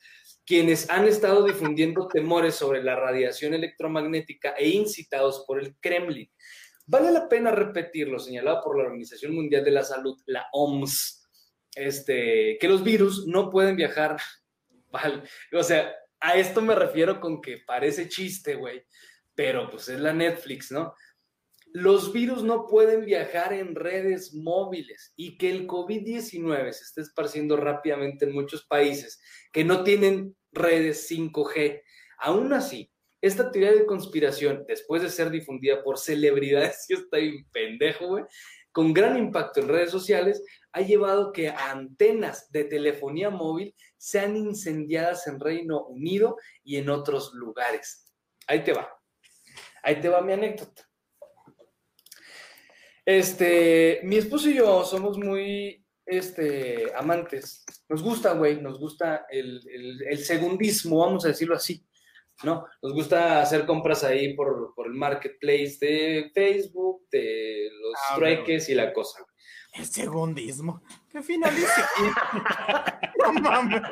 quienes 0.47 0.91
han 0.91 1.07
estado 1.07 1.45
difundiendo 1.45 2.09
temores 2.09 2.55
sobre 2.55 2.83
la 2.83 2.97
radiación 2.97 3.55
electromagnética 3.55 4.55
e 4.59 4.69
incitados 4.69 5.45
por 5.47 5.59
el 5.61 5.75
Kremlin. 5.81 6.31
Vale 6.87 7.11
la 7.11 7.29
pena 7.29 7.51
repetirlo, 7.51 8.19
señalado 8.19 8.63
por 8.63 8.77
la 8.77 8.85
Organización 8.85 9.35
Mundial 9.35 9.65
de 9.65 9.71
la 9.71 9.85
Salud, 9.85 10.21
la 10.27 10.47
OMS, 10.53 11.27
este, 11.75 12.59
que 12.61 12.69
los 12.69 12.85
virus 12.85 13.27
no 13.27 13.51
pueden 13.51 13.77
viajar. 13.77 14.17
O 15.53 15.63
sea, 15.65 15.93
a 16.21 16.37
esto 16.37 16.63
me 16.63 16.77
refiero 16.77 17.21
con 17.21 17.43
que 17.43 17.59
parece 17.67 18.09
chiste, 18.09 18.55
güey, 18.55 18.87
pero 19.35 19.69
pues 19.69 19.89
es 19.89 19.99
la 19.99 20.13
Netflix, 20.13 20.71
¿no? 20.71 20.95
Los 21.77 22.13
virus 22.13 22.45
no 22.45 22.69
pueden 22.69 23.05
viajar 23.05 23.53
en 23.53 23.75
redes 23.75 24.33
móviles 24.33 25.13
y 25.17 25.37
que 25.37 25.51
el 25.51 25.67
COVID-19 25.67 26.71
se 26.71 26.85
está 26.85 27.01
esparciendo 27.01 27.57
rápidamente 27.57 28.27
en 28.27 28.33
muchos 28.33 28.65
países 28.65 29.21
que 29.53 29.65
no 29.65 29.83
tienen 29.83 30.37
redes 30.53 31.11
5G. 31.11 31.83
Aún 32.19 32.53
así, 32.53 32.93
esta 33.21 33.51
teoría 33.51 33.73
de 33.73 33.87
conspiración, 33.87 34.65
después 34.69 35.03
de 35.03 35.11
ser 35.11 35.31
difundida 35.31 35.83
por 35.83 35.99
celebridades, 35.99 36.87
yo 36.89 36.99
estoy 36.99 37.31
un 37.31 37.51
pendejo, 37.51 38.19
con 38.71 38.93
gran 38.93 39.19
impacto 39.19 39.59
en 39.59 39.69
redes 39.69 39.91
sociales, 39.91 40.45
ha 40.71 40.81
llevado 40.81 41.33
que 41.33 41.49
antenas 41.49 42.53
de 42.53 42.63
telefonía 42.63 43.31
móvil 43.31 43.75
sean 43.97 44.37
incendiadas 44.37 45.27
en 45.27 45.41
Reino 45.41 45.87
Unido 45.87 46.37
y 46.63 46.77
en 46.77 46.89
otros 46.89 47.35
lugares. 47.35 48.15
Ahí 48.47 48.63
te 48.63 48.73
va. 48.73 48.89
Ahí 49.83 50.01
te 50.01 50.09
va 50.09 50.21
mi 50.21 50.35
anécdota. 50.35 50.89
Este, 53.07 54.01
mi 54.05 54.17
esposo 54.17 54.49
y 54.49 54.55
yo 54.55 54.85
somos 54.85 55.19
muy 55.19 55.85
este, 56.07 56.93
amantes. 56.97 57.65
Nos 57.89 58.03
gusta, 58.03 58.33
güey, 58.33 58.61
nos 58.61 58.79
gusta 58.79 59.27
el, 59.31 59.61
el- 59.71 60.03
el 60.09 60.19
segundismo, 60.25 60.99
vamos 60.99 61.25
a 61.25 61.29
decirlo 61.29 61.57
así. 61.57 61.85
¿no? 62.43 62.67
Nos 62.83 62.93
gusta 62.95 63.41
hacer 63.41 63.65
compras 63.65 64.03
ahí 64.03 64.35
por, 64.35 64.75
por 64.75 64.87
el 64.89 64.95
marketplace 64.95 65.77
de 65.81 66.31
Facebook, 66.35 67.07
de 67.13 67.69
los 67.81 67.95
Ah, 68.11 68.17
trueques 68.17 68.69
y 68.69 68.75
la 68.75 68.93
cosa. 68.93 69.25
El 69.73 69.87
segundismo. 69.87 70.83
¿Qué 71.11 71.23
finalice? 71.23 71.81
no 73.25 73.33
mames. 73.35 73.83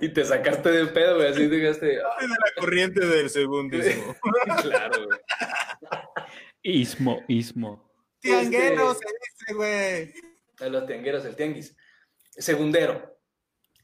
Y 0.00 0.08
te 0.08 0.24
sacaste 0.24 0.70
de 0.70 0.86
pedo, 0.86 1.16
güey, 1.16 1.28
así 1.28 1.46
dejaste. 1.46 1.98
ah, 2.00 2.20
de 2.22 2.28
la 2.28 2.36
corriente 2.58 3.04
del 3.04 3.28
segundismo. 3.28 4.14
claro, 4.62 5.04
güey. 5.06 5.18
Ismo, 6.62 7.22
ismo. 7.28 7.90
Tianguero 8.20 8.92
Este- 8.92 9.06
se 9.06 9.14
dice, 9.14 9.54
güey. 9.54 10.14
De 10.58 10.70
los 10.70 10.86
tiangueros, 10.86 11.24
el 11.24 11.36
tianguis. 11.36 11.76
Segundero. 12.30 13.16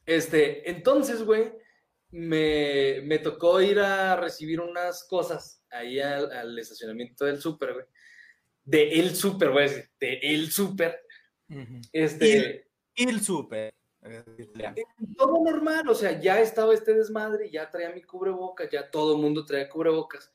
Este, 0.05 0.69
entonces, 0.69 1.23
güey, 1.23 1.53
me, 2.11 3.01
me 3.03 3.19
tocó 3.19 3.61
ir 3.61 3.79
a 3.79 4.15
recibir 4.15 4.59
unas 4.59 5.03
cosas 5.05 5.63
ahí 5.71 5.99
al, 5.99 6.31
al 6.31 6.59
estacionamiento 6.59 7.25
del 7.25 7.41
súper, 7.41 7.73
güey. 7.73 7.85
De 8.63 8.99
el 8.99 9.15
súper, 9.15 9.51
güey, 9.51 9.69
de 9.99 10.19
el 10.21 10.51
súper. 10.51 11.01
Este, 11.91 12.67
El 12.95 13.21
súper. 13.21 13.73
todo 15.17 15.43
normal, 15.43 15.87
o 15.89 15.95
sea, 15.95 16.19
ya 16.19 16.39
estaba 16.41 16.73
este 16.73 16.93
desmadre, 16.93 17.49
ya 17.51 17.69
traía 17.69 17.89
mi 17.91 18.01
cubrebocas, 18.03 18.69
ya 18.71 18.89
todo 18.89 19.15
el 19.15 19.21
mundo 19.21 19.45
traía 19.45 19.69
cubrebocas. 19.69 20.31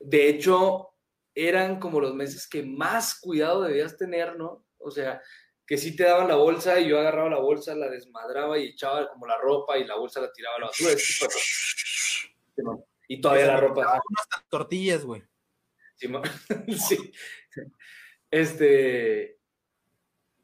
De 0.00 0.28
hecho, 0.28 0.90
eran 1.38 1.78
como 1.78 2.00
los 2.00 2.14
meses 2.14 2.48
que 2.48 2.64
más 2.64 3.20
cuidado 3.20 3.62
debías 3.62 3.96
tener, 3.96 4.36
¿no? 4.36 4.66
O 4.78 4.90
sea, 4.90 5.22
que 5.64 5.78
sí 5.78 5.94
te 5.94 6.02
daban 6.02 6.26
la 6.26 6.34
bolsa 6.34 6.80
y 6.80 6.88
yo 6.88 6.98
agarraba 6.98 7.30
la 7.30 7.38
bolsa, 7.38 7.76
la 7.76 7.88
desmadraba 7.88 8.58
y 8.58 8.70
echaba 8.70 9.08
como 9.08 9.24
la 9.26 9.38
ropa 9.38 9.78
y 9.78 9.84
la 9.84 9.96
bolsa 9.96 10.20
la 10.20 10.32
tiraba 10.32 10.56
a 10.56 10.60
la 10.60 10.66
basura. 10.66 10.94
Y 13.06 13.20
todavía 13.20 13.46
la 13.46 13.60
ropa. 13.60 13.82
Unas 13.82 14.48
tortillas, 14.48 15.04
güey. 15.04 15.22
Sí, 15.94 16.08
sí. 16.88 17.12
Este. 18.30 19.38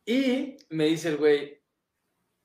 Y 0.07 0.57
me 0.69 0.87
dice 0.87 1.09
el 1.09 1.17
güey, 1.17 1.61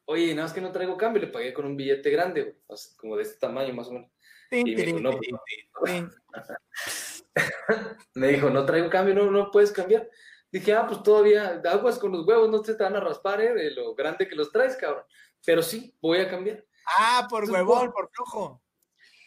oye, 0.05 0.33
nada 0.33 0.47
más 0.47 0.53
que 0.53 0.61
no 0.61 0.71
traigo 0.71 0.97
cambio, 0.97 1.21
le 1.21 1.27
pagué 1.27 1.53
con 1.53 1.65
un 1.65 1.77
billete 1.77 2.09
grande, 2.09 2.41
güey, 2.41 2.55
como 2.97 3.15
de 3.15 3.23
este 3.23 3.37
tamaño 3.37 3.73
más 3.75 3.89
o 3.89 3.91
menos. 3.91 4.09
Y 4.51 4.75
me 4.75 4.83
dijo, 4.83 4.99
no, 4.99 5.11
pues. 5.11 6.03
Me 8.15 8.29
dijo, 8.29 8.49
no 8.49 8.65
traigo 8.65 8.89
cambio, 8.89 9.15
no, 9.15 9.31
no 9.31 9.51
puedes 9.51 9.71
cambiar. 9.71 10.09
Dije, 10.51 10.73
ah, 10.73 10.87
pues 10.87 11.03
todavía, 11.03 11.61
aguas 11.65 11.99
con 11.99 12.11
los 12.11 12.25
huevos, 12.25 12.49
no 12.49 12.61
te 12.61 12.73
van 12.73 12.95
a 12.95 12.99
raspar, 12.99 13.39
¿eh? 13.41 13.53
De 13.53 13.71
lo 13.71 13.93
grande 13.93 14.27
que 14.27 14.35
los 14.35 14.51
traes, 14.51 14.75
cabrón. 14.75 15.03
Pero 15.45 15.61
sí, 15.61 15.95
voy 16.01 16.19
a 16.19 16.29
cambiar. 16.29 16.65
Ah, 16.97 17.27
por 17.29 17.43
Entonces, 17.43 17.67
huevón, 17.67 17.91
por 17.91 18.09
flojo. 18.11 18.63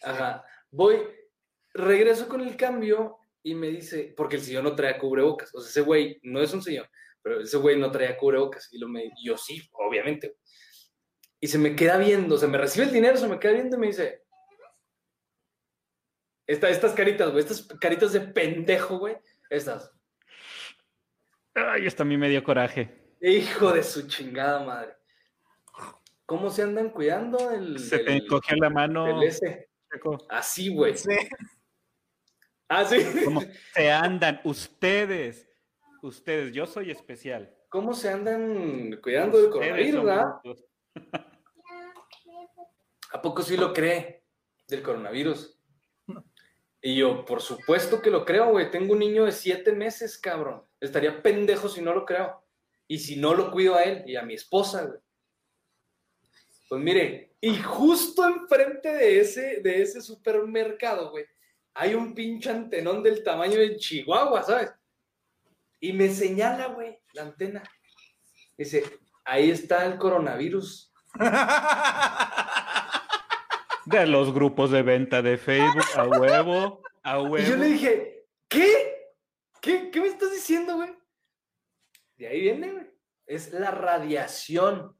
Ajá. 0.02 0.44
Voy, 0.70 1.06
regreso 1.74 2.28
con 2.28 2.40
el 2.40 2.56
cambio 2.56 3.18
y 3.42 3.54
me 3.54 3.68
dice, 3.68 4.12
porque 4.16 4.36
el 4.36 4.42
señor 4.42 4.64
no 4.64 4.74
traía 4.74 4.98
cubrebocas. 4.98 5.54
O 5.54 5.60
sea, 5.60 5.70
ese 5.70 5.80
güey 5.82 6.18
no 6.24 6.40
es 6.40 6.52
un 6.52 6.62
señor, 6.62 6.88
pero 7.22 7.40
ese 7.40 7.56
güey 7.56 7.78
no 7.78 7.90
traía 7.92 8.16
cubrebocas. 8.16 8.68
Y 8.72 8.78
lo 8.78 8.88
me, 8.88 9.10
yo 9.22 9.36
sí, 9.36 9.62
obviamente. 9.72 10.36
Y 11.40 11.48
se 11.48 11.58
me 11.58 11.76
queda 11.76 11.98
viendo, 11.98 12.36
se 12.36 12.48
me 12.48 12.58
recibe 12.58 12.86
el 12.86 12.92
dinero, 12.92 13.16
se 13.16 13.28
me 13.28 13.38
queda 13.38 13.52
viendo 13.52 13.76
y 13.76 13.80
me 13.80 13.86
dice, 13.88 14.21
esta- 16.52 16.68
estas 16.70 16.92
caritas, 16.92 17.30
güey, 17.30 17.40
estas 17.44 17.66
caritas 17.80 18.12
de 18.12 18.20
pendejo, 18.20 18.98
güey, 18.98 19.16
estas. 19.50 19.92
Ay, 21.54 21.86
esto 21.86 22.02
a 22.02 22.06
mí 22.06 22.16
me 22.16 22.28
dio 22.28 22.42
coraje. 22.42 23.14
Hijo 23.20 23.72
de 23.72 23.82
su 23.82 24.06
chingada 24.08 24.64
madre. 24.64 24.94
¿Cómo 26.26 26.50
se 26.50 26.62
andan 26.62 26.90
cuidando 26.90 27.50
del, 27.50 27.78
Se 27.78 27.98
te 27.98 28.12
encogió 28.16 28.56
la 28.56 28.70
mano. 28.70 29.22
ese? 29.22 29.68
Así, 30.30 30.68
güey. 30.74 30.96
Sí. 30.96 31.10
Ah. 32.68 32.88
¿Cómo 33.24 33.42
se 33.74 33.90
andan 33.92 34.40
ustedes? 34.44 35.46
Ustedes, 36.00 36.52
yo 36.54 36.64
soy 36.66 36.90
especial. 36.90 37.54
¿Cómo 37.68 37.92
se 37.92 38.08
andan 38.08 38.98
cuidando 39.02 39.40
del 39.40 39.50
coronavirus, 39.50 40.04
verdad? 40.04 40.26
brutos. 40.42 40.64
¿A 43.12 43.20
poco 43.20 43.42
sí 43.42 43.56
lo 43.58 43.72
cree 43.74 44.24
del 44.68 44.82
coronavirus? 44.82 45.58
Y 46.84 46.96
yo, 46.96 47.24
por 47.24 47.40
supuesto 47.40 48.02
que 48.02 48.10
lo 48.10 48.24
creo, 48.24 48.50
güey. 48.50 48.70
Tengo 48.70 48.92
un 48.92 48.98
niño 48.98 49.24
de 49.24 49.32
siete 49.32 49.72
meses, 49.72 50.18
cabrón. 50.18 50.64
Estaría 50.80 51.22
pendejo 51.22 51.68
si 51.68 51.80
no 51.80 51.94
lo 51.94 52.04
creo. 52.04 52.44
Y 52.88 52.98
si 52.98 53.16
no 53.16 53.34
lo 53.34 53.52
cuido 53.52 53.76
a 53.76 53.84
él 53.84 54.02
y 54.04 54.16
a 54.16 54.22
mi 54.22 54.34
esposa, 54.34 54.84
güey. 54.84 54.98
Pues 56.68 56.82
mire, 56.82 57.34
y 57.40 57.56
justo 57.56 58.26
enfrente 58.26 58.92
de 58.92 59.20
ese, 59.20 59.60
de 59.60 59.82
ese 59.82 60.00
supermercado, 60.00 61.10
güey, 61.10 61.24
hay 61.74 61.94
un 61.94 62.14
pinche 62.14 62.50
antenón 62.50 63.02
del 63.02 63.22
tamaño 63.22 63.58
de 63.58 63.76
Chihuahua, 63.76 64.42
¿sabes? 64.42 64.72
Y 65.78 65.92
me 65.92 66.08
señala, 66.08 66.66
güey, 66.68 66.98
la 67.12 67.22
antena. 67.22 67.62
Dice, 68.58 68.84
ahí 69.24 69.50
está 69.50 69.86
el 69.86 69.98
coronavirus. 69.98 70.92
De 73.86 74.06
los 74.06 74.32
grupos 74.32 74.70
de 74.70 74.82
venta 74.82 75.22
de 75.22 75.36
Facebook, 75.38 75.84
a 75.96 76.04
huevo, 76.06 76.82
a 77.02 77.20
huevo. 77.20 77.38
Y 77.38 77.44
yo 77.50 77.56
le 77.56 77.66
dije, 77.66 78.26
¿qué? 78.48 79.10
¿Qué, 79.60 79.90
qué 79.90 80.00
me 80.00 80.08
estás 80.08 80.30
diciendo, 80.32 80.76
güey? 80.76 80.90
De 82.16 82.26
ahí 82.28 82.40
viene, 82.40 82.70
güey. 82.72 82.86
Es 83.26 83.52
la 83.52 83.70
radiación 83.70 84.96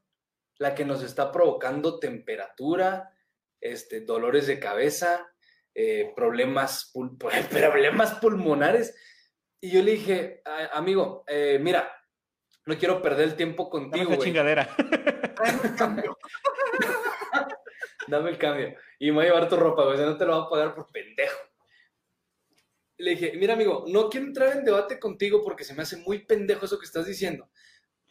la 0.59 0.74
que 0.74 0.85
nos 0.85 1.03
está 1.03 1.33
provocando 1.33 1.99
temperatura, 1.99 3.12
este, 3.61 4.01
dolores 4.03 4.47
de 4.47 4.59
cabeza, 4.61 5.33
eh, 5.74 6.12
problemas, 6.14 6.93
pul- 6.95 7.16
problemas 7.51 8.14
pulmonares. 8.14 8.95
Y 9.61 9.70
yo 9.70 9.83
le 9.83 9.93
dije, 9.93 10.43
"A- 10.45 10.76
amigo, 10.78 11.24
eh, 11.28 11.59
mira, 11.61 11.91
no 12.66 12.76
quiero 12.78 13.01
perder 13.03 13.24
el 13.28 13.37
tiempo 13.37 13.64
Dame 13.64 13.70
contigo, 13.91 14.05
esa 14.11 14.16
güey. 14.16 14.28
chingadera. 14.28 14.68
Dame 18.07 18.30
el 18.30 18.38
cambio. 18.38 18.74
Y 18.98 19.11
me 19.11 19.18
voy 19.18 19.24
a 19.24 19.28
llevar 19.28 19.48
tu 19.48 19.57
ropa, 19.57 19.84
güey. 19.84 19.94
o 19.94 19.96
sea, 19.96 20.07
no 20.07 20.16
te 20.16 20.24
lo 20.24 20.36
voy 20.36 20.46
a 20.46 20.50
pagar 20.50 20.74
por 20.74 20.90
pendejo. 20.90 21.38
Le 22.98 23.11
dije, 23.12 23.32
mira, 23.36 23.55
amigo, 23.55 23.84
no 23.88 24.09
quiero 24.09 24.26
entrar 24.26 24.57
en 24.57 24.64
debate 24.64 24.98
contigo 24.98 25.42
porque 25.42 25.64
se 25.64 25.74
me 25.74 25.82
hace 25.82 25.96
muy 25.96 26.24
pendejo 26.24 26.66
eso 26.66 26.78
que 26.78 26.86
estás 26.86 27.07
diciendo. 27.07 27.50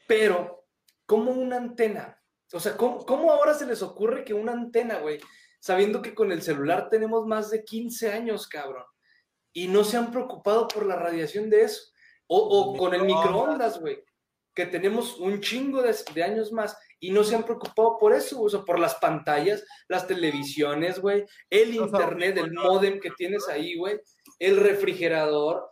Pero, 0.07 0.65
¿cómo 1.05 1.31
una 1.31 1.57
antena? 1.57 2.21
O 2.53 2.59
sea, 2.59 2.75
¿cómo, 2.75 3.05
cómo 3.05 3.31
ahora 3.31 3.53
se 3.53 3.65
les 3.65 3.81
ocurre 3.81 4.23
que 4.23 4.33
una 4.33 4.51
antena, 4.51 4.99
güey? 4.99 5.19
Sabiendo 5.59 6.01
que 6.01 6.13
con 6.13 6.31
el 6.31 6.41
celular 6.41 6.89
tenemos 6.89 7.25
más 7.25 7.49
de 7.51 7.63
15 7.63 8.11
años, 8.11 8.47
cabrón. 8.47 8.85
Y 9.53 9.67
no 9.67 9.83
se 9.83 9.97
han 9.97 10.11
preocupado 10.11 10.67
por 10.67 10.85
la 10.85 10.95
radiación 10.95 11.49
de 11.49 11.63
eso. 11.63 11.91
O, 12.27 12.37
o 12.37 12.77
con 12.77 12.93
el 12.93 13.03
microondas, 13.03 13.79
güey. 13.79 14.03
Que 14.53 14.65
tenemos 14.65 15.17
un 15.19 15.39
chingo 15.39 15.81
de, 15.81 15.95
de 16.13 16.23
años 16.23 16.51
más 16.51 16.77
y 17.03 17.11
no 17.11 17.23
se 17.23 17.35
han 17.35 17.43
preocupado 17.43 17.97
por 17.97 18.13
eso, 18.13 18.39
o 18.41 18.47
sea, 18.47 18.61
por 18.61 18.77
las 18.79 18.95
pantallas, 18.95 19.65
las 19.89 20.05
televisiones, 20.05 20.99
güey, 20.99 21.25
el 21.49 21.73
internet, 21.75 22.37
el 22.37 22.53
modem 22.53 22.99
que 22.99 23.09
tienes 23.17 23.47
ahí, 23.49 23.75
güey, 23.75 23.99
el 24.37 24.57
refrigerador. 24.57 25.67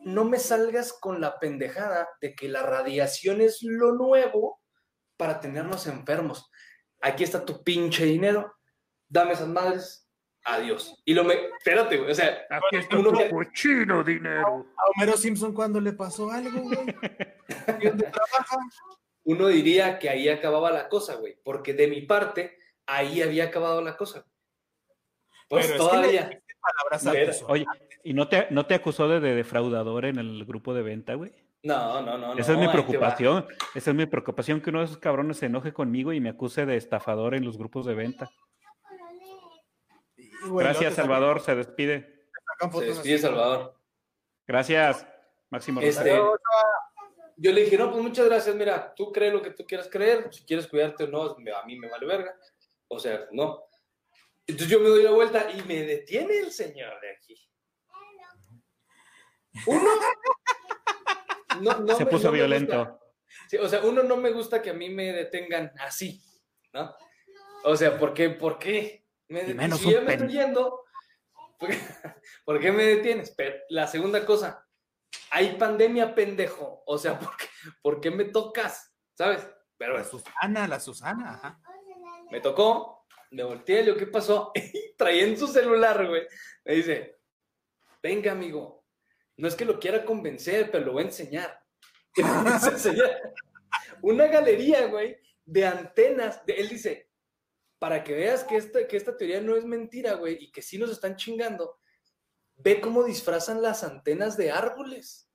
No 0.00 0.24
me 0.24 0.38
salgas 0.38 0.92
con 0.92 1.20
la 1.20 1.38
pendejada 1.38 2.08
de 2.20 2.34
que 2.34 2.48
la 2.48 2.62
radiación 2.62 3.40
es 3.40 3.58
lo 3.62 3.92
nuevo 3.92 4.60
para 5.16 5.38
tenernos 5.40 5.86
enfermos. 5.86 6.50
Aquí 7.00 7.22
está 7.22 7.44
tu 7.44 7.62
pinche 7.62 8.04
dinero, 8.04 8.52
dame 9.08 9.34
esas 9.34 9.48
madres, 9.48 10.08
adiós. 10.44 11.00
Y 11.04 11.14
lo 11.14 11.22
me, 11.22 11.34
espérate, 11.58 11.96
güey, 11.96 12.10
o 12.10 12.14
sea, 12.14 12.44
Aquí 12.50 12.76
está 12.76 12.98
Uno 12.98 13.12
tu 13.12 13.18
que- 13.18 13.30
cochino 13.30 14.02
dinero. 14.02 14.66
A 14.76 14.90
Homero 14.96 15.16
Simpson 15.16 15.54
cuando 15.54 15.80
le 15.80 15.92
pasó 15.92 16.28
algo, 16.30 16.60
güey. 16.60 16.78
¿Y 17.80 17.86
dónde 17.86 18.10
trabaja? 18.10 18.56
Uno 19.28 19.48
diría 19.48 19.98
que 19.98 20.08
ahí 20.08 20.26
acababa 20.30 20.70
la 20.70 20.88
cosa, 20.88 21.16
güey, 21.16 21.38
porque 21.44 21.74
de 21.74 21.86
mi 21.86 22.00
parte, 22.00 22.56
ahí 22.86 23.20
había 23.20 23.44
acabado 23.44 23.82
la 23.82 23.94
cosa. 23.94 24.24
Pues 25.50 25.66
Pero 25.66 25.84
es 25.84 25.90
que 25.90 25.96
le 25.96 26.18
todavía. 26.18 26.42
palabras. 26.88 27.44
Oye, 27.46 27.66
¿y 28.04 28.14
no 28.14 28.26
te, 28.26 28.46
no 28.48 28.64
te 28.64 28.74
acusó 28.74 29.06
de, 29.06 29.20
de 29.20 29.34
defraudador 29.34 30.06
en 30.06 30.18
el 30.18 30.46
grupo 30.46 30.72
de 30.72 30.80
venta, 30.80 31.12
güey? 31.12 31.34
No, 31.62 32.00
no, 32.00 32.16
no. 32.16 32.38
Esa 32.38 32.54
no, 32.54 32.62
es 32.62 32.66
mi 32.66 32.72
preocupación. 32.72 33.46
Esa 33.74 33.90
es 33.90 33.96
mi 33.96 34.06
preocupación, 34.06 34.62
que 34.62 34.70
uno 34.70 34.78
de 34.78 34.86
esos 34.86 34.96
cabrones 34.96 35.36
se 35.36 35.46
enoje 35.46 35.74
conmigo 35.74 36.14
y 36.14 36.20
me 36.20 36.30
acuse 36.30 36.64
de 36.64 36.76
estafador 36.76 37.34
en 37.34 37.44
los 37.44 37.58
grupos 37.58 37.84
de 37.84 37.94
venta. 37.94 38.30
Gracias, 40.50 40.94
Salvador. 40.94 41.40
Se 41.40 41.54
despide. 41.54 42.24
Se 42.58 42.66
despide 42.66 42.92
así. 42.92 43.18
Salvador. 43.18 43.74
Gracias, 44.46 45.06
Máximo. 45.50 45.82
Este. 45.82 46.18
Yo 47.40 47.52
le 47.52 47.62
dije, 47.64 47.78
no, 47.78 47.90
pues 47.90 48.02
muchas 48.02 48.26
gracias, 48.26 48.54
mira, 48.56 48.92
tú 48.94 49.10
crees 49.12 49.32
lo 49.32 49.40
que 49.42 49.50
tú 49.50 49.64
quieras 49.64 49.88
creer, 49.90 50.28
si 50.32 50.44
quieres 50.44 50.66
cuidarte 50.66 51.04
o 51.04 51.06
no, 51.06 51.22
a 51.22 51.64
mí 51.66 51.78
me 51.78 51.88
vale 51.88 52.06
verga. 52.06 52.34
O 52.88 52.98
sea, 52.98 53.26
no. 53.32 53.64
Entonces 54.46 54.68
yo 54.68 54.80
me 54.80 54.88
doy 54.88 55.02
la 55.02 55.10
vuelta 55.10 55.50
y 55.50 55.62
me 55.62 55.82
detiene 55.84 56.38
el 56.38 56.50
señor 56.52 57.00
de 57.00 57.10
aquí. 57.10 57.34
Uno, 59.66 59.90
no, 61.60 61.78
no 61.80 61.96
Se 61.96 62.04
me- 62.04 62.10
puso 62.10 62.26
no 62.26 62.32
violento. 62.32 63.00
Sí, 63.48 63.56
o 63.56 63.68
sea, 63.68 63.80
uno 63.82 64.02
no 64.02 64.16
me 64.16 64.30
gusta 64.30 64.60
que 64.62 64.70
a 64.70 64.74
mí 64.74 64.88
me 64.90 65.12
detengan 65.12 65.72
así, 65.80 66.22
¿no? 66.72 66.94
O 67.64 67.76
sea, 67.76 67.98
¿por 67.98 68.14
qué? 68.14 68.30
¿Por 68.30 68.58
qué? 68.58 69.04
Me 69.28 69.42
menos 69.54 69.80
si 69.80 69.90
ya 69.92 70.00
me 70.00 70.14
estoy 70.14 70.28
yendo, 70.28 70.84
¿por 71.58 71.68
qué, 71.70 71.78
por 72.44 72.60
qué 72.60 72.72
me 72.72 72.84
detienes? 72.84 73.32
Pero 73.36 73.56
la 73.70 73.86
segunda 73.86 74.24
cosa, 74.24 74.66
hay 75.30 75.56
pandemia, 75.56 76.14
pendejo. 76.14 76.82
O 76.86 76.98
sea, 76.98 77.18
¿por 77.20 77.36
qué, 77.36 77.46
por 77.82 78.00
qué 78.00 78.10
me 78.10 78.24
tocas? 78.24 78.94
¿Sabes? 79.14 79.46
Pero 79.76 79.96
La 79.96 80.04
Susana, 80.04 80.66
la 80.66 80.80
Susana, 80.80 81.34
ajá. 81.34 81.60
me 82.32 82.40
tocó, 82.40 83.06
me 83.30 83.44
volteé, 83.44 83.84
le 83.84 83.96
¿qué 83.96 84.06
pasó? 84.06 84.52
Y 84.54 84.96
traía 84.96 85.24
en 85.24 85.38
su 85.38 85.46
celular, 85.46 86.06
güey. 86.06 86.26
Me 86.64 86.74
dice, 86.74 87.20
venga, 88.02 88.32
amigo, 88.32 88.84
no 89.36 89.46
es 89.46 89.54
que 89.54 89.64
lo 89.64 89.78
quiera 89.78 90.04
convencer, 90.04 90.70
pero 90.70 90.86
lo 90.86 90.92
voy 90.92 91.04
a 91.04 91.06
enseñar 91.06 91.62
Una 94.02 94.26
galería, 94.26 94.86
güey, 94.86 95.18
de 95.44 95.66
antenas. 95.66 96.44
De, 96.44 96.54
él 96.54 96.68
dice, 96.68 97.10
para 97.78 98.02
que 98.02 98.14
veas 98.14 98.44
que 98.44 98.56
esta, 98.56 98.86
que 98.86 98.96
esta 98.96 99.16
teoría 99.16 99.40
no 99.40 99.56
es 99.56 99.64
mentira, 99.64 100.14
güey, 100.14 100.38
y 100.40 100.50
que 100.50 100.62
sí 100.62 100.78
nos 100.78 100.90
están 100.90 101.16
chingando, 101.16 101.78
ve 102.58 102.80
cómo 102.80 103.04
disfrazan 103.04 103.62
las 103.62 103.84
antenas 103.84 104.36
de 104.36 104.50
árboles, 104.50 105.30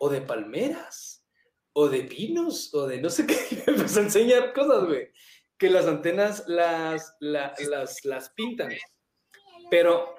o 0.00 0.08
de 0.08 0.20
palmeras, 0.20 1.24
o 1.72 1.88
de 1.88 2.02
pinos, 2.02 2.72
o 2.74 2.86
de 2.86 3.00
no 3.00 3.10
sé 3.10 3.26
qué. 3.26 3.36
A 3.66 4.00
enseñar 4.00 4.52
cosas, 4.52 4.84
güey 4.84 5.12
que 5.58 5.70
las 5.70 5.86
antenas 5.86 6.44
las, 6.46 7.16
la- 7.18 7.54
las, 7.70 8.04
las 8.04 8.30
pintan. 8.30 8.70
Pero, 9.70 10.14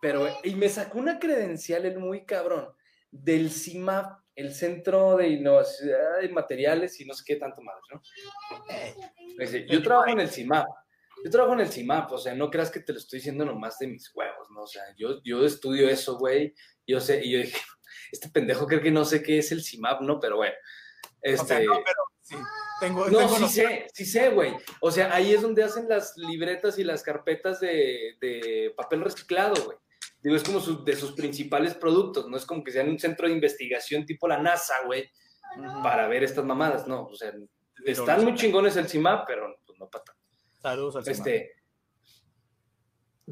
pero, 0.00 0.26
y 0.42 0.54
me 0.54 0.68
sacó 0.68 0.98
una 0.98 1.18
credencial 1.18 1.84
el 1.84 1.98
muy 1.98 2.24
cabrón 2.24 2.72
del 3.10 3.50
CIMAP, 3.50 4.20
el 4.34 4.54
Centro 4.54 5.16
de 5.16 5.28
Innovación 5.28 5.98
de 6.20 6.28
Materiales 6.30 6.98
y 7.00 7.04
no 7.04 7.14
sé 7.14 7.24
qué 7.26 7.36
tanto 7.36 7.60
más, 7.62 7.76
¿no? 7.92 8.02
Yo 9.68 9.82
trabajo 9.82 10.08
en 10.10 10.20
el 10.20 10.30
CIMAP. 10.30 10.66
Yo 11.26 11.30
trabajo 11.32 11.54
en 11.54 11.60
el 11.60 11.72
CIMAP, 11.72 12.12
o 12.12 12.18
sea, 12.18 12.36
no 12.36 12.48
creas 12.52 12.70
que 12.70 12.78
te 12.78 12.92
lo 12.92 13.00
estoy 13.00 13.18
diciendo 13.18 13.44
nomás 13.44 13.80
de 13.80 13.88
mis 13.88 14.14
huevos, 14.14 14.48
¿no? 14.52 14.62
O 14.62 14.66
sea, 14.68 14.84
yo, 14.96 15.20
yo 15.24 15.44
estudio 15.44 15.88
eso, 15.88 16.16
güey. 16.18 16.54
Yo 16.86 17.00
sé, 17.00 17.20
y 17.24 17.32
yo 17.32 17.38
dije, 17.40 17.58
este 18.12 18.28
pendejo 18.28 18.64
cree 18.68 18.80
que 18.80 18.92
no 18.92 19.04
sé 19.04 19.24
qué 19.24 19.38
es 19.38 19.50
el 19.50 19.64
CIMAP, 19.64 20.02
¿no? 20.02 20.20
Pero 20.20 20.36
bueno. 20.36 20.54
Este, 21.20 21.42
O 21.42 21.46
sea, 21.48 21.58
no, 21.58 21.72
pero 21.84 22.02
sí. 22.22 22.36
Tengo, 22.78 23.08
no, 23.10 23.18
tengo 23.18 23.36
sí 23.38 23.48
sé, 23.48 23.86
sí 23.92 24.04
sé, 24.04 24.28
güey. 24.30 24.54
O 24.80 24.92
sea, 24.92 25.12
ahí 25.12 25.34
es 25.34 25.42
donde 25.42 25.64
hacen 25.64 25.88
las 25.88 26.16
libretas 26.16 26.78
y 26.78 26.84
las 26.84 27.02
carpetas 27.02 27.58
de, 27.58 28.16
de 28.20 28.72
papel 28.76 29.00
reciclado, 29.02 29.64
güey. 29.64 29.76
Digo, 30.20 30.36
es 30.36 30.44
como 30.44 30.60
su- 30.60 30.84
de 30.84 30.94
sus 30.94 31.10
principales 31.12 31.74
productos, 31.74 32.28
no 32.28 32.36
es 32.36 32.46
como 32.46 32.62
que 32.62 32.70
sean 32.70 32.88
un 32.88 33.00
centro 33.00 33.26
de 33.26 33.34
investigación 33.34 34.06
tipo 34.06 34.28
la 34.28 34.38
NASA, 34.38 34.74
güey, 34.84 35.10
para 35.82 36.06
ver 36.06 36.22
estas 36.22 36.44
mamadas, 36.44 36.86
no. 36.86 37.06
O 37.06 37.16
sea, 37.16 37.32
están 37.84 38.22
muy 38.22 38.34
chingones 38.36 38.76
el 38.76 38.88
CIMAP, 38.88 39.26
pero 39.26 39.56
pues, 39.66 39.76
no 39.78 39.88
para. 39.90 40.04
Saludos 40.66 40.96
al. 40.96 41.08
Este, 41.08 41.52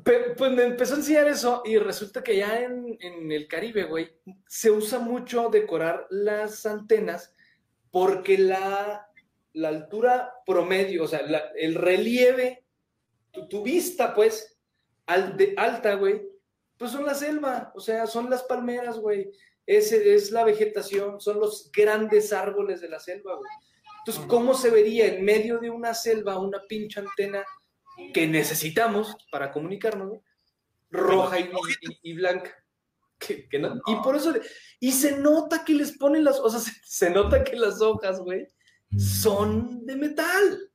Pues 0.05 0.53
me 0.53 0.63
empezó 0.63 0.95
a 0.95 0.99
enseñar 0.99 1.27
eso 1.27 1.63
y 1.65 1.79
resulta 1.79 2.23
que 2.23 2.37
ya 2.37 2.63
en, 2.63 2.97
el 3.33 3.49
Caribe, 3.49 3.87
güey, 3.87 4.09
se 4.47 4.71
usa 4.71 5.01
mucho 5.01 5.49
decorar 5.49 6.07
las 6.11 6.65
antenas 6.65 7.35
porque 7.91 8.39
la, 8.39 9.11
la 9.53 9.69
altura 9.69 10.33
promedio, 10.47 11.03
o 11.03 11.09
sea, 11.09 11.23
el 11.57 11.75
relieve, 11.75 12.67
tu, 13.33 13.49
tu 13.49 13.65
vista, 13.65 14.15
pues, 14.15 14.57
al, 15.07 15.37
de, 15.37 15.55
alta, 15.57 15.95
güey, 15.95 16.23
pues 16.77 16.93
son 16.93 17.05
la 17.05 17.15
selva, 17.15 17.73
o 17.75 17.81
sea, 17.81 18.07
son 18.07 18.31
las 18.31 18.45
palmeras, 18.45 18.97
güey, 18.99 19.33
es, 19.67 19.91
es 19.91 20.31
la 20.31 20.45
vegetación, 20.45 21.21
son 21.21 21.41
los 21.41 21.73
grandes 21.73 22.33
árboles 22.33 22.81
de 22.81 22.91
la 22.91 23.01
selva, 23.01 23.35
güey. 23.35 23.51
Entonces, 24.07 24.25
¿cómo 24.29 24.55
se 24.55 24.71
vería 24.71 25.07
en 25.07 25.25
medio 25.25 25.59
de 25.59 25.71
una 25.71 25.95
selva 25.95 26.39
una 26.39 26.61
pinche 26.69 27.01
antena 27.01 27.45
que 28.13 28.27
necesitamos 28.27 29.17
para 29.31 29.51
comunicarnos, 29.53 30.09
¿no? 30.13 30.23
roja 30.91 31.41
y, 31.41 31.45
y- 31.81 32.11
y 32.11 32.15
blanca. 32.15 32.55
Que- 33.19 33.49
que 33.49 33.59
no- 33.59 33.81
Y 33.87 33.97
por 33.97 34.15
eso, 34.15 34.31
le- 34.31 34.43
y 34.79 34.93
se 34.93 35.17
nota 35.19 35.65
que 35.65 35.75
les 35.75 35.97
ponen 35.99 36.23
las, 36.25 36.39
o 36.39 36.49
sea, 36.51 36.61
se, 36.61 36.71
se 36.85 37.11
nota 37.11 37.43
que 37.43 37.57
las 37.57 37.81
hojas, 37.81 38.21
güey, 38.21 38.47
son 38.97 39.85
de 39.87 39.97
metal. 39.97 40.71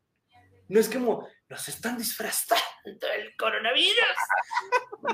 No 0.68 0.80
es 0.80 0.90
como, 0.90 1.28
nos 1.48 1.68
están 1.70 1.98
disfrazando 1.98 2.64
el 3.18 3.36
coronavirus. 3.38 3.96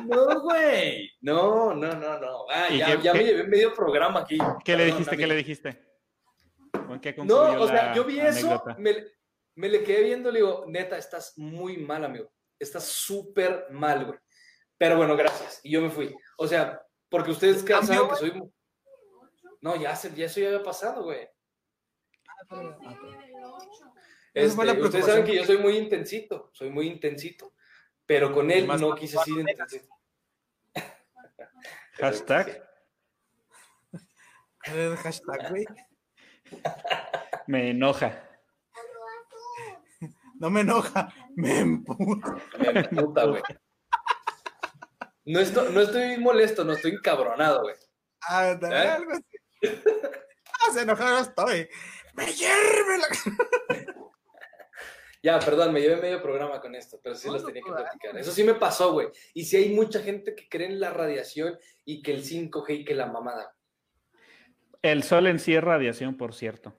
No, 0.05 0.41
güey. 0.41 1.11
No, 1.21 1.73
no, 1.73 1.93
no, 1.95 2.19
no. 2.19 2.45
Ah, 2.51 2.67
¿Y 2.69 2.79
ya, 2.79 2.99
ya 3.01 3.13
me 3.13 3.23
llevé 3.23 3.43
medio 3.43 3.73
programa 3.73 4.21
aquí. 4.21 4.37
¿Qué 4.63 4.75
le 4.75 4.85
dijiste? 4.85 5.15
¿Qué 5.17 5.27
le 5.27 5.35
dijiste? 5.35 5.94
¿Con 6.87 6.99
qué 6.99 7.15
No, 7.17 7.61
o 7.61 7.67
sea, 7.67 7.93
yo 7.93 8.03
vi 8.03 8.19
eso, 8.19 8.63
me, 8.77 9.05
me 9.55 9.69
le 9.69 9.83
quedé 9.83 10.03
viendo, 10.03 10.31
le 10.31 10.39
digo, 10.39 10.65
neta, 10.67 10.97
estás 10.97 11.37
muy 11.37 11.77
mal, 11.77 12.03
amigo. 12.05 12.31
Estás 12.59 12.85
súper 12.85 13.67
mal, 13.71 14.05
güey. 14.05 14.19
Pero 14.77 14.97
bueno, 14.97 15.15
gracias. 15.15 15.59
Y 15.63 15.71
yo 15.71 15.81
me 15.81 15.89
fui. 15.89 16.15
O 16.37 16.47
sea, 16.47 16.81
porque 17.09 17.31
ustedes 17.31 17.63
que 17.63 17.73
¿Cambió, 17.73 17.95
saben 17.95 18.09
que 18.09 18.15
soy... 18.15 18.51
No, 19.61 19.75
ya, 19.75 19.95
se- 19.95 20.13
ya 20.13 20.25
eso 20.25 20.39
ya 20.39 20.47
había 20.47 20.63
pasado, 20.63 21.03
güey. 21.03 21.27
La 22.49 22.77
Este, 24.33 24.81
ustedes 24.81 25.05
saben 25.05 25.23
que 25.23 25.35
yo 25.35 25.45
soy 25.45 25.57
muy 25.57 25.77
intensito, 25.77 26.49
soy 26.53 26.69
muy 26.69 26.87
intensito. 26.87 27.53
Pero 28.05 28.31
con 28.33 28.51
él 28.51 28.67
no 28.67 28.93
quise 28.95 29.17
ser 29.17 29.33
intensito. 29.39 29.87
Hashtag 31.93 32.61
El 34.65 34.97
hashtag, 34.97 35.49
güey. 35.49 35.65
Me 37.47 37.71
enoja. 37.71 38.21
No 40.39 40.49
me 40.49 40.61
enoja, 40.61 41.13
me 41.35 41.59
empuja. 41.59 42.35
Me 42.59 43.01
güey. 43.01 43.41
No 45.25 45.39
estoy, 45.39 45.73
no 45.73 45.81
estoy 45.81 46.17
molesto, 46.17 46.63
no 46.63 46.73
estoy 46.73 46.91
encabronado, 46.91 47.61
güey. 47.63 47.75
Ah, 48.21 48.55
dale, 48.59 48.75
¿Eh? 48.75 48.89
algo 48.89 49.11
así. 49.11 49.81
Ah, 50.61 50.73
se 50.73 50.81
enojado 50.81 51.19
estoy. 51.19 51.67
Me 52.13 52.25
hierve 52.27 52.97
la. 52.97 53.95
Ya, 55.25 55.39
perdón, 55.39 55.73
me 55.73 55.81
llevé 55.81 55.95
medio 55.95 56.21
programa 56.21 56.61
con 56.61 56.75
esto, 56.75 56.99
pero 57.01 57.15
sí 57.15 57.25
No, 57.25 57.33
los 57.33 57.41
no, 57.41 57.47
tenía 57.47 57.63
que 57.63 57.71
platicar. 57.71 58.15
Eso 58.15 58.31
sí 58.31 58.43
me 58.43 58.53
pasó, 58.53 58.93
güey. 58.93 59.07
Y 59.33 59.45
sí 59.45 59.57
hay 59.57 59.69
mucha 59.73 59.99
gente 59.99 60.35
que 60.35 60.47
cree 60.47 60.67
en 60.67 60.79
la 60.79 60.91
radiación 60.91 61.57
y 61.83 62.03
que 62.03 62.13
el 62.13 62.23
5G 62.23 62.81
y 62.81 62.85
que 62.85 62.93
la 62.93 63.07
mamada. 63.07 63.54
El 64.85 65.01
sol 65.01 65.25
en 65.25 65.39
sí 65.39 65.55
es 65.55 65.63
radiación, 65.63 66.15
por 66.15 66.35
cierto. 66.35 66.77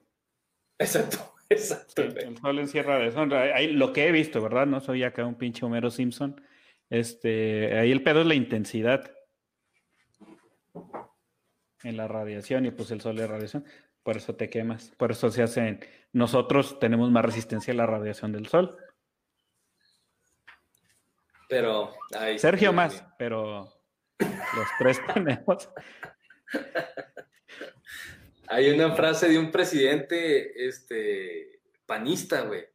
Exacto, 0.79 1.33
exacto. 1.49 2.03
Sí, 2.03 2.17
el 2.25 2.37
sol 2.37 2.59
en 2.59 2.67
sí 2.69 2.79
es 2.79 2.85
radiación. 2.85 3.33
Ahí, 3.33 3.73
lo 3.73 3.91
que 3.91 4.07
he 4.07 4.11
visto, 4.13 4.41
¿verdad? 4.41 4.65
No 4.65 4.79
soy 4.79 5.03
acá 5.03 5.25
un 5.25 5.35
pinche 5.35 5.65
Homero 5.65 5.91
Simpson. 5.91 6.41
Este, 6.89 7.77
ahí 7.77 7.91
el 7.91 8.03
pedo 8.03 8.21
es 8.21 8.27
la 8.27 8.35
intensidad 8.35 9.11
en 11.83 11.97
la 11.97 12.07
radiación 12.07 12.65
y 12.65 12.71
pues 12.71 12.91
el 12.91 13.01
sol 13.01 13.19
es 13.19 13.29
radiación. 13.29 13.65
Por 14.03 14.15
eso 14.15 14.35
te 14.35 14.49
quemas. 14.49 14.93
Por 14.97 15.11
eso 15.11 15.29
se 15.29 15.43
hacen. 15.43 15.81
Nosotros 16.13 16.79
tenemos 16.79 17.11
más 17.11 17.25
resistencia 17.25 17.73
a 17.73 17.77
la 17.77 17.87
radiación 17.87 18.31
del 18.31 18.47
sol. 18.47 18.77
Pero, 21.49 21.93
ay, 22.17 22.39
Sergio 22.39 22.71
más, 22.71 23.05
pero 23.17 23.69
los 24.19 24.67
tres 24.79 25.01
tenemos. 25.13 25.69
Hay 28.47 28.69
una 28.69 28.95
frase 28.95 29.27
de 29.29 29.37
un 29.37 29.51
presidente 29.51 30.67
este, 30.67 31.61
panista, 31.85 32.41
güey, 32.41 32.65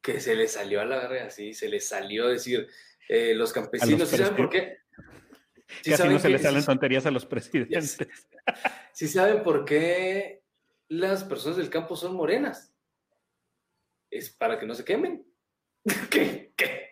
que 0.00 0.20
se 0.20 0.34
le 0.34 0.48
salió 0.48 0.80
a 0.80 0.84
la 0.84 1.08
verga 1.08 1.26
así, 1.26 1.54
se 1.54 1.68
le 1.68 1.80
salió 1.80 2.26
a 2.26 2.30
decir, 2.30 2.68
eh, 3.08 3.34
los 3.34 3.52
campesinos, 3.52 4.08
¿sí 4.08 4.16
saben 4.16 4.36
por 4.36 4.50
qué? 4.50 4.78
¿Sí 5.82 5.90
Casi 5.90 5.96
saben 5.96 6.12
no 6.12 6.18
se 6.18 6.28
le 6.28 6.38
salen 6.38 6.64
tonterías 6.64 7.06
a 7.06 7.10
los 7.10 7.26
presidentes. 7.26 7.98
sí 8.92 9.08
saben 9.08 9.42
por 9.42 9.64
qué 9.64 10.42
las 10.88 11.24
personas 11.24 11.56
del 11.56 11.70
campo 11.70 11.96
son 11.96 12.14
morenas? 12.14 12.72
Es 14.10 14.30
para 14.30 14.58
que 14.58 14.66
no 14.66 14.74
se 14.74 14.84
quemen. 14.84 15.26
¿Qué? 16.10 16.52
¿Qué? 16.56 16.83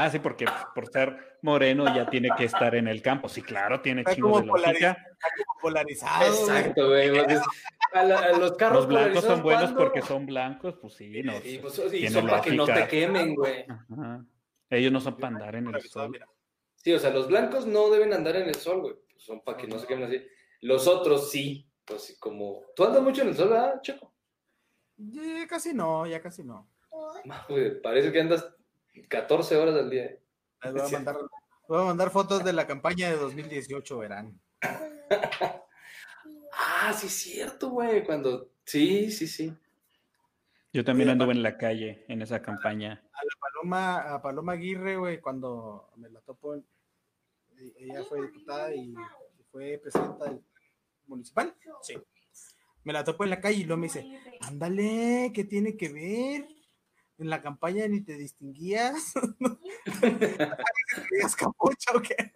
Ah, 0.00 0.10
sí, 0.10 0.18
porque 0.20 0.44
por 0.74 0.86
ser 0.92 1.38
moreno 1.42 1.84
ya 1.94 2.08
tiene 2.08 2.28
que 2.36 2.44
estar 2.44 2.74
en 2.76 2.86
el 2.86 3.02
campo. 3.02 3.28
Sí, 3.28 3.42
claro, 3.42 3.80
tiene 3.80 4.02
Está 4.02 4.14
chingo 4.14 4.30
como 4.30 4.56
de 4.56 4.66
lógica. 4.66 4.96
como 5.36 5.60
polarizado. 5.60 6.26
Exacto, 6.26 6.88
güey. 6.88 7.10
pues, 7.24 7.40
A, 7.92 8.02
la- 8.04 8.18
a 8.18 8.32
los 8.38 8.52
carros 8.52 8.76
Los 8.80 8.86
blancos 8.86 9.24
son 9.24 9.42
buenos 9.42 9.62
¿cuándo? 9.64 9.80
porque 9.80 10.02
son 10.02 10.26
blancos, 10.26 10.76
pues 10.80 10.94
sí, 10.94 11.22
no. 11.22 11.32
Y, 11.44 11.58
pues, 11.58 11.80
y 11.92 12.08
son 12.08 12.26
para 12.28 12.42
que 12.42 12.52
no 12.52 12.64
te 12.66 12.86
quemen, 12.86 13.34
güey. 13.34 13.64
Ajá. 13.68 14.24
Ellos 14.70 14.92
no 14.92 15.00
son 15.00 15.16
para 15.16 15.34
andar 15.34 15.56
en 15.56 15.66
el 15.74 15.80
sol. 15.82 16.10
mira. 16.10 16.26
Sí, 16.76 16.92
o 16.92 16.98
sea, 16.98 17.10
los 17.10 17.26
blancos 17.26 17.66
no 17.66 17.90
deben 17.90 18.12
andar 18.12 18.36
en 18.36 18.48
el 18.48 18.54
sol, 18.54 18.80
güey. 18.82 18.94
Pues 19.10 19.24
son 19.24 19.40
para 19.42 19.56
que 19.58 19.66
no 19.66 19.78
se 19.78 19.86
quemen 19.86 20.04
así. 20.04 20.24
Los 20.60 20.86
otros 20.86 21.30
sí. 21.30 21.68
Pues 21.84 22.02
sí, 22.02 22.18
como. 22.20 22.62
Tú 22.76 22.84
andas 22.84 23.02
mucho 23.02 23.22
en 23.22 23.28
el 23.28 23.34
sol, 23.36 23.48
¿verdad, 23.48 23.80
Checo? 23.82 24.14
Ya 24.96 25.46
casi 25.48 25.72
no, 25.74 26.06
ya 26.06 26.20
casi 26.20 26.44
no. 26.44 26.70
No, 27.24 27.34
güey, 27.48 27.80
parece 27.80 28.12
que 28.12 28.20
andas 28.20 28.46
14 29.06 29.56
horas 29.56 29.74
al 29.74 29.90
día. 29.90 30.04
¿eh? 30.04 30.20
Les 30.64 30.72
voy 30.72 30.82
a 30.82 30.88
mandar, 30.88 31.16
voy 31.68 31.80
a 31.80 31.84
mandar 31.84 32.10
fotos 32.10 32.44
de 32.44 32.52
la 32.52 32.66
campaña 32.66 33.10
de 33.10 33.16
2018, 33.16 33.98
verán. 33.98 34.40
Ah, 36.52 36.92
sí, 36.92 37.06
es 37.06 37.12
cierto, 37.12 37.70
güey. 37.70 38.04
Cuando. 38.04 38.50
Sí, 38.64 39.10
sí, 39.10 39.26
sí. 39.26 39.52
Yo 40.72 40.84
también 40.84 41.08
anduve 41.08 41.32
en 41.32 41.42
la 41.42 41.56
calle 41.56 42.04
en 42.08 42.20
esa 42.22 42.42
campaña. 42.42 43.02
A 43.12 43.24
la 43.24 43.30
Paloma, 43.40 44.14
a 44.14 44.22
Paloma 44.22 44.52
Aguirre, 44.52 44.96
güey, 44.96 45.20
cuando 45.20 45.90
me 45.96 46.10
la 46.10 46.20
topo, 46.20 46.56
e- 46.56 46.62
ella 47.78 48.04
fue 48.04 48.20
diputada 48.22 48.74
y 48.74 48.94
fue 49.50 49.78
presidenta 49.78 50.26
del 50.26 50.42
municipal. 51.06 51.54
Sí. 51.82 51.94
Me 52.84 52.92
la 52.92 53.02
topo 53.02 53.24
en 53.24 53.30
la 53.30 53.40
calle 53.40 53.60
y 53.60 53.64
luego 53.64 53.80
me 53.80 53.86
dice, 53.86 54.06
ándale, 54.40 55.32
¿qué 55.34 55.44
tiene 55.44 55.76
que 55.76 55.88
ver? 55.88 56.48
En 57.18 57.30
la 57.30 57.42
campaña 57.42 57.86
ni 57.88 58.00
te 58.00 58.16
distinguías. 58.16 59.12
¿Tenías 60.00 61.36
capucha 61.36 61.92
o 61.94 62.00
qué? 62.00 62.32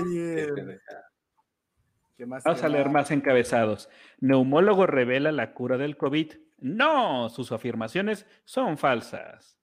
Oye, 0.00 0.48
¿qué 2.16 2.26
más? 2.26 2.42
Vamos 2.42 2.62
a 2.62 2.68
leer 2.68 2.90
más 2.90 3.10
encabezados. 3.10 3.88
Neumólogo 4.18 4.86
revela 4.86 5.30
la 5.32 5.54
cura 5.54 5.78
del 5.78 5.96
COVID. 5.96 6.32
No, 6.58 7.28
sus 7.28 7.52
afirmaciones 7.52 8.26
son 8.44 8.78
falsas. 8.78 9.58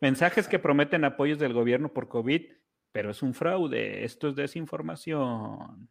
Mensajes 0.00 0.48
que 0.48 0.58
prometen 0.58 1.04
apoyos 1.04 1.38
del 1.38 1.52
gobierno 1.52 1.92
por 1.92 2.08
COVID, 2.08 2.52
pero 2.92 3.10
es 3.10 3.22
un 3.22 3.32
fraude. 3.32 4.04
Esto 4.04 4.28
es 4.28 4.36
desinformación. 4.36 5.88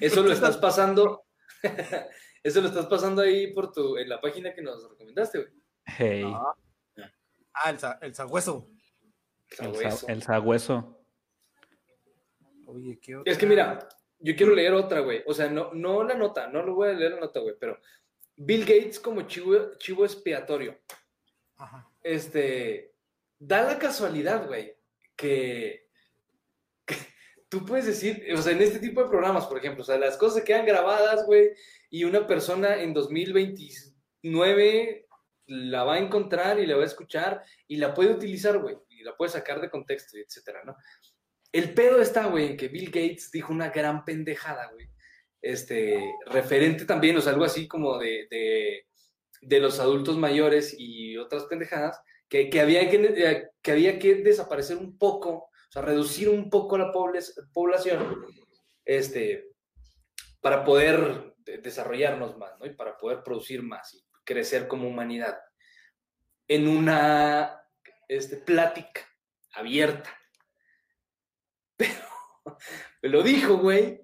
Eso 0.00 0.22
lo 0.22 0.32
estás 0.32 0.56
pasando. 0.56 1.26
Eso 2.46 2.60
lo 2.60 2.68
estás 2.68 2.86
pasando 2.86 3.22
ahí 3.22 3.52
por 3.52 3.72
tu. 3.72 3.96
En 3.96 4.08
la 4.08 4.20
página 4.20 4.54
que 4.54 4.62
nos 4.62 4.88
recomendaste, 4.88 5.38
güey. 5.38 5.50
Hey, 5.84 6.22
Ah, 6.26 6.54
Ah, 7.54 7.70
el, 7.70 7.78
sa- 7.78 7.98
el 8.02 8.14
sagüeso. 8.14 8.68
El, 9.58 9.68
hueso. 9.68 9.96
sa- 10.06 10.12
el 10.12 10.22
sagüeso. 10.22 11.00
Oye, 12.66 12.98
¿qué 13.00 13.16
otra? 13.16 13.32
Es 13.32 13.38
que 13.38 13.46
mira, 13.46 13.88
yo 14.18 14.36
quiero 14.36 14.54
leer 14.54 14.74
otra, 14.74 15.00
güey. 15.00 15.22
O 15.26 15.32
sea, 15.34 15.48
no, 15.50 15.72
no 15.72 16.02
la 16.04 16.14
nota, 16.14 16.48
no 16.48 16.62
lo 16.62 16.74
voy 16.74 16.90
a 16.90 16.92
leer 16.92 17.12
la 17.12 17.20
nota, 17.20 17.40
güey, 17.40 17.54
pero 17.58 17.78
Bill 18.36 18.60
Gates 18.64 19.00
como 19.00 19.22
chivo, 19.22 19.72
chivo 19.78 20.04
expiatorio. 20.04 20.78
Ajá. 21.56 21.88
Este, 22.02 22.92
da 23.38 23.62
la 23.62 23.78
casualidad, 23.78 24.46
güey, 24.46 24.76
que 25.16 25.85
tú 27.48 27.64
puedes 27.64 27.86
decir, 27.86 28.26
o 28.34 28.42
sea, 28.42 28.52
en 28.52 28.62
este 28.62 28.78
tipo 28.78 29.02
de 29.02 29.08
programas, 29.08 29.46
por 29.46 29.58
ejemplo, 29.58 29.82
o 29.82 29.86
sea, 29.86 29.98
las 29.98 30.16
cosas 30.16 30.38
se 30.38 30.44
quedan 30.44 30.66
grabadas, 30.66 31.24
güey, 31.26 31.50
y 31.90 32.04
una 32.04 32.26
persona 32.26 32.82
en 32.82 32.92
2029 32.92 35.06
la 35.46 35.84
va 35.84 35.94
a 35.94 35.98
encontrar 35.98 36.58
y 36.58 36.66
la 36.66 36.76
va 36.76 36.82
a 36.82 36.86
escuchar 36.86 37.44
y 37.68 37.76
la 37.76 37.94
puede 37.94 38.12
utilizar, 38.12 38.58
güey, 38.58 38.76
y 38.88 39.02
la 39.02 39.16
puede 39.16 39.30
sacar 39.30 39.60
de 39.60 39.70
contexto, 39.70 40.18
etcétera, 40.18 40.64
¿no? 40.64 40.76
El 41.52 41.74
pedo 41.74 42.02
está, 42.02 42.26
güey, 42.26 42.48
en 42.48 42.56
que 42.56 42.68
Bill 42.68 42.86
Gates 42.86 43.30
dijo 43.30 43.52
una 43.52 43.70
gran 43.70 44.04
pendejada, 44.04 44.70
güey. 44.72 44.88
Este, 45.40 46.12
referente 46.26 46.84
también, 46.84 47.16
o 47.16 47.20
sea, 47.20 47.32
algo 47.32 47.44
así 47.44 47.68
como 47.68 47.98
de, 47.98 48.26
de, 48.30 48.86
de 49.40 49.60
los 49.60 49.78
adultos 49.78 50.18
mayores 50.18 50.74
y 50.76 51.16
otras 51.16 51.44
pendejadas, 51.44 52.00
que, 52.28 52.50
que 52.50 52.60
había 52.60 52.90
que, 52.90 52.96
eh, 52.96 53.50
que 53.62 53.70
había 53.70 53.98
que 53.98 54.16
desaparecer 54.16 54.76
un 54.76 54.98
poco, 54.98 55.50
o 55.68 55.72
sea, 55.72 55.82
reducir 55.82 56.28
un 56.28 56.48
poco 56.50 56.78
la 56.78 56.92
poblac- 56.92 57.50
población, 57.52 58.24
este, 58.84 59.52
para 60.40 60.64
poder 60.64 61.34
de- 61.38 61.58
desarrollarnos 61.58 62.36
más, 62.38 62.58
¿no? 62.58 62.66
Y 62.66 62.74
para 62.74 62.96
poder 62.96 63.22
producir 63.22 63.62
más 63.62 63.94
y 63.94 64.04
crecer 64.24 64.68
como 64.68 64.88
humanidad. 64.88 65.38
En 66.48 66.68
una 66.68 67.62
este, 68.08 68.36
plática 68.36 69.02
abierta. 69.52 70.10
Pero 71.76 71.94
me 73.02 73.08
lo 73.08 73.22
dijo, 73.22 73.56
güey, 73.58 74.00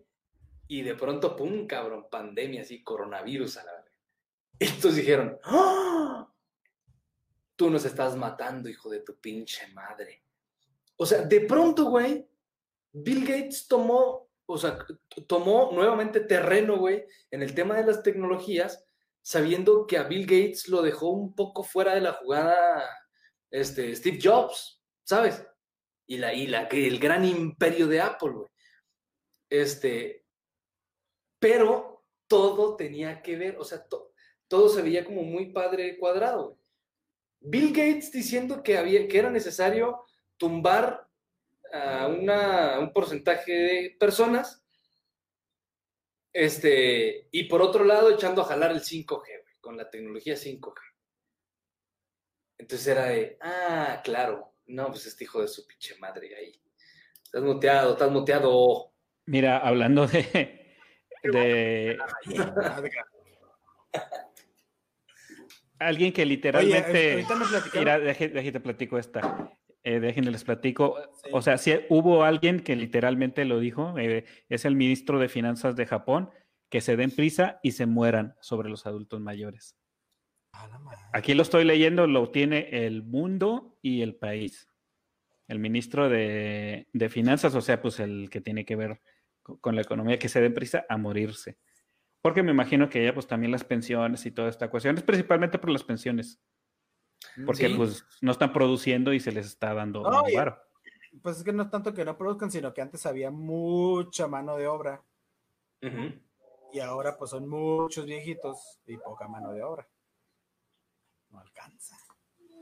y 0.69 0.83
de 0.83 0.95
pronto, 0.95 1.37
pum, 1.37 1.67
cabrón, 1.67 2.09
pandemia, 2.11 2.63
así, 2.63 2.83
coronavirus 2.83 3.59
a 3.59 3.65
la 3.65 3.73
vez. 3.75 3.93
Estos 4.59 4.97
dijeron, 4.97 5.39
¡Ah! 5.45 6.33
tú 7.57 7.71
nos 7.71 7.85
estás 7.85 8.17
matando, 8.17 8.69
hijo 8.69 8.89
de 8.91 9.01
tu 9.01 9.19
pinche 9.21 9.67
madre. 9.69 10.25
O 11.03 11.07
sea, 11.07 11.23
de 11.23 11.41
pronto, 11.41 11.87
güey, 11.87 12.25
Bill 12.93 13.27
Gates 13.27 13.67
tomó, 13.67 14.31
o 14.47 14.57
sea, 14.57 14.79
tomó 15.27 15.71
nuevamente 15.73 16.21
terreno, 16.21 16.79
güey, 16.79 17.05
en 17.33 17.43
el 17.43 17.57
tema 17.57 17.77
de 17.77 17.85
las 17.85 18.05
tecnologías, 18.05 18.87
sabiendo 19.21 19.85
que 19.85 19.99
a 19.99 20.05
Bill 20.05 20.27
Gates 20.27 20.69
lo 20.69 20.81
dejó 20.81 21.09
un 21.09 21.35
poco 21.35 21.65
fuera 21.65 21.97
de 21.97 22.03
la 22.03 22.13
jugada, 22.13 22.89
este, 23.51 23.97
Steve 23.97 24.21
Jobs, 24.23 24.81
¿sabes? 25.03 25.45
Y, 26.07 26.19
la, 26.19 26.33
y 26.35 26.47
la, 26.47 26.69
el 26.71 27.01
gran 27.01 27.25
imperio 27.25 27.89
de 27.89 28.01
Apple, 28.01 28.31
güey. 28.31 28.49
Este, 29.51 30.25
pero 31.41 32.05
todo 32.29 32.77
tenía 32.77 33.23
que 33.23 33.35
ver, 33.37 33.59
o 33.59 33.65
sea, 33.65 33.85
to- 33.89 34.13
todo 34.47 34.69
se 34.69 34.83
veía 34.83 35.05
como 35.05 35.25
muy 35.25 35.53
padre 35.53 35.99
cuadrado. 35.99 36.61
Bill 37.41 37.71
Gates 37.73 38.13
diciendo 38.13 38.63
que, 38.63 38.79
había, 38.79 39.09
que 39.09 39.19
era 39.19 39.31
necesario 39.31 40.05
tumbar 40.43 41.09
a 41.73 42.09
una, 42.09 42.81
un 42.81 42.93
porcentaje 42.93 43.53
de 43.53 43.97
personas, 43.97 44.67
este, 46.33 47.29
y 47.31 47.45
por 47.45 47.63
otro 47.63 47.85
lado 47.85 48.11
echando 48.11 48.43
a 48.43 48.47
jalar 48.47 48.73
el 48.73 48.81
5G, 48.81 49.07
güey, 49.07 49.57
con 49.61 49.77
la 49.77 49.89
tecnología 49.89 50.35
5G. 50.35 50.75
Entonces 52.59 52.87
era 52.89 53.05
de, 53.05 53.39
ah, 53.41 54.01
claro, 54.03 54.57
no, 54.67 54.89
pues 54.89 55.07
este 55.07 55.23
hijo 55.23 55.41
de 55.43 55.47
su 55.47 55.65
pinche 55.65 55.97
madre 56.01 56.35
ahí. 56.35 56.61
Estás 57.23 57.43
muteado, 57.43 57.93
estás 57.93 58.11
muteado. 58.11 58.93
Mira, 59.27 59.59
hablando 59.59 60.09
de, 60.09 60.77
de 61.23 61.99
alguien 65.79 66.13
que 66.13 66.23
Oye, 66.23 66.31
literalmente... 66.31 67.13
ahorita 67.13 67.35
me 67.37 67.47
platicaron. 67.47 67.81
Mira, 67.85 67.99
deje- 68.01 68.29
déjate 68.33 68.61
platico 68.61 68.99
esta. 68.99 69.49
Eh, 69.85 69.99
déjenme 70.01 70.31
les 70.31 70.45
platico. 70.45 70.97
Sí. 71.23 71.31
O 71.33 71.43
sea, 71.43 71.59
sí 71.59 71.73
hubo 71.89 72.23
alguien 72.25 72.61
que 72.61 72.77
literalmente 72.77 73.45
lo 73.45 73.59
dijo, 73.59 73.99
eh, 73.99 74.25
es 74.49 74.65
el 74.65 74.77
ministro 74.77 75.19
de 75.19 75.29
Finanzas 75.29 75.75
de 75.77 75.87
Japón, 75.87 76.31
que 76.71 76.81
se 76.81 76.97
den 76.97 77.11
prisa 77.11 77.59
y 77.63 77.73
se 77.73 77.87
mueran 77.87 78.35
sobre 78.41 78.71
los 78.71 78.87
adultos 78.87 79.21
mayores. 79.21 79.77
Aquí 81.13 81.35
lo 81.35 81.43
estoy 81.43 81.65
leyendo, 81.65 82.07
lo 82.07 82.31
tiene 82.31 82.69
el 82.87 83.03
mundo 83.03 83.79
y 83.83 84.03
el 84.03 84.15
país. 84.15 84.69
El 85.49 85.59
ministro 85.59 86.09
de, 86.09 86.87
de 86.93 87.09
Finanzas, 87.09 87.55
o 87.55 87.61
sea, 87.61 87.83
pues 87.83 88.01
el 88.01 88.31
que 88.31 88.41
tiene 88.41 88.65
que 88.65 88.77
ver 88.77 89.01
co- 89.43 89.59
con 89.61 89.75
la 89.75 89.83
economía, 89.83 90.19
que 90.19 90.29
se 90.29 90.41
den 90.41 90.55
prisa 90.55 90.85
a 90.89 90.97
morirse. 90.97 91.59
Porque 92.23 92.43
me 92.43 92.53
imagino 92.53 92.89
que 92.89 93.03
ella, 93.03 93.15
pues 93.15 93.27
también 93.27 93.51
las 93.51 93.65
pensiones 93.65 94.25
y 94.27 94.31
toda 94.31 94.49
esta 94.49 94.71
cuestión, 94.71 94.97
es 94.97 95.03
principalmente 95.03 95.59
por 95.59 95.71
las 95.71 95.83
pensiones, 95.85 96.41
porque 97.47 97.69
Sí. 97.69 97.75
pues 97.75 98.05
no 98.21 98.33
están 98.33 98.53
produciendo 98.53 99.13
y 99.13 99.21
se 99.21 99.33
les 99.33 99.47
está 99.47 99.75
dando 99.75 100.03
No, 100.03 100.29
y-. 100.29 100.37
Pues 101.23 101.39
es 101.39 101.45
que 101.45 101.53
no 101.53 101.65
es 101.65 101.71
tanto 101.71 101.93
que 101.93 102.05
no 102.05 102.17
produzcan, 102.17 102.51
sino 102.51 102.73
que 102.73 102.81
antes 102.81 103.05
había 103.07 103.31
mucha 103.31 104.27
mano 104.29 104.57
de 104.57 104.67
obra 104.67 105.05
y 106.73 106.81
ahora 106.81 107.19
pues 107.19 107.31
son 107.31 107.49
muchos 107.49 108.07
viejitos 108.07 108.81
y 108.87 108.97
poca 108.97 109.29
mano 109.29 109.53
de 109.53 109.63
obra. 109.63 109.87
No 111.31 111.41
alcanza. 111.41 111.97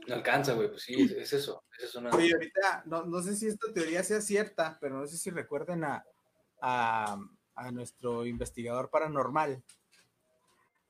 No 0.07 0.15
alcanza, 0.15 0.53
güey, 0.53 0.69
pues 0.69 0.81
sí, 0.81 1.01
es, 1.01 1.11
es 1.11 1.33
eso. 1.33 1.63
Es 1.77 1.85
eso 1.85 2.01
nada. 2.01 2.15
Oye, 2.17 2.33
ahorita, 2.33 2.83
no, 2.87 3.05
no 3.05 3.21
sé 3.21 3.35
si 3.35 3.47
esta 3.47 3.71
teoría 3.71 4.03
sea 4.03 4.19
cierta, 4.19 4.77
pero 4.81 4.97
no 4.99 5.05
sé 5.07 5.17
si 5.17 5.29
recuerden 5.29 5.83
a, 5.83 6.03
a, 6.61 7.17
a 7.55 7.71
nuestro 7.71 8.25
investigador 8.25 8.89
paranormal, 8.89 9.63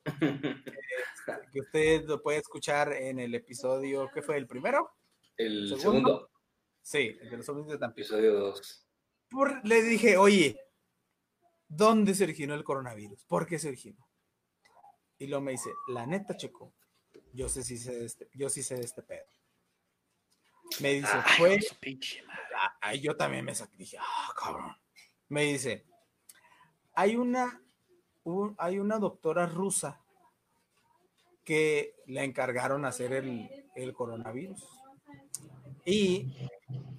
que 0.04 1.60
usted 1.60 2.04
lo 2.06 2.22
puede 2.22 2.38
escuchar 2.38 2.92
en 2.92 3.18
el 3.18 3.34
episodio, 3.34 4.08
¿qué 4.12 4.22
fue? 4.22 4.36
¿El 4.36 4.46
primero? 4.46 4.90
El 5.36 5.68
¿Segundo? 5.68 5.78
segundo, 5.80 6.30
Sí, 6.84 7.16
el 7.20 7.30
de 7.30 7.36
los 7.36 7.48
ovnis 7.48 7.68
de 7.68 7.78
Tampico. 7.78 8.00
episodio 8.06 8.32
2. 8.34 8.86
Por- 9.30 9.64
le 9.66 9.82
dije, 9.82 10.16
oye, 10.16 10.58
¿dónde 11.68 12.14
se 12.14 12.24
originó 12.24 12.54
el 12.54 12.64
coronavirus? 12.64 13.24
¿Por 13.24 13.46
qué 13.46 13.58
se 13.58 13.68
originó? 13.68 14.04
Y 15.18 15.28
luego 15.28 15.44
me 15.44 15.52
dice, 15.52 15.70
la 15.88 16.04
neta, 16.06 16.36
Checo, 16.36 16.74
yo 17.32 17.48
sé 17.48 17.62
si 17.62 17.78
sé 17.78 17.92
de 17.94 18.04
este, 18.06 18.28
yo 18.34 18.48
sí 18.48 18.62
sé 18.64 18.74
de 18.74 18.82
este 18.84 19.02
pedo. 19.02 19.24
Me 20.80 20.94
dice, 20.94 21.12
fue. 21.38 21.60
Ah, 22.56 22.76
ahí 22.80 23.00
yo 23.00 23.16
también 23.16 23.44
me 23.44 23.54
saqué, 23.54 23.76
dije, 23.76 23.98
ah, 24.00 24.32
cabrón. 24.36 24.76
Me 25.28 25.44
dice, 25.44 25.86
hay 26.94 27.14
una, 27.14 27.61
un- 28.24 28.54
hay 28.58 28.78
una 28.78 28.98
doctora 28.98 29.46
rusa 29.46 30.00
que 31.44 31.96
le 32.06 32.22
encargaron 32.24 32.84
hacer 32.84 33.12
el, 33.12 33.48
el 33.74 33.92
coronavirus. 33.94 34.64
Y 35.84 36.32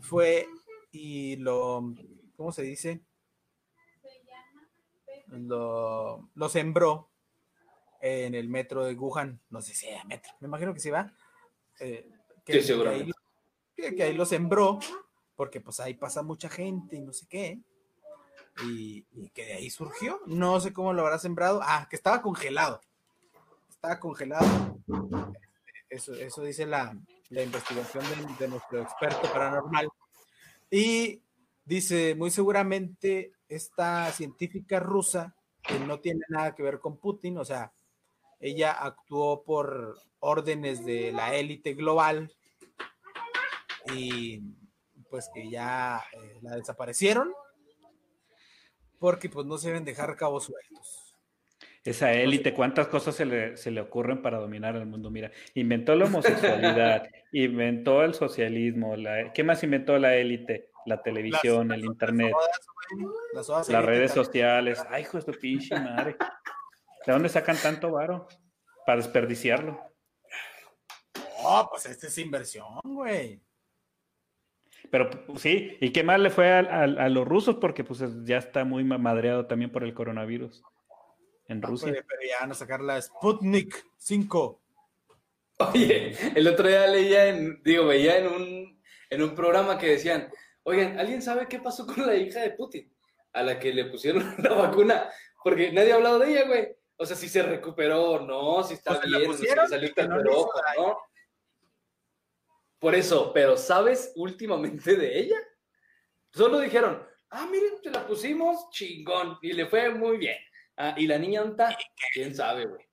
fue 0.01 0.47
y 0.91 1.37
lo, 1.37 1.93
¿cómo 2.35 2.51
se 2.51 2.63
dice? 2.63 3.01
Lo, 5.27 6.29
lo 6.35 6.49
sembró 6.49 7.09
en 8.01 8.35
el 8.35 8.49
metro 8.49 8.83
de 8.85 8.93
Wuhan. 8.95 9.41
No 9.49 9.61
sé 9.61 9.73
si 9.73 9.87
era 9.87 10.03
metro, 10.03 10.31
me 10.41 10.47
imagino 10.47 10.73
que 10.73 10.79
sí 10.79 10.89
va. 10.89 11.13
Eh, 11.79 12.09
que, 12.45 12.53
Sí, 12.61 12.67
que 12.83 12.89
ahí, 12.89 13.95
que 13.95 14.03
ahí 14.03 14.13
lo 14.13 14.25
sembró, 14.25 14.79
porque 15.35 15.61
pues 15.61 15.79
ahí 15.79 15.93
pasa 15.93 16.21
mucha 16.21 16.49
gente 16.49 16.97
y 16.97 17.01
no 17.01 17.13
sé 17.13 17.25
qué. 17.27 17.61
Y, 18.65 19.03
que 19.33 19.45
de 19.45 19.53
ahí 19.53 19.69
surgió. 19.69 20.21
No 20.25 20.59
sé 20.59 20.73
cómo 20.73 20.93
lo 20.93 21.01
habrá 21.01 21.19
sembrado. 21.19 21.61
Ah, 21.63 21.87
que 21.89 21.95
estaba 21.95 22.21
congelado. 22.21 22.81
Estaba 23.69 23.99
congelado. 23.99 24.77
Eso, 25.89 26.13
eso 26.13 26.43
dice 26.43 26.65
la, 26.65 26.95
la 27.29 27.43
investigación 27.43 28.03
de, 28.05 28.35
de 28.39 28.47
nuestro 28.47 28.81
experto 28.81 29.31
paranormal. 29.31 29.89
Y 30.69 31.21
dice, 31.65 32.15
muy 32.15 32.31
seguramente 32.31 33.33
esta 33.47 34.11
científica 34.11 34.79
rusa, 34.79 35.35
que 35.61 35.79
no 35.79 35.99
tiene 35.99 36.21
nada 36.29 36.55
que 36.55 36.63
ver 36.63 36.79
con 36.79 36.97
Putin, 36.97 37.37
o 37.37 37.45
sea, 37.45 37.71
ella 38.39 38.71
actuó 38.71 39.43
por 39.43 39.97
órdenes 40.19 40.85
de 40.85 41.11
la 41.11 41.35
élite 41.35 41.73
global 41.73 42.33
y 43.93 44.41
pues 45.09 45.29
que 45.33 45.49
ya 45.49 46.03
eh, 46.11 46.39
la 46.41 46.55
desaparecieron 46.55 47.33
porque 48.99 49.29
pues 49.29 49.45
no 49.45 49.57
se 49.57 49.69
deben 49.69 49.85
dejar 49.85 50.15
cabos 50.15 50.45
sueltos. 50.45 51.15
Esa 51.83 52.13
élite, 52.13 52.53
¿cuántas 52.53 52.87
cosas 52.87 53.13
se 53.13 53.25
le, 53.25 53.57
se 53.57 53.69
le 53.69 53.81
ocurren 53.81 54.21
para 54.21 54.39
dominar 54.39 54.75
el 54.77 54.85
mundo? 54.85 55.09
Mira, 55.09 55.31
inventó 55.53 55.95
la 55.95 56.05
homosexualidad, 56.05 57.09
inventó 57.33 58.03
el 58.03 58.13
socialismo, 58.13 58.95
la, 58.95 59.33
¿qué 59.33 59.43
más 59.43 59.63
inventó 59.63 59.97
la 59.97 60.15
élite? 60.15 60.69
La 60.85 61.01
televisión, 61.01 61.71
el 61.71 61.85
internet, 61.85 62.33
Las, 63.33 63.69
las 63.69 63.85
redes 63.85 64.11
sociales. 64.11 64.83
Ay, 64.89 65.03
hijo 65.03 65.19
de 65.19 65.31
pinche 65.33 65.79
madre. 65.79 66.17
¿De 67.05 67.13
dónde 67.13 67.29
sacan 67.29 67.57
tanto 67.57 67.91
varo? 67.91 68.27
Para 68.85 68.97
desperdiciarlo. 68.97 69.79
No, 71.41 71.67
pues 71.69 71.85
esta 71.85 72.07
es 72.07 72.17
inversión, 72.17 72.79
güey. 72.83 73.41
Pero 74.93 75.09
pues, 75.09 75.41
sí, 75.41 75.75
¿y 75.81 75.89
qué 75.91 76.03
mal 76.03 76.21
le 76.21 76.29
fue 76.29 76.51
a, 76.51 76.59
a- 76.59 76.83
a 76.83 77.09
los 77.09 77.27
rusos? 77.27 77.55
Porque 77.55 77.83
pues 77.83 77.99
ya 78.25 78.37
está 78.37 78.63
muy 78.63 78.83
ma- 78.83 78.99
madreado 78.99 79.47
también 79.47 79.71
por 79.71 79.83
el 79.83 79.95
coronavirus 79.95 80.61
en 81.47 81.61
No, 81.61 81.67
Rusia. 81.69 81.89
pues, 81.89 82.05
pero 82.07 82.21
ya 82.29 82.39
van 82.41 82.51
a 82.51 82.53
sacar 82.53 82.79
la 82.79 83.01
Sputnik 83.01 83.83
5. 83.97 84.61
Oye, 85.73 86.15
el 86.35 86.47
otro 86.47 86.67
día 86.67 86.85
leía 86.85 87.25
en, 87.29 87.59
digo, 87.63 87.87
veía 87.87 88.19
en 88.19 88.27
un, 88.27 88.81
en 89.09 89.23
un 89.23 89.33
programa 89.33 89.79
que 89.79 89.87
decían, 89.87 90.29
oigan, 90.61 90.99
¿alguien 90.99 91.23
sabe 91.23 91.47
qué 91.47 91.57
pasó 91.57 91.87
con 91.87 92.05
la 92.05 92.15
hija 92.15 92.41
de 92.41 92.51
Putin? 92.51 92.93
A 93.33 93.41
la 93.41 93.57
que 93.57 93.73
le 93.73 93.85
pusieron 93.85 94.23
la 94.43 94.53
vacuna, 94.53 95.09
porque 95.43 95.71
nadie 95.71 95.91
ha 95.91 95.95
hablado 95.95 96.19
de 96.19 96.29
ella, 96.33 96.45
güey. 96.45 96.67
O 96.97 97.05
sea, 97.07 97.17
si 97.17 97.27
se 97.29 97.41
recuperó 97.41 98.11
o 98.11 98.19
no, 98.19 98.63
si 98.63 98.75
está 98.75 98.99
Pues 98.99 99.07
bien, 99.09 99.33
si 99.33 99.47
salió 99.67 99.91
que 99.91 100.07
no 100.07 100.17
¿no? 100.21 100.47
Por 102.83 102.95
eso, 102.95 103.31
pero 103.31 103.55
¿sabes 103.55 104.11
últimamente 104.17 104.97
de 104.97 105.17
ella? 105.17 105.37
Solo 106.33 106.59
dijeron, 106.59 107.01
ah, 107.29 107.47
miren, 107.49 107.81
te 107.81 107.89
la 107.89 108.05
pusimos, 108.05 108.69
chingón, 108.71 109.37
y 109.41 109.53
le 109.53 109.67
fue 109.67 109.89
muy 109.89 110.17
bien. 110.17 110.35
Ah, 110.75 110.93
y 110.97 111.07
la 111.07 111.17
niña 111.17 111.43
anta, 111.43 111.77
quién 112.13 112.35
sabe, 112.35 112.65
güey. 112.65 112.85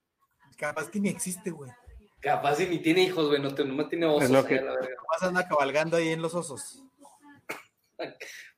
Capaz 0.56 0.88
que 0.92 1.00
ni 1.00 1.08
existe, 1.08 1.50
güey. 1.50 1.72
Capaz 2.20 2.54
si 2.54 2.68
ni 2.68 2.78
tiene 2.78 3.02
hijos, 3.02 3.26
güey, 3.26 3.42
no, 3.42 3.52
te, 3.52 3.64
no 3.64 3.88
tiene 3.88 4.06
osos. 4.06 4.22
Es 4.22 4.30
lo 4.30 4.44
que- 4.44 4.54
allá, 4.60 4.62
la 4.66 4.74
verga. 4.74 4.94
Capaz 4.94 5.26
anda 5.26 5.48
cabalgando 5.48 5.96
ahí 5.96 6.10
en 6.10 6.22
los 6.22 6.36
osos. 6.36 6.84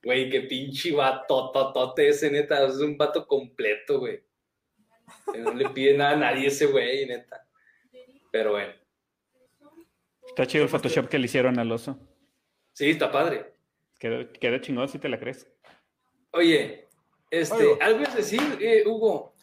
Güey, 0.02 0.28
qué 0.28 0.42
pinche 0.42 0.92
vato, 0.94 1.50
totote 1.50 2.08
ese, 2.08 2.30
neta. 2.30 2.66
Es 2.66 2.76
un 2.76 2.98
vato 2.98 3.26
completo, 3.26 4.00
güey. 4.00 4.22
Que 5.32 5.38
No 5.38 5.54
le 5.54 5.70
pide 5.70 5.96
nada 5.96 6.10
a 6.10 6.16
nadie 6.16 6.48
ese 6.48 6.66
güey, 6.66 7.06
neta. 7.06 7.48
Pero 8.30 8.50
bueno. 8.50 8.81
Está 10.32 10.46
chido 10.46 10.64
el 10.64 10.70
Photoshop 10.70 11.08
que 11.08 11.18
le 11.18 11.26
hicieron 11.26 11.58
al 11.58 11.70
oso. 11.70 11.98
Sí, 12.72 12.90
está 12.90 13.10
padre. 13.12 13.52
Quedó, 13.98 14.30
quedó 14.32 14.58
chingón 14.58 14.88
si 14.88 14.98
te 14.98 15.08
la 15.08 15.18
crees. 15.18 15.46
Oye, 16.32 16.88
este, 17.30 17.54
Oigo. 17.54 17.78
algo 17.80 18.00
es 18.02 18.14
decir, 18.14 18.40
eh, 18.60 18.82
Hugo. 18.86 19.34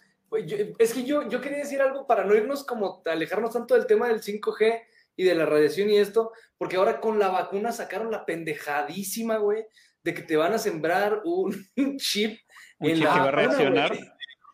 Yo- 0.45 0.57
es 0.77 0.93
que 0.93 1.03
yo, 1.03 1.27
yo 1.29 1.41
quería 1.41 1.59
decir 1.59 1.81
algo 1.81 2.05
para 2.05 2.23
no 2.23 2.35
irnos 2.35 2.63
como 2.63 3.01
alejarnos 3.05 3.51
tanto 3.53 3.73
del 3.75 3.87
tema 3.87 4.07
del 4.07 4.21
5G 4.21 4.81
y 5.15 5.23
de 5.23 5.35
la 5.35 5.45
radiación 5.45 5.89
y 5.89 5.97
esto, 5.97 6.31
porque 6.57 6.77
ahora 6.77 6.99
con 6.99 7.19
la 7.19 7.29
vacuna 7.29 7.71
sacaron 7.71 8.11
la 8.11 8.25
pendejadísima, 8.25 9.37
güey, 9.37 9.65
de 10.03 10.13
que 10.13 10.21
te 10.23 10.37
van 10.37 10.53
a 10.53 10.59
sembrar 10.59 11.21
un 11.25 11.51
chip 11.99 12.39
Un 12.79 12.89
en 12.89 12.95
chip 12.95 13.03
la 13.05 13.13
que 13.13 13.19
va 13.19 13.23
a 13.27 13.31
vacuna, 13.31 13.41
reaccionar. 13.47 13.89
güey. 13.89 14.09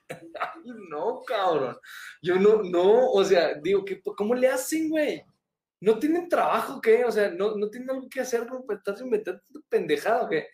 Ay, 0.39 0.61
no, 0.89 1.21
cabrón. 1.25 1.77
Yo 2.21 2.35
no, 2.35 2.61
no, 2.63 3.11
o 3.11 3.23
sea, 3.23 3.53
digo, 3.55 3.83
¿qué, 3.85 4.01
¿cómo 4.01 4.33
le 4.35 4.47
hacen, 4.47 4.89
güey? 4.89 5.23
¿No 5.81 5.99
tienen 5.99 6.29
trabajo, 6.29 6.81
qué? 6.81 7.05
O 7.05 7.11
sea, 7.11 7.29
¿no, 7.29 7.55
no 7.55 7.69
tienen 7.69 7.89
algo 7.89 8.07
que 8.09 8.21
hacer 8.21 8.47
como 8.47 8.65
para 8.65 8.77
estarse 8.79 9.03
inventando 9.03 9.41
pendejada, 9.69 10.23
o 10.23 10.29
qué? 10.29 10.47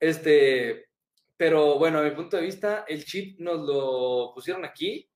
Este, 0.00 0.86
pero 1.36 1.78
bueno, 1.78 1.98
a 1.98 2.02
mi 2.02 2.10
punto 2.10 2.36
de 2.36 2.42
vista, 2.42 2.84
el 2.88 3.04
chip 3.04 3.40
nos 3.40 3.66
lo 3.66 4.32
pusieron 4.34 4.64
aquí 4.64 5.08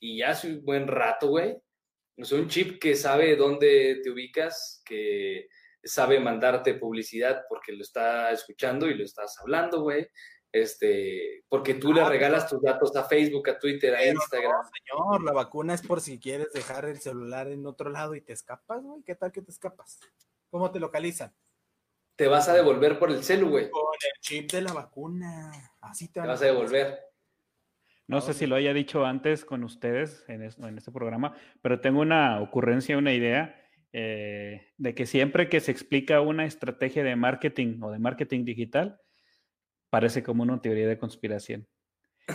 y 0.00 0.18
ya 0.18 0.30
hace 0.30 0.48
un 0.48 0.64
buen 0.64 0.86
rato, 0.86 1.28
güey. 1.28 1.56
Es 2.16 2.32
un 2.32 2.48
chip 2.48 2.80
que 2.80 2.94
sabe 2.96 3.36
dónde 3.36 4.00
te 4.02 4.10
ubicas, 4.10 4.82
que 4.84 5.48
sabe 5.82 6.18
mandarte 6.18 6.74
publicidad 6.74 7.42
porque 7.48 7.72
lo 7.72 7.82
está 7.82 8.32
escuchando 8.32 8.88
y 8.88 8.94
lo 8.94 9.04
estás 9.04 9.38
hablando, 9.38 9.82
güey. 9.82 10.08
Este, 10.62 11.44
porque 11.48 11.74
tú 11.74 11.92
le 11.92 12.00
Ah, 12.00 12.08
regalas 12.08 12.48
tus 12.48 12.62
datos 12.62 12.94
a 12.96 13.04
Facebook, 13.04 13.48
a 13.50 13.58
Twitter, 13.58 13.94
a 13.94 13.98
Pero 13.98 14.12
Instagram. 14.12 14.52
no, 14.52 14.62
señor, 15.12 15.24
la 15.24 15.32
vacuna 15.32 15.74
es 15.74 15.82
por 15.82 16.00
si 16.00 16.18
quieres 16.18 16.52
dejar 16.52 16.86
el 16.86 16.98
celular 16.98 17.48
en 17.48 17.66
otro 17.66 17.90
lado 17.90 18.14
y 18.14 18.20
te 18.22 18.32
escapas, 18.32 18.82
güey. 18.82 19.02
¿Qué 19.02 19.14
tal 19.14 19.32
que 19.32 19.42
te 19.42 19.50
escapas? 19.50 20.00
¿Cómo 20.50 20.70
te 20.70 20.80
localizan? 20.80 21.34
Te 22.16 22.28
vas 22.28 22.48
a 22.48 22.54
devolver 22.54 22.98
por 22.98 23.10
el 23.10 23.22
celu, 23.22 23.50
güey. 23.50 23.68
Con 23.70 23.82
el 23.82 24.20
chip 24.20 24.50
de 24.52 24.62
la 24.62 24.72
vacuna. 24.72 25.52
Así 25.82 26.08
te 26.10 26.20
vas 26.20 26.40
a 26.40 26.46
devolver. 26.46 27.00
No 28.06 28.20
sé 28.20 28.32
si 28.34 28.46
lo 28.46 28.54
haya 28.56 28.72
dicho 28.72 29.04
antes 29.04 29.44
con 29.44 29.64
ustedes 29.64 30.24
en, 30.28 30.42
es- 30.42 30.58
en 30.58 30.78
este 30.78 30.92
programa, 30.92 31.36
pero 31.60 31.80
tengo 31.80 32.00
una 32.00 32.40
ocurrencia, 32.40 32.96
una 32.96 33.12
idea 33.12 33.60
eh, 33.92 34.72
de 34.78 34.94
que 34.94 35.06
siempre 35.06 35.48
que 35.48 35.60
se 35.60 35.72
explica 35.72 36.20
una 36.20 36.44
estrategia 36.46 37.02
de 37.02 37.16
marketing 37.16 37.80
o 37.82 37.90
de 37.90 37.98
marketing 37.98 38.44
digital, 38.44 39.00
parece 39.96 40.22
como 40.22 40.42
una 40.42 40.60
teoría 40.60 40.86
de 40.86 40.98
conspiración. 40.98 41.66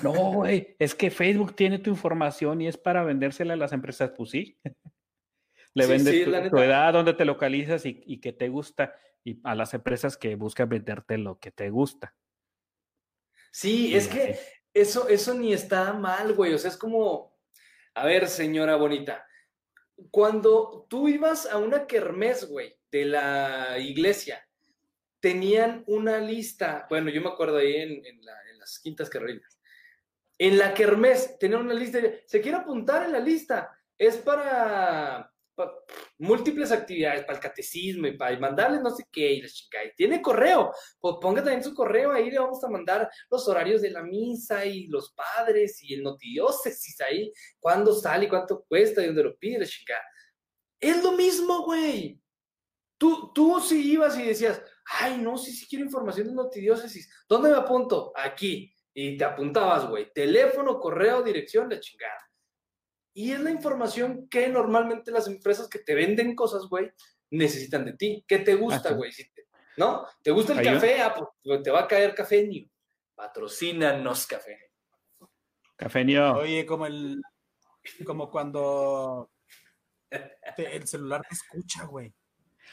No, 0.01 0.13
güey, 0.33 0.75
es 0.79 0.95
que 0.95 1.11
Facebook 1.11 1.55
tiene 1.55 1.77
tu 1.77 1.91
información 1.91 2.59
y 2.59 2.67
es 2.67 2.75
para 2.75 3.03
vendérsela 3.03 3.53
a 3.53 3.57
las 3.57 3.71
empresas. 3.71 4.13
Pues 4.17 4.31
sí. 4.31 4.57
Le 5.75 5.83
Sí, 5.83 5.89
vendes 5.91 6.15
sí, 6.15 6.49
tu, 6.49 6.57
edad, 6.57 6.91
dónde 6.91 7.13
te 7.13 7.23
localizas 7.23 7.85
y, 7.85 8.01
y 8.07 8.19
qué 8.19 8.33
te 8.33 8.49
gusta, 8.49 8.95
y 9.23 9.39
a 9.43 9.53
las 9.53 9.75
empresas 9.75 10.17
que 10.17 10.35
buscan 10.35 10.67
venderte 10.67 11.19
lo 11.19 11.39
que 11.39 11.51
te 11.51 11.69
gusta. 11.69 12.15
Sí, 13.51 13.95
es 13.95 14.07
que 14.07 14.39
eso, 14.73 15.07
eso 15.07 15.35
ni 15.35 15.53
está 15.53 15.93
mal, 15.93 16.33
güey. 16.33 16.53
O 16.55 16.57
sea, 16.57 16.71
es 16.71 16.77
como, 16.77 17.37
a 17.93 18.05
ver, 18.05 18.27
señora 18.27 18.75
bonita, 18.75 19.25
cuando 20.09 20.87
tú 20.89 21.07
ibas 21.07 21.45
a 21.45 21.57
una 21.57 21.85
kermés, 21.85 22.49
güey, 22.49 22.75
de 22.91 23.05
la 23.05 23.77
iglesia, 23.77 24.43
tenían 25.21 25.83
una 25.87 26.17
lista, 26.19 26.85
bueno, 26.89 27.09
yo 27.09 27.21
me 27.21 27.29
acuerdo 27.29 27.57
ahí 27.57 27.75
en, 27.77 28.05
en 28.05 28.25
la- 28.25 28.49
en 28.51 28.59
las 28.59 28.79
Quintas 28.79 29.09
Carolinas, 29.09 29.59
en 30.37 30.57
la 30.57 30.73
kermés 30.73 31.37
tenían 31.39 31.61
una 31.61 31.73
lista, 31.75 31.99
se 32.25 32.41
quiere 32.41 32.57
apuntar 32.57 33.05
en 33.05 33.11
la 33.13 33.19
lista, 33.19 33.71
es 33.97 34.17
para, 34.17 35.31
pa- 35.53 35.73
múltiples 36.17 36.71
actividades, 36.71 37.21
para 37.21 37.35
el 37.37 37.39
catecismo 37.43 38.07
y 38.07 38.17
para 38.17 38.37
mandarles 38.39 38.81
no 38.81 38.89
sé 38.89 39.05
qué, 39.11 39.31
y 39.33 39.41
la 39.43 39.47
chica, 39.47 39.83
y 39.85 39.93
tiene 39.95 40.21
correo, 40.21 40.73
pues 40.99 41.15
ponga 41.21 41.43
también 41.43 41.63
su 41.63 41.75
correo, 41.75 42.11
ahí 42.11 42.31
le 42.31 42.39
vamos 42.39 42.63
a 42.63 42.69
mandar 42.69 43.07
los 43.29 43.47
horarios 43.47 43.81
de 43.83 43.91
la 43.91 44.01
misa 44.01 44.65
y 44.65 44.87
los 44.87 45.13
padres 45.13 45.81
y 45.83 45.93
el 45.93 46.01
notidiócesis 46.01 46.99
ahí, 47.01 47.31
cuándo 47.59 47.93
sale 47.93 48.27
cuánto 48.27 48.63
cuesta 48.67 49.03
y 49.03 49.05
dónde 49.07 49.23
lo 49.23 49.37
pide 49.37 49.59
la 49.59 49.67
chica. 49.67 49.93
Es 50.79 51.03
lo 51.03 51.11
mismo, 51.11 51.63
güey. 51.63 52.19
Tú, 52.97 53.31
tú 53.33 53.59
sí 53.59 53.93
ibas 53.93 54.17
y 54.17 54.23
decías, 54.25 54.61
ay, 54.85 55.17
no, 55.17 55.37
sí, 55.37 55.51
sí 55.51 55.67
quiero 55.67 55.85
información 55.85 56.27
de 56.27 56.33
notidiócesis. 56.33 57.09
¿Dónde 57.27 57.49
me 57.49 57.57
apunto? 57.57 58.11
Aquí. 58.15 58.73
Y 58.93 59.17
te 59.17 59.23
apuntabas, 59.23 59.87
güey. 59.87 60.11
Teléfono, 60.13 60.79
correo, 60.79 61.23
dirección, 61.23 61.69
la 61.69 61.79
chingada. 61.79 62.29
Y 63.13 63.31
es 63.31 63.39
la 63.39 63.51
información 63.51 64.27
que 64.29 64.47
normalmente 64.49 65.11
las 65.11 65.27
empresas 65.27 65.67
que 65.69 65.79
te 65.79 65.95
venden 65.95 66.35
cosas, 66.35 66.63
güey, 66.67 66.91
necesitan 67.29 67.85
de 67.85 67.93
ti. 67.93 68.23
¿Qué 68.27 68.39
te 68.39 68.55
gusta, 68.55 68.91
güey? 68.93 69.11
Si 69.11 69.29
¿No? 69.77 70.05
¿Te 70.21 70.31
gusta 70.31 70.53
el 70.53 70.59
café? 70.73 71.01
Ah, 71.01 71.15
pues 71.43 71.63
te 71.63 71.71
va 71.71 71.81
a 71.81 71.87
caer 71.87 72.13
café, 72.13 72.45
New. 72.45 72.67
Patrocínanos 73.15 74.27
café. 74.27 74.71
Cafeño. 75.75 76.33
Oye, 76.37 76.65
como 76.65 76.85
el. 76.85 77.21
Como 78.05 78.29
cuando. 78.29 79.31
te- 80.09 80.75
el 80.75 80.87
celular 80.87 81.21
te 81.27 81.33
escucha, 81.35 81.85
güey. 81.85 82.13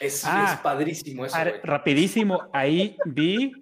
Es, 0.01 0.25
Ah, 0.25 0.53
es 0.55 0.61
padrísimo 0.61 1.25
eso, 1.27 1.37
Ah, 1.37 1.45
rapidísimo, 1.63 2.49
ahí 2.53 2.97
vi, 3.05 3.53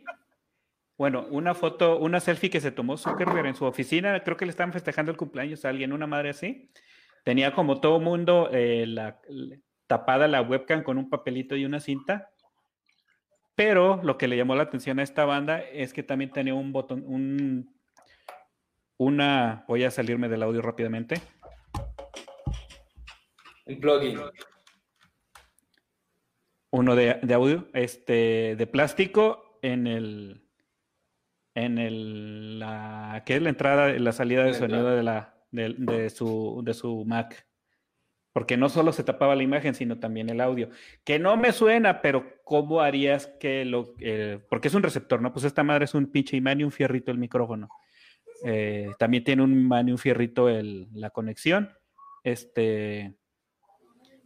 bueno, 0.99 1.27
una 1.31 1.55
foto, 1.55 1.99
una 1.99 2.21
selfie 2.21 2.51
que 2.51 2.61
se 2.61 2.71
tomó 2.73 2.97
Zuckerberg 2.97 3.47
en 3.47 3.55
su 3.55 3.65
oficina, 3.65 4.23
creo 4.23 4.37
que 4.37 4.45
le 4.47 4.51
estaban 4.51 4.73
festejando 4.73 5.11
el 5.11 5.17
cumpleaños 5.17 5.65
a 5.65 5.71
alguien, 5.71 5.93
una 5.93 6.07
madre 6.07 6.31
así. 6.31 6.71
Tenía 7.25 7.53
como 7.55 7.81
todo 7.81 8.01
mundo 8.01 8.49
eh, 8.53 8.85
la, 8.87 9.21
la- 9.29 9.57
tapada 9.87 10.27
la 10.29 10.43
webcam 10.43 10.83
con 10.83 10.99
un 10.99 11.09
papelito 11.09 11.55
y 11.57 11.65
una 11.65 11.81
cinta. 11.81 12.31
Pero 13.55 14.01
lo 14.03 14.19
que 14.19 14.29
le 14.29 14.37
llamó 14.37 14.55
la 14.55 14.65
atención 14.65 14.99
a 14.99 15.03
esta 15.03 15.25
banda 15.25 15.61
es 15.61 15.93
que 15.93 16.03
también 16.03 16.31
tenía 16.31 16.55
un 16.55 16.73
botón, 16.73 17.03
un, 17.07 17.75
una, 18.99 19.65
voy 19.69 19.85
a 19.85 19.91
salirme 19.91 20.29
del 20.29 20.43
audio 20.43 20.61
rápidamente. 20.61 21.21
Un 23.67 23.81
plugin. 23.81 24.21
Uno 26.77 26.95
de, 26.95 27.19
de 27.23 27.35
audio, 27.35 27.67
este, 27.73 28.55
de 28.57 28.67
plástico 28.67 29.59
en 29.63 29.87
el, 29.87 30.43
en 31.55 31.79
el, 31.79 32.59
la, 32.59 33.23
¿qué 33.25 33.37
es 33.37 33.43
la 33.43 33.49
entrada, 33.49 33.89
la 33.99 34.13
salida 34.13 34.45
de 34.45 34.53
sonido 34.53 34.91
de 34.95 35.03
la, 35.03 35.35
de, 35.51 35.75
de 35.79 36.11
su, 36.11 36.61
de 36.65 36.75
su 36.75 37.05
Mac? 37.07 37.47
Porque 38.35 38.59
no 38.59 38.69
solo 38.69 38.93
se 38.93 39.05
tapaba 39.05 39.35
la 39.35 39.43
imagen, 39.43 39.75
sino 39.75 39.99
también 39.99 40.29
el 40.29 40.43
audio. 40.43 40.69
Que 41.03 41.19
no 41.19 41.39
me 41.39 41.53
suena, 41.53 42.03
pero 42.03 42.27
¿cómo 42.45 42.83
harías 42.83 43.27
que 43.41 43.65
lo, 43.65 43.95
eh, 43.99 44.41
porque 44.51 44.69
es 44.69 44.75
un 44.75 44.83
receptor, 44.83 45.23
¿no? 45.23 45.33
Pues 45.33 45.47
esta 45.47 45.63
madre 45.63 45.87
es 45.87 45.95
un 45.95 46.13
pinche 46.13 46.37
imán 46.37 46.61
y 46.61 46.65
un 46.65 46.71
fierrito 46.71 47.11
el 47.11 47.17
micrófono. 47.17 47.71
Eh, 48.45 48.91
también 48.99 49.25
tiene 49.25 49.43
un 49.43 49.53
imán 49.53 49.89
y 49.89 49.93
un 49.93 49.99
fierrito 49.99 50.51
el, 50.51 50.89
la 50.93 51.09
conexión. 51.09 51.73
Este, 52.23 53.15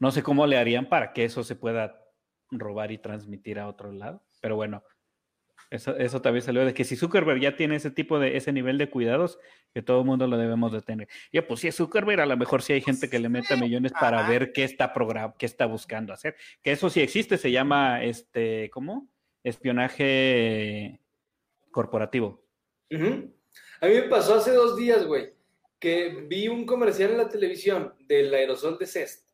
no 0.00 0.10
sé 0.10 0.24
cómo 0.24 0.48
le 0.48 0.58
harían 0.58 0.88
para 0.88 1.12
que 1.12 1.24
eso 1.24 1.44
se 1.44 1.54
pueda 1.54 2.00
robar 2.50 2.92
y 2.92 2.98
transmitir 2.98 3.58
a 3.58 3.68
otro 3.68 3.92
lado. 3.92 4.22
Pero 4.40 4.56
bueno, 4.56 4.82
eso, 5.70 5.96
eso 5.96 6.20
también 6.20 6.42
salió 6.42 6.64
de 6.64 6.74
que 6.74 6.84
si 6.84 6.96
Zuckerberg 6.96 7.40
ya 7.40 7.54
tiene 7.54 7.76
ese 7.76 7.90
tipo 7.92 8.18
de, 8.18 8.36
ese 8.36 8.52
nivel 8.52 8.76
de 8.76 8.90
cuidados, 8.90 9.38
que 9.72 9.82
todo 9.82 10.00
el 10.00 10.06
mundo 10.06 10.26
lo 10.26 10.36
debemos 10.36 10.72
de 10.72 10.82
tener. 10.82 11.08
Ya, 11.32 11.46
pues 11.46 11.60
si 11.60 11.68
es 11.68 11.76
Zuckerberg, 11.76 12.20
a 12.20 12.26
lo 12.26 12.36
mejor 12.36 12.62
sí 12.62 12.72
hay 12.72 12.80
gente 12.80 13.08
que 13.08 13.20
le 13.20 13.28
meta 13.28 13.56
millones 13.56 13.92
para 13.92 14.28
ver 14.28 14.52
qué 14.52 14.64
está 14.64 14.92
program 14.92 15.32
qué 15.38 15.46
está 15.46 15.66
buscando 15.66 16.12
hacer. 16.12 16.34
Que 16.62 16.72
eso 16.72 16.90
sí 16.90 17.00
existe, 17.00 17.38
se 17.38 17.52
llama 17.52 18.02
este, 18.02 18.68
¿cómo? 18.70 19.08
Espionaje 19.44 21.00
corporativo. 21.70 22.44
A 23.80 23.86
mí 23.86 23.94
me 23.94 24.02
pasó 24.02 24.34
hace 24.34 24.50
dos 24.50 24.76
días, 24.76 25.06
güey, 25.06 25.32
que 25.78 26.26
vi 26.28 26.48
un 26.48 26.66
comercial 26.66 27.12
en 27.12 27.18
la 27.18 27.28
televisión 27.28 27.94
del 28.00 28.34
aerosol 28.34 28.76
de 28.76 28.86
Cest. 28.86 29.29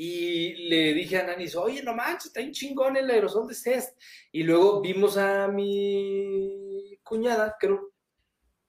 Y 0.00 0.68
le 0.68 0.94
dije 0.94 1.18
a 1.18 1.24
Nanis, 1.24 1.56
oye, 1.56 1.82
no 1.82 1.92
manches, 1.92 2.26
está 2.26 2.38
bien 2.38 2.52
chingón 2.52 2.96
el 2.96 3.10
aerosol 3.10 3.48
de 3.48 3.54
Cest. 3.54 4.00
Y 4.30 4.44
luego 4.44 4.80
vimos 4.80 5.16
a 5.16 5.48
mi 5.48 6.96
cuñada, 7.02 7.56
creo, 7.58 7.92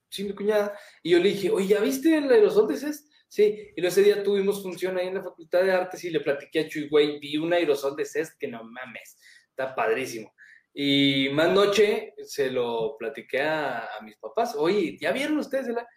sí, 0.09 0.23
mi 0.23 0.33
cuñada, 0.33 0.75
y 1.03 1.11
yo 1.11 1.19
le 1.19 1.29
dije, 1.29 1.51
oye, 1.51 1.67
¿ya 1.67 1.81
viste 1.81 2.17
el 2.17 2.31
aerosol 2.31 2.67
de 2.67 2.77
Cest? 2.77 3.13
Sí, 3.27 3.69
y 3.75 3.85
ese 3.85 4.01
día 4.01 4.23
tuvimos 4.23 4.63
función 4.63 4.97
ahí 4.97 5.05
en 5.05 5.13
la 5.13 5.23
Facultad 5.23 5.61
de 5.61 5.71
Artes 5.71 6.03
y 6.03 6.09
le 6.09 6.19
platiqué 6.21 6.61
a 6.61 6.67
Chuy, 6.67 6.89
güey, 6.89 7.19
vi 7.19 7.37
un 7.37 7.53
aerosol 7.53 7.95
de 7.95 8.05
Cest 8.05 8.39
que 8.39 8.47
no 8.47 8.63
mames, 8.63 9.19
está 9.49 9.75
padrísimo. 9.75 10.33
Y 10.73 11.29
más 11.33 11.51
noche 11.51 12.15
se 12.23 12.49
lo 12.49 12.97
platiqué 12.97 13.41
a, 13.41 13.85
a 13.85 14.01
mis 14.01 14.17
papás. 14.17 14.55
Oye, 14.57 14.97
¿ya 14.99 15.11
vieron 15.11 15.37
ustedes? 15.37 15.67
el 15.67 15.77
a-?" 15.77 15.87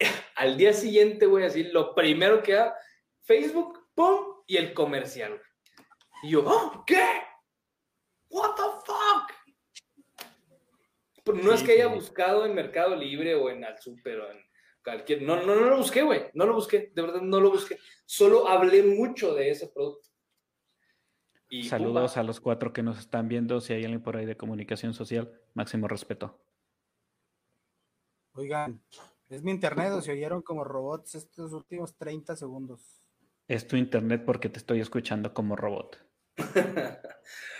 Al 0.36 0.56
día 0.56 0.72
siguiente, 0.72 1.26
güey, 1.26 1.44
así, 1.44 1.64
lo 1.64 1.94
primero 1.94 2.42
que 2.42 2.54
hago, 2.54 2.72
Facebook 3.22 3.85
¡pum! 3.96 4.44
Y 4.46 4.56
el 4.58 4.72
comercial. 4.72 5.30
güey. 5.32 5.42
Y 6.22 6.30
yo, 6.30 6.44
"Oh, 6.46 6.84
¿qué? 6.86 7.04
¿What 8.28 8.54
the 8.54 8.62
fuck? 8.84 9.32
Pero 11.24 11.38
no 11.38 11.52
es 11.52 11.62
que 11.64 11.72
haya 11.72 11.88
sí. 11.88 11.94
buscado 11.94 12.46
en 12.46 12.54
Mercado 12.54 12.94
Libre 12.94 13.34
o 13.34 13.50
en 13.50 13.64
Al 13.64 13.76
Super 13.80 14.20
o 14.20 14.30
en 14.30 14.38
cualquier. 14.84 15.22
No, 15.22 15.36
no, 15.44 15.56
no 15.56 15.66
lo 15.68 15.78
busqué, 15.78 16.02
güey. 16.02 16.30
No 16.34 16.46
lo 16.46 16.54
busqué. 16.54 16.92
De 16.94 17.02
verdad, 17.02 17.20
no 17.20 17.40
lo 17.40 17.50
busqué. 17.50 17.78
Solo 18.04 18.46
hablé 18.46 18.84
mucho 18.84 19.34
de 19.34 19.50
ese 19.50 19.66
producto. 19.66 20.08
Y 21.48 21.64
Saludos 21.64 22.16
a 22.16 22.22
los 22.22 22.40
cuatro 22.40 22.72
que 22.72 22.82
nos 22.82 22.98
están 22.98 23.26
viendo. 23.26 23.60
Si 23.60 23.72
hay 23.72 23.82
alguien 23.82 24.02
por 24.02 24.16
ahí 24.16 24.26
de 24.26 24.36
comunicación 24.36 24.94
social, 24.94 25.32
máximo 25.54 25.88
respeto. 25.88 26.40
Oigan, 28.32 28.80
es 29.28 29.42
mi 29.42 29.50
internet 29.50 29.92
o 29.92 30.00
se 30.00 30.12
oyeron 30.12 30.42
como 30.42 30.62
robots 30.62 31.14
estos 31.14 31.52
últimos 31.52 31.96
30 31.96 32.36
segundos. 32.36 33.05
Es 33.48 33.68
tu 33.68 33.76
internet 33.76 34.24
porque 34.24 34.48
te 34.48 34.58
estoy 34.58 34.80
escuchando 34.80 35.32
como 35.32 35.54
robot. 35.56 36.04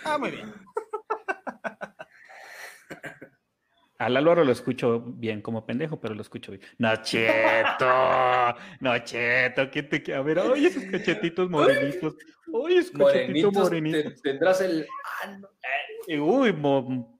Ah, 0.03 0.17
muy 0.17 0.31
bien. 0.31 0.53
Al 3.99 4.15
Álvaro 4.15 4.43
lo 4.43 4.51
escucho 4.51 4.99
bien 5.01 5.41
como 5.41 5.65
pendejo, 5.65 5.99
pero 5.99 6.13
lo 6.13 6.21
escucho 6.21 6.51
bien. 6.51 6.61
Nocheto, 6.77 7.85
Nocheto, 8.79 9.71
¿qué 9.71 9.81
te 9.83 10.13
A 10.13 10.21
ver, 10.21 10.39
oye, 10.39 10.67
esos 10.67 10.83
cachetitos 10.85 11.49
morenitos. 11.49 12.15
Oye, 12.51 12.77
esos 12.79 12.91
cachetitos 12.91 13.53
Morenitos, 13.53 13.63
morenitos. 13.63 14.21
te- 14.21 14.29
tendrás 14.31 14.61
el. 14.61 14.87
Ah, 15.23 15.27
no, 15.37 15.47
eh, 16.07 16.19
Uy, 16.19 16.53
mo- 16.53 17.19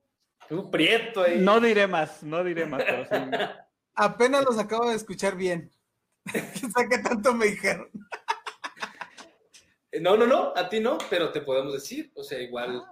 un 0.50 0.72
prieto 0.72 1.24
ahí. 1.24 1.40
no 1.40 1.60
diré 1.60 1.88
más, 1.88 2.22
no 2.22 2.44
diré 2.44 2.66
más, 2.68 2.84
pero 2.86 3.06
sí. 3.06 3.16
Apenas 3.96 4.46
los 4.46 4.60
acabo 4.60 4.88
de 4.90 4.96
escuchar 4.96 5.36
bien. 5.36 5.72
¿Quién 6.32 6.72
sabe 6.72 6.90
qué 6.90 6.98
tanto 7.00 7.34
me 7.34 7.48
dijeron? 7.48 7.90
No, 10.02 10.16
no, 10.18 10.26
no, 10.28 10.54
a 10.56 10.68
ti 10.70 10.80
no, 10.80 10.98
pero 11.10 11.32
te 11.32 11.42
podemos 11.42 11.74
decir. 11.74 12.12
O 12.16 12.24
sea, 12.24 12.40
igual. 12.42 12.84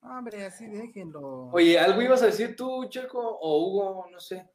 Hombre, 0.00 0.44
así 0.46 0.66
déjenlo. 0.66 1.50
Oye, 1.52 1.78
¿algo 1.78 2.02
ibas 2.02 2.22
a 2.22 2.26
decir 2.26 2.56
tú, 2.56 2.86
Checo? 2.88 3.20
O 3.20 3.58
Hugo, 3.66 4.06
no 4.10 4.18
sé. 4.20 4.48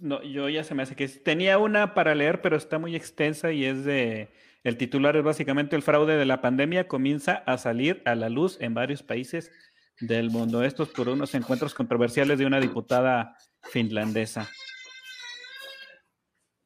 No, 0.00 0.22
yo 0.22 0.48
ya 0.48 0.64
se 0.64 0.74
me 0.74 0.82
hace 0.82 0.96
que 0.96 1.06
tenía 1.08 1.58
una 1.58 1.94
para 1.94 2.14
leer, 2.14 2.40
pero 2.40 2.56
está 2.56 2.78
muy 2.78 2.96
extensa 2.96 3.52
y 3.52 3.64
es 3.64 3.84
de. 3.84 4.32
El 4.64 4.76
titular 4.78 5.16
es 5.16 5.22
básicamente 5.22 5.76
el 5.76 5.82
fraude 5.82 6.16
de 6.16 6.24
la 6.24 6.40
pandemia 6.40 6.88
comienza 6.88 7.34
a 7.46 7.56
salir 7.56 8.02
a 8.04 8.16
la 8.16 8.28
luz 8.28 8.56
en 8.60 8.74
varios 8.74 9.02
países 9.04 9.52
del 10.00 10.30
mundo. 10.30 10.64
Estos 10.64 10.88
por 10.88 11.08
unos 11.08 11.34
encuentros 11.34 11.72
controversiales 11.72 12.38
de 12.38 12.46
una 12.46 12.58
diputada 12.58 13.36
finlandesa. 13.62 14.50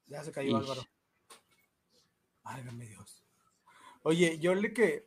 Ya 0.06 0.22
se 0.24 0.32
cayó 0.32 0.50
Y- 0.50 0.54
Álvaro. 0.54 0.82
Válgame 2.42 2.86
Dios. 2.86 2.99
Oye, 4.02 4.38
yo 4.38 4.54
le 4.54 4.72
que 4.72 5.04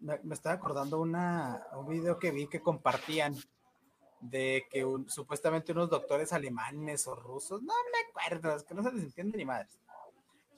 me, 0.00 0.18
me 0.22 0.34
estaba 0.34 0.54
acordando 0.56 1.00
una, 1.00 1.66
un 1.76 1.88
video 1.88 2.18
que 2.18 2.30
vi 2.30 2.46
que 2.46 2.60
compartían 2.60 3.34
de 4.20 4.66
que 4.70 4.84
un- 4.84 5.08
supuestamente 5.08 5.72
unos 5.72 5.90
doctores 5.90 6.32
alemanes 6.32 7.06
o 7.06 7.14
rusos, 7.14 7.62
no 7.62 7.72
me 7.92 8.08
acuerdo, 8.10 8.54
es 8.56 8.64
que 8.64 8.74
no 8.74 8.82
se 8.82 8.92
les 8.92 9.04
entiende 9.04 9.38
ni 9.38 9.44
madres, 9.44 9.78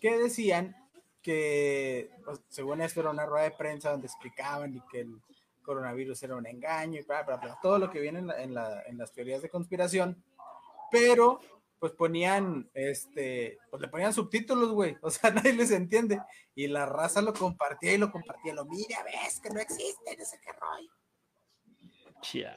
que 0.01 0.19
decían 0.19 0.75
que, 1.23 2.11
pues, 2.25 2.41
según 2.49 2.81
esto 2.81 3.01
era 3.01 3.11
una 3.11 3.27
rueda 3.27 3.45
de 3.45 3.51
prensa 3.53 3.91
donde 3.91 4.07
explicaban 4.07 4.75
y 4.77 4.81
que 4.91 5.01
el 5.01 5.21
coronavirus 5.63 6.23
era 6.23 6.37
un 6.37 6.47
engaño 6.47 7.01
y 7.01 7.05
bla, 7.05 7.23
bla, 7.25 7.37
bla, 7.37 7.59
todo 7.61 7.79
lo 7.79 7.91
que 7.91 8.01
viene 8.01 8.21
en, 8.21 8.27
la- 8.29 8.43
en 8.43 8.55
la- 8.55 8.83
en 8.83 8.99
las 8.99 9.13
teorías 9.13 9.43
de 9.43 9.51
conspiración, 9.51 10.23
pero 10.91 11.41
pues 11.79 11.93
ponían, 11.93 12.71
este, 12.75 13.59
pues 13.71 13.81
le 13.83 13.89
ponían 13.89 14.13
subtítulos, 14.13 14.71
güey, 14.73 14.97
o 15.03 15.11
sea, 15.11 15.31
nadie 15.51 15.53
les 15.53 15.71
entiende, 15.71 16.21
y 16.55 16.67
la 16.69 16.87
raza 16.87 17.21
lo 17.23 17.33
compartía 17.35 17.93
y 17.93 17.99
lo 17.99 18.11
compartía, 18.11 18.55
lo 18.55 18.65
mira, 18.65 19.03
ves 19.05 19.41
que 19.41 19.51
no 19.51 19.61
existe, 19.61 20.17
no 20.19 20.25
sé 20.25 20.39
qué 20.43 20.53
rollo. 20.53 20.91
Chia. 22.23 22.57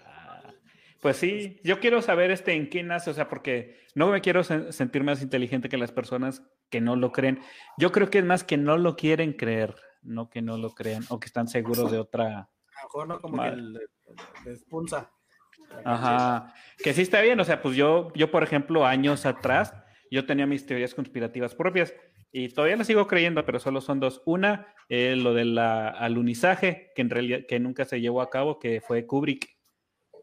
Pues 1.01 1.15
sí, 1.17 1.59
yo 1.63 1.79
quiero 1.79 2.01
saber 2.01 2.29
este 2.31 2.53
en 2.53 2.69
qué 2.69 2.83
nace, 2.83 3.09
o 3.09 3.13
sea, 3.13 3.29
porque 3.29 3.77
no 3.95 4.09
me 4.09 4.19
quiero 4.21 4.41
sen- 4.43 4.71
sentir 4.71 5.03
más 5.03 5.21
inteligente 5.21 5.69
que 5.69 5.77
las 5.77 5.91
personas 5.93 6.43
que 6.69 6.81
no 6.81 6.95
lo 6.97 7.11
creen. 7.13 7.39
Yo 7.77 7.91
creo 7.93 8.09
que 8.09 8.19
es 8.19 8.25
más 8.25 8.43
que 8.43 8.57
no 8.57 8.77
lo 8.77 8.95
quieren 8.97 9.31
creer, 9.33 9.75
no 10.01 10.29
que 10.29 10.41
no 10.41 10.57
lo 10.57 10.71
crean 10.71 11.03
o 11.09 11.19
que 11.19 11.27
están 11.27 11.47
seguros 11.47 11.89
de 11.91 11.99
otra. 11.99 12.25
A 12.25 12.49
lo 12.81 12.83
mejor 12.83 13.07
no 13.07 13.21
como 13.21 13.37
Madre. 13.37 13.55
que 13.55 13.61
le, 13.61 13.79
le 14.45 14.51
expulsa. 14.51 15.09
Ajá, 15.83 16.53
que 16.77 16.93
sí 16.93 17.01
está 17.01 17.21
bien, 17.21 17.39
o 17.39 17.43
sea, 17.43 17.61
pues 17.61 17.75
yo, 17.75 18.11
yo 18.15 18.31
por 18.31 18.43
ejemplo, 18.43 18.85
años 18.85 19.25
atrás, 19.25 19.73
yo 20.11 20.25
tenía 20.25 20.45
mis 20.45 20.65
teorías 20.65 20.93
conspirativas 20.93 21.55
propias 21.55 21.93
y 22.31 22.49
todavía 22.49 22.77
las 22.77 22.87
sigo 22.87 23.07
creyendo, 23.07 23.43
pero 23.45 23.59
solo 23.59 23.81
son 23.81 23.99
dos. 23.99 24.21
Una, 24.25 24.73
eh, 24.87 25.15
lo 25.15 25.33
del 25.33 25.57
alunizaje, 25.57 26.91
que 26.95 27.01
en 27.01 27.09
realidad 27.09 27.39
que 27.47 27.59
nunca 27.59 27.85
se 27.85 28.01
llevó 28.01 28.21
a 28.21 28.29
cabo, 28.29 28.59
que 28.59 28.81
fue 28.81 29.05
Kubrick 29.05 29.57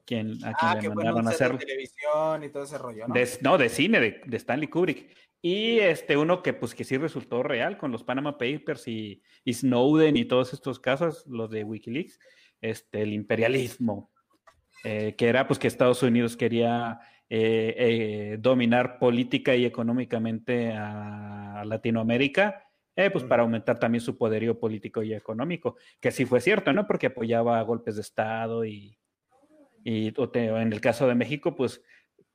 quien 0.04 0.34
a 0.44 0.54
quien 0.54 0.56
Ah, 0.60 0.74
le 0.76 0.80
que 0.82 0.88
mandaron 0.88 1.26
a 1.26 1.32
set 1.32 1.38
de 1.38 1.44
hacerlo. 1.44 1.58
televisión 1.58 2.44
y 2.44 2.48
todo 2.50 2.62
ese 2.62 2.78
rollo, 2.78 3.08
¿no? 3.08 3.14
De, 3.14 3.28
no, 3.40 3.58
de 3.58 3.68
cine, 3.68 4.00
de, 4.00 4.20
de 4.24 4.36
Stanley 4.36 4.68
Kubrick. 4.68 5.12
Y 5.42 5.80
este 5.80 6.16
uno 6.16 6.42
que 6.42 6.54
pues 6.54 6.74
que 6.74 6.84
sí 6.84 6.96
resultó 6.96 7.42
real 7.42 7.76
con 7.76 7.92
los 7.92 8.04
Panama 8.04 8.38
Papers 8.38 8.86
y, 8.88 9.22
y 9.44 9.52
Snowden 9.54 10.16
y 10.16 10.24
todos 10.24 10.52
estos 10.52 10.78
casos, 10.78 11.24
los 11.26 11.50
de 11.50 11.64
Wikileaks, 11.64 12.18
este, 12.60 13.02
el 13.02 13.12
imperialismo, 13.12 14.12
eh, 14.84 15.14
que 15.16 15.28
era 15.28 15.46
pues 15.46 15.58
que 15.58 15.68
Estados 15.68 16.02
Unidos 16.02 16.36
quería 16.36 17.00
eh, 17.28 17.74
eh, 17.76 18.36
dominar 18.38 19.00
política 19.00 19.56
y 19.56 19.64
económicamente 19.64 20.72
a 20.72 21.64
Latinoamérica, 21.66 22.68
eh, 22.94 23.10
pues 23.10 23.24
para 23.24 23.42
aumentar 23.42 23.80
también 23.80 24.00
su 24.00 24.16
poderío 24.16 24.60
político 24.60 25.02
y 25.02 25.12
económico, 25.12 25.76
que 26.00 26.12
sí 26.12 26.24
fue 26.24 26.40
cierto, 26.40 26.72
¿no? 26.72 26.86
Porque 26.86 27.08
apoyaba 27.08 27.60
golpes 27.62 27.96
de 27.96 28.02
Estado 28.02 28.64
y, 28.64 28.96
y 29.82 30.14
en 30.34 30.72
el 30.72 30.80
caso 30.80 31.08
de 31.08 31.16
México, 31.16 31.56
pues 31.56 31.82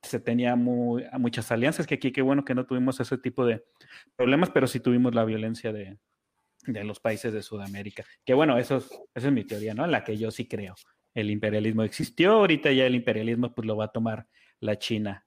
se 0.02 0.20
tenía 0.20 0.56
muy, 0.56 1.04
muchas 1.18 1.50
alianzas, 1.50 1.86
que 1.86 1.94
aquí 1.94 2.12
qué 2.12 2.20
bueno 2.20 2.44
que 2.44 2.54
no 2.54 2.66
tuvimos 2.66 3.00
ese 3.00 3.16
tipo 3.16 3.46
de 3.46 3.64
problemas, 4.14 4.50
pero 4.50 4.66
sí 4.66 4.78
tuvimos 4.78 5.14
la 5.14 5.24
violencia 5.24 5.72
de, 5.72 5.96
de 6.66 6.84
los 6.84 7.00
países 7.00 7.32
de 7.32 7.42
Sudamérica. 7.42 8.04
Que 8.26 8.34
bueno, 8.34 8.58
eso 8.58 8.76
es, 8.76 8.90
esa 9.14 9.28
es 9.28 9.32
mi 9.32 9.44
teoría, 9.44 9.72
¿no? 9.72 9.86
En 9.86 9.90
la 9.90 10.04
que 10.04 10.18
yo 10.18 10.30
sí 10.30 10.46
creo. 10.46 10.74
El 11.14 11.30
imperialismo 11.30 11.82
existió, 11.82 12.32
ahorita 12.32 12.72
ya 12.72 12.86
el 12.86 12.94
imperialismo 12.94 13.52
pues 13.54 13.66
lo 13.66 13.76
va 13.76 13.86
a 13.86 13.92
tomar 13.92 14.26
la 14.60 14.78
China, 14.78 15.26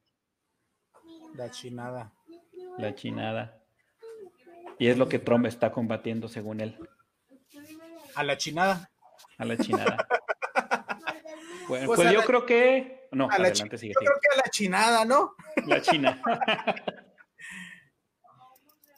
La 1.36 1.52
chinada. 1.52 2.14
la 2.78 2.96
chinada. 2.96 3.62
Y 4.80 4.88
es 4.88 4.98
lo 4.98 5.08
que 5.08 5.20
Trump 5.20 5.46
está 5.46 5.72
combatiendo, 5.72 6.28
según 6.28 6.60
él, 6.62 6.78
A 8.16 8.24
la 8.24 8.36
chinada. 8.38 8.90
a 9.38 9.46
la 9.46 9.58
chinada. 9.58 9.98
Bueno, 11.68 11.88
Pues 11.88 11.98
pues, 12.00 12.12
yo 12.14 12.20
la- 12.20 12.26
creo 12.28 12.46
que... 12.46 13.08
No, 13.12 13.26
A 13.26 13.40
la 13.40 13.48
adelante, 13.48 13.76
chi- 13.76 13.78
sigue, 13.80 13.94
Yo 13.96 14.00
sigue. 14.00 14.06
creo 14.06 14.20
que 14.22 14.40
a 14.40 14.44
la 14.46 14.50
chinada, 14.52 15.04
¿no? 15.06 15.34
La 15.66 15.82
China. 15.82 16.22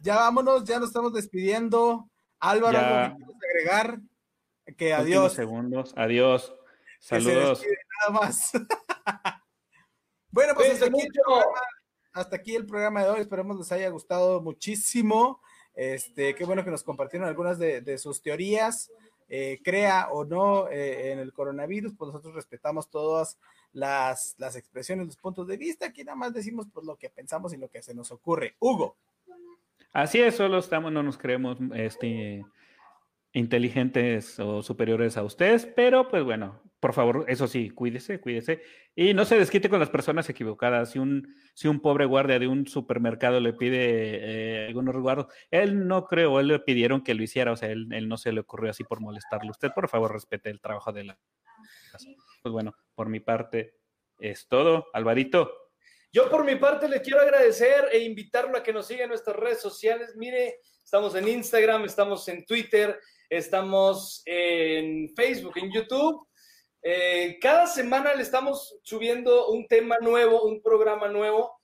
Ya 0.01 0.15
vámonos, 0.15 0.63
ya 0.65 0.79
nos 0.79 0.89
estamos 0.89 1.13
despidiendo. 1.13 2.09
Álvaro, 2.39 2.77
Ya. 2.77 3.05
¿algo 3.05 3.17
que 3.39 3.47
agregar? 3.47 3.99
Que 4.77 4.85
Últimos 4.91 4.99
adiós. 5.05 5.33
segundos. 5.33 5.93
Adiós. 5.95 6.53
Que 6.99 7.21
se 7.21 7.21
Saludos. 7.21 7.63
nada 7.99 8.19
más. 8.19 8.51
bueno, 10.31 10.53
pues 10.55 10.71
hasta 10.73 10.85
aquí, 10.85 11.01
el 11.01 11.11
programa, 11.13 11.59
hasta 12.13 12.35
aquí 12.35 12.55
el 12.55 12.65
programa 12.65 13.03
de 13.03 13.09
hoy. 13.09 13.21
Esperemos 13.21 13.57
les 13.57 13.71
haya 13.71 13.89
gustado 13.89 14.41
muchísimo. 14.41 15.41
Este, 15.75 16.33
qué 16.35 16.45
bueno 16.45 16.63
que 16.63 16.71
nos 16.71 16.83
compartieron 16.83 17.27
algunas 17.27 17.59
de, 17.59 17.81
de 17.81 17.97
sus 17.97 18.21
teorías. 18.21 18.91
Eh, 19.29 19.59
crea 19.61 20.07
o 20.11 20.23
no 20.23 20.69
eh, 20.69 21.11
en 21.11 21.19
el 21.19 21.33
coronavirus, 21.33 21.93
pues 21.97 22.07
nosotros 22.07 22.33
respetamos 22.33 22.89
todas 22.89 23.37
las, 23.73 24.35
las 24.37 24.55
expresiones, 24.55 25.05
los 25.05 25.17
puntos 25.17 25.47
de 25.47 25.57
vista. 25.57 25.87
Aquí 25.87 26.03
nada 26.05 26.15
más 26.15 26.33
decimos 26.33 26.67
pues, 26.73 26.85
lo 26.85 26.95
que 26.95 27.09
pensamos 27.09 27.53
y 27.53 27.57
lo 27.57 27.67
que 27.69 27.81
se 27.81 27.93
nos 27.93 28.11
ocurre. 28.11 28.55
Hugo. 28.59 28.95
Así 29.91 30.21
es, 30.21 30.35
solo 30.35 30.59
estamos, 30.59 30.93
no 30.93 31.03
nos 31.03 31.17
creemos 31.17 31.57
este, 31.75 32.45
inteligentes 33.37 34.39
o 34.39 34.61
superiores 34.61 35.17
a 35.17 35.23
ustedes, 35.23 35.65
pero 35.65 36.07
pues 36.07 36.23
bueno, 36.23 36.61
por 36.79 36.93
favor, 36.93 37.25
eso 37.27 37.47
sí, 37.47 37.69
cuídese, 37.69 38.19
cuídese 38.19 38.61
y 38.95 39.13
no 39.13 39.25
se 39.25 39.37
desquite 39.37 39.69
con 39.69 39.79
las 39.79 39.89
personas 39.89 40.29
equivocadas. 40.29 40.91
Si 40.91 40.99
un, 40.99 41.35
si 41.53 41.67
un 41.67 41.79
pobre 41.79 42.05
guardia 42.05 42.39
de 42.39 42.47
un 42.47 42.67
supermercado 42.67 43.39
le 43.39 43.53
pide 43.53 43.79
eh, 43.81 44.67
algunos 44.67 44.93
resguardos, 44.93 45.27
él 45.49 45.87
no 45.87 46.05
creo, 46.05 46.39
él 46.39 46.47
le 46.47 46.59
pidieron 46.59 47.03
que 47.03 47.13
lo 47.13 47.23
hiciera, 47.23 47.51
o 47.51 47.57
sea, 47.57 47.69
él, 47.69 47.87
él 47.91 48.07
no 48.07 48.17
se 48.17 48.31
le 48.31 48.41
ocurrió 48.41 48.71
así 48.71 48.83
por 48.83 49.01
molestarlo. 49.01 49.51
Usted, 49.51 49.69
por 49.73 49.89
favor, 49.89 50.13
respete 50.13 50.49
el 50.49 50.61
trabajo 50.61 50.91
de 50.91 51.03
la. 51.05 51.19
Pues 52.41 52.51
bueno, 52.51 52.75
por 52.93 53.09
mi 53.09 53.19
parte 53.19 53.75
es 54.19 54.47
todo. 54.47 54.87
Alvarito, 54.93 55.51
Yo 56.11 56.29
por 56.29 56.45
mi 56.45 56.55
parte 56.55 56.87
le 56.87 57.01
quiero 57.01 57.21
agradecer 57.21 57.89
e 57.91 57.99
invitarlo 57.99 58.57
a 58.57 58.63
que 58.63 58.73
nos 58.73 58.87
siga 58.87 59.03
en 59.03 59.09
nuestras 59.09 59.35
redes 59.35 59.61
sociales. 59.61 60.15
Mire, 60.15 60.59
estamos 60.83 61.15
en 61.15 61.27
Instagram, 61.27 61.85
estamos 61.85 62.27
en 62.27 62.45
Twitter, 62.45 62.99
estamos 63.29 64.21
en 64.25 65.13
Facebook, 65.15 65.57
en 65.57 65.71
YouTube. 65.71 66.27
Eh, 66.81 67.37
cada 67.41 67.67
semana 67.67 68.13
le 68.13 68.23
estamos 68.23 68.79
subiendo 68.83 69.49
un 69.49 69.67
tema 69.67 69.97
nuevo, 69.99 70.43
un 70.43 70.61
programa 70.61 71.07
nuevo. 71.07 71.59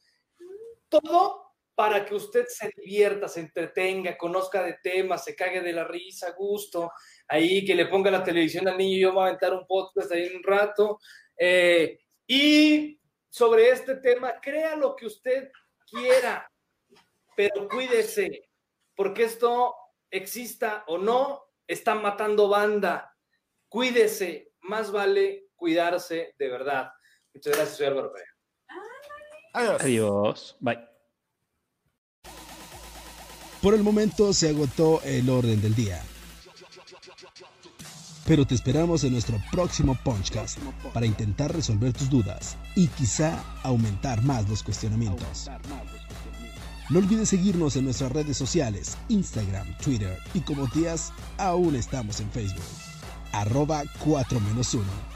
Todo 0.89 1.43
para 1.75 2.05
que 2.05 2.13
usted 2.13 2.45
se 2.47 2.71
divierta, 2.75 3.27
se 3.27 3.39
entretenga, 3.39 4.17
conozca 4.17 4.63
de 4.63 4.77
temas, 4.83 5.23
se 5.23 5.35
cague 5.35 5.61
de 5.61 5.73
la 5.73 5.83
risa, 5.83 6.31
gusto, 6.31 6.91
ahí 7.27 7.65
que 7.65 7.73
le 7.73 7.87
ponga 7.87 8.11
la 8.11 8.23
televisión 8.23 8.67
al 8.67 8.77
niño, 8.77 8.99
yo 8.99 9.13
voy 9.13 9.23
a 9.23 9.27
aventar 9.27 9.53
un 9.53 9.65
podcast 9.65 10.11
ahí 10.11 10.27
un 10.35 10.43
rato. 10.43 10.99
Eh, 11.37 11.99
y 12.27 12.99
sobre 13.29 13.69
este 13.71 13.95
tema, 13.95 14.39
crea 14.39 14.75
lo 14.75 14.95
que 14.95 15.07
usted 15.07 15.51
quiera, 15.89 16.49
pero 17.35 17.67
cuídese, 17.67 18.49
porque 18.95 19.23
esto 19.23 19.75
exista 20.11 20.83
o 20.87 20.99
no, 20.99 21.43
está 21.67 21.95
matando 21.95 22.49
banda. 22.49 23.15
Cuídese, 23.69 24.51
más 24.61 24.91
vale 24.91 25.47
cuidarse 25.55 26.35
de 26.37 26.49
verdad. 26.49 26.91
Muchas 27.33 27.55
gracias, 27.55 27.77
soy 27.77 27.87
Álvaro 27.87 28.11
Adiós. 29.53 29.81
Adiós. 29.81 30.57
Bye. 30.59 30.79
Por 33.61 33.73
el 33.73 33.83
momento 33.83 34.33
se 34.33 34.49
agotó 34.49 35.01
el 35.03 35.29
orden 35.29 35.61
del 35.61 35.73
día. 35.73 36.01
Pero 38.27 38.45
te 38.45 38.55
esperamos 38.55 39.03
en 39.03 39.13
nuestro 39.13 39.37
próximo 39.51 39.97
Punchcast 40.03 40.57
para 40.93 41.05
intentar 41.05 41.53
resolver 41.53 41.93
tus 41.93 42.09
dudas 42.09 42.57
y 42.75 42.87
quizá 42.87 43.43
aumentar 43.63 44.21
más 44.23 44.49
los 44.49 44.63
cuestionamientos. 44.63 45.49
No 46.93 46.99
olvides 46.99 47.29
seguirnos 47.29 47.75
en 47.75 47.85
nuestras 47.85 48.11
redes 48.11 48.37
sociales, 48.37 48.99
Instagram, 49.09 49.65
Twitter 49.79 50.15
y 50.35 50.41
como 50.41 50.67
tías, 50.67 51.11
aún 51.39 51.73
estamos 51.73 52.19
en 52.19 52.29
Facebook. 52.29 52.61
Arroba 53.31 53.81
4 54.05 54.39
1. 54.75 55.12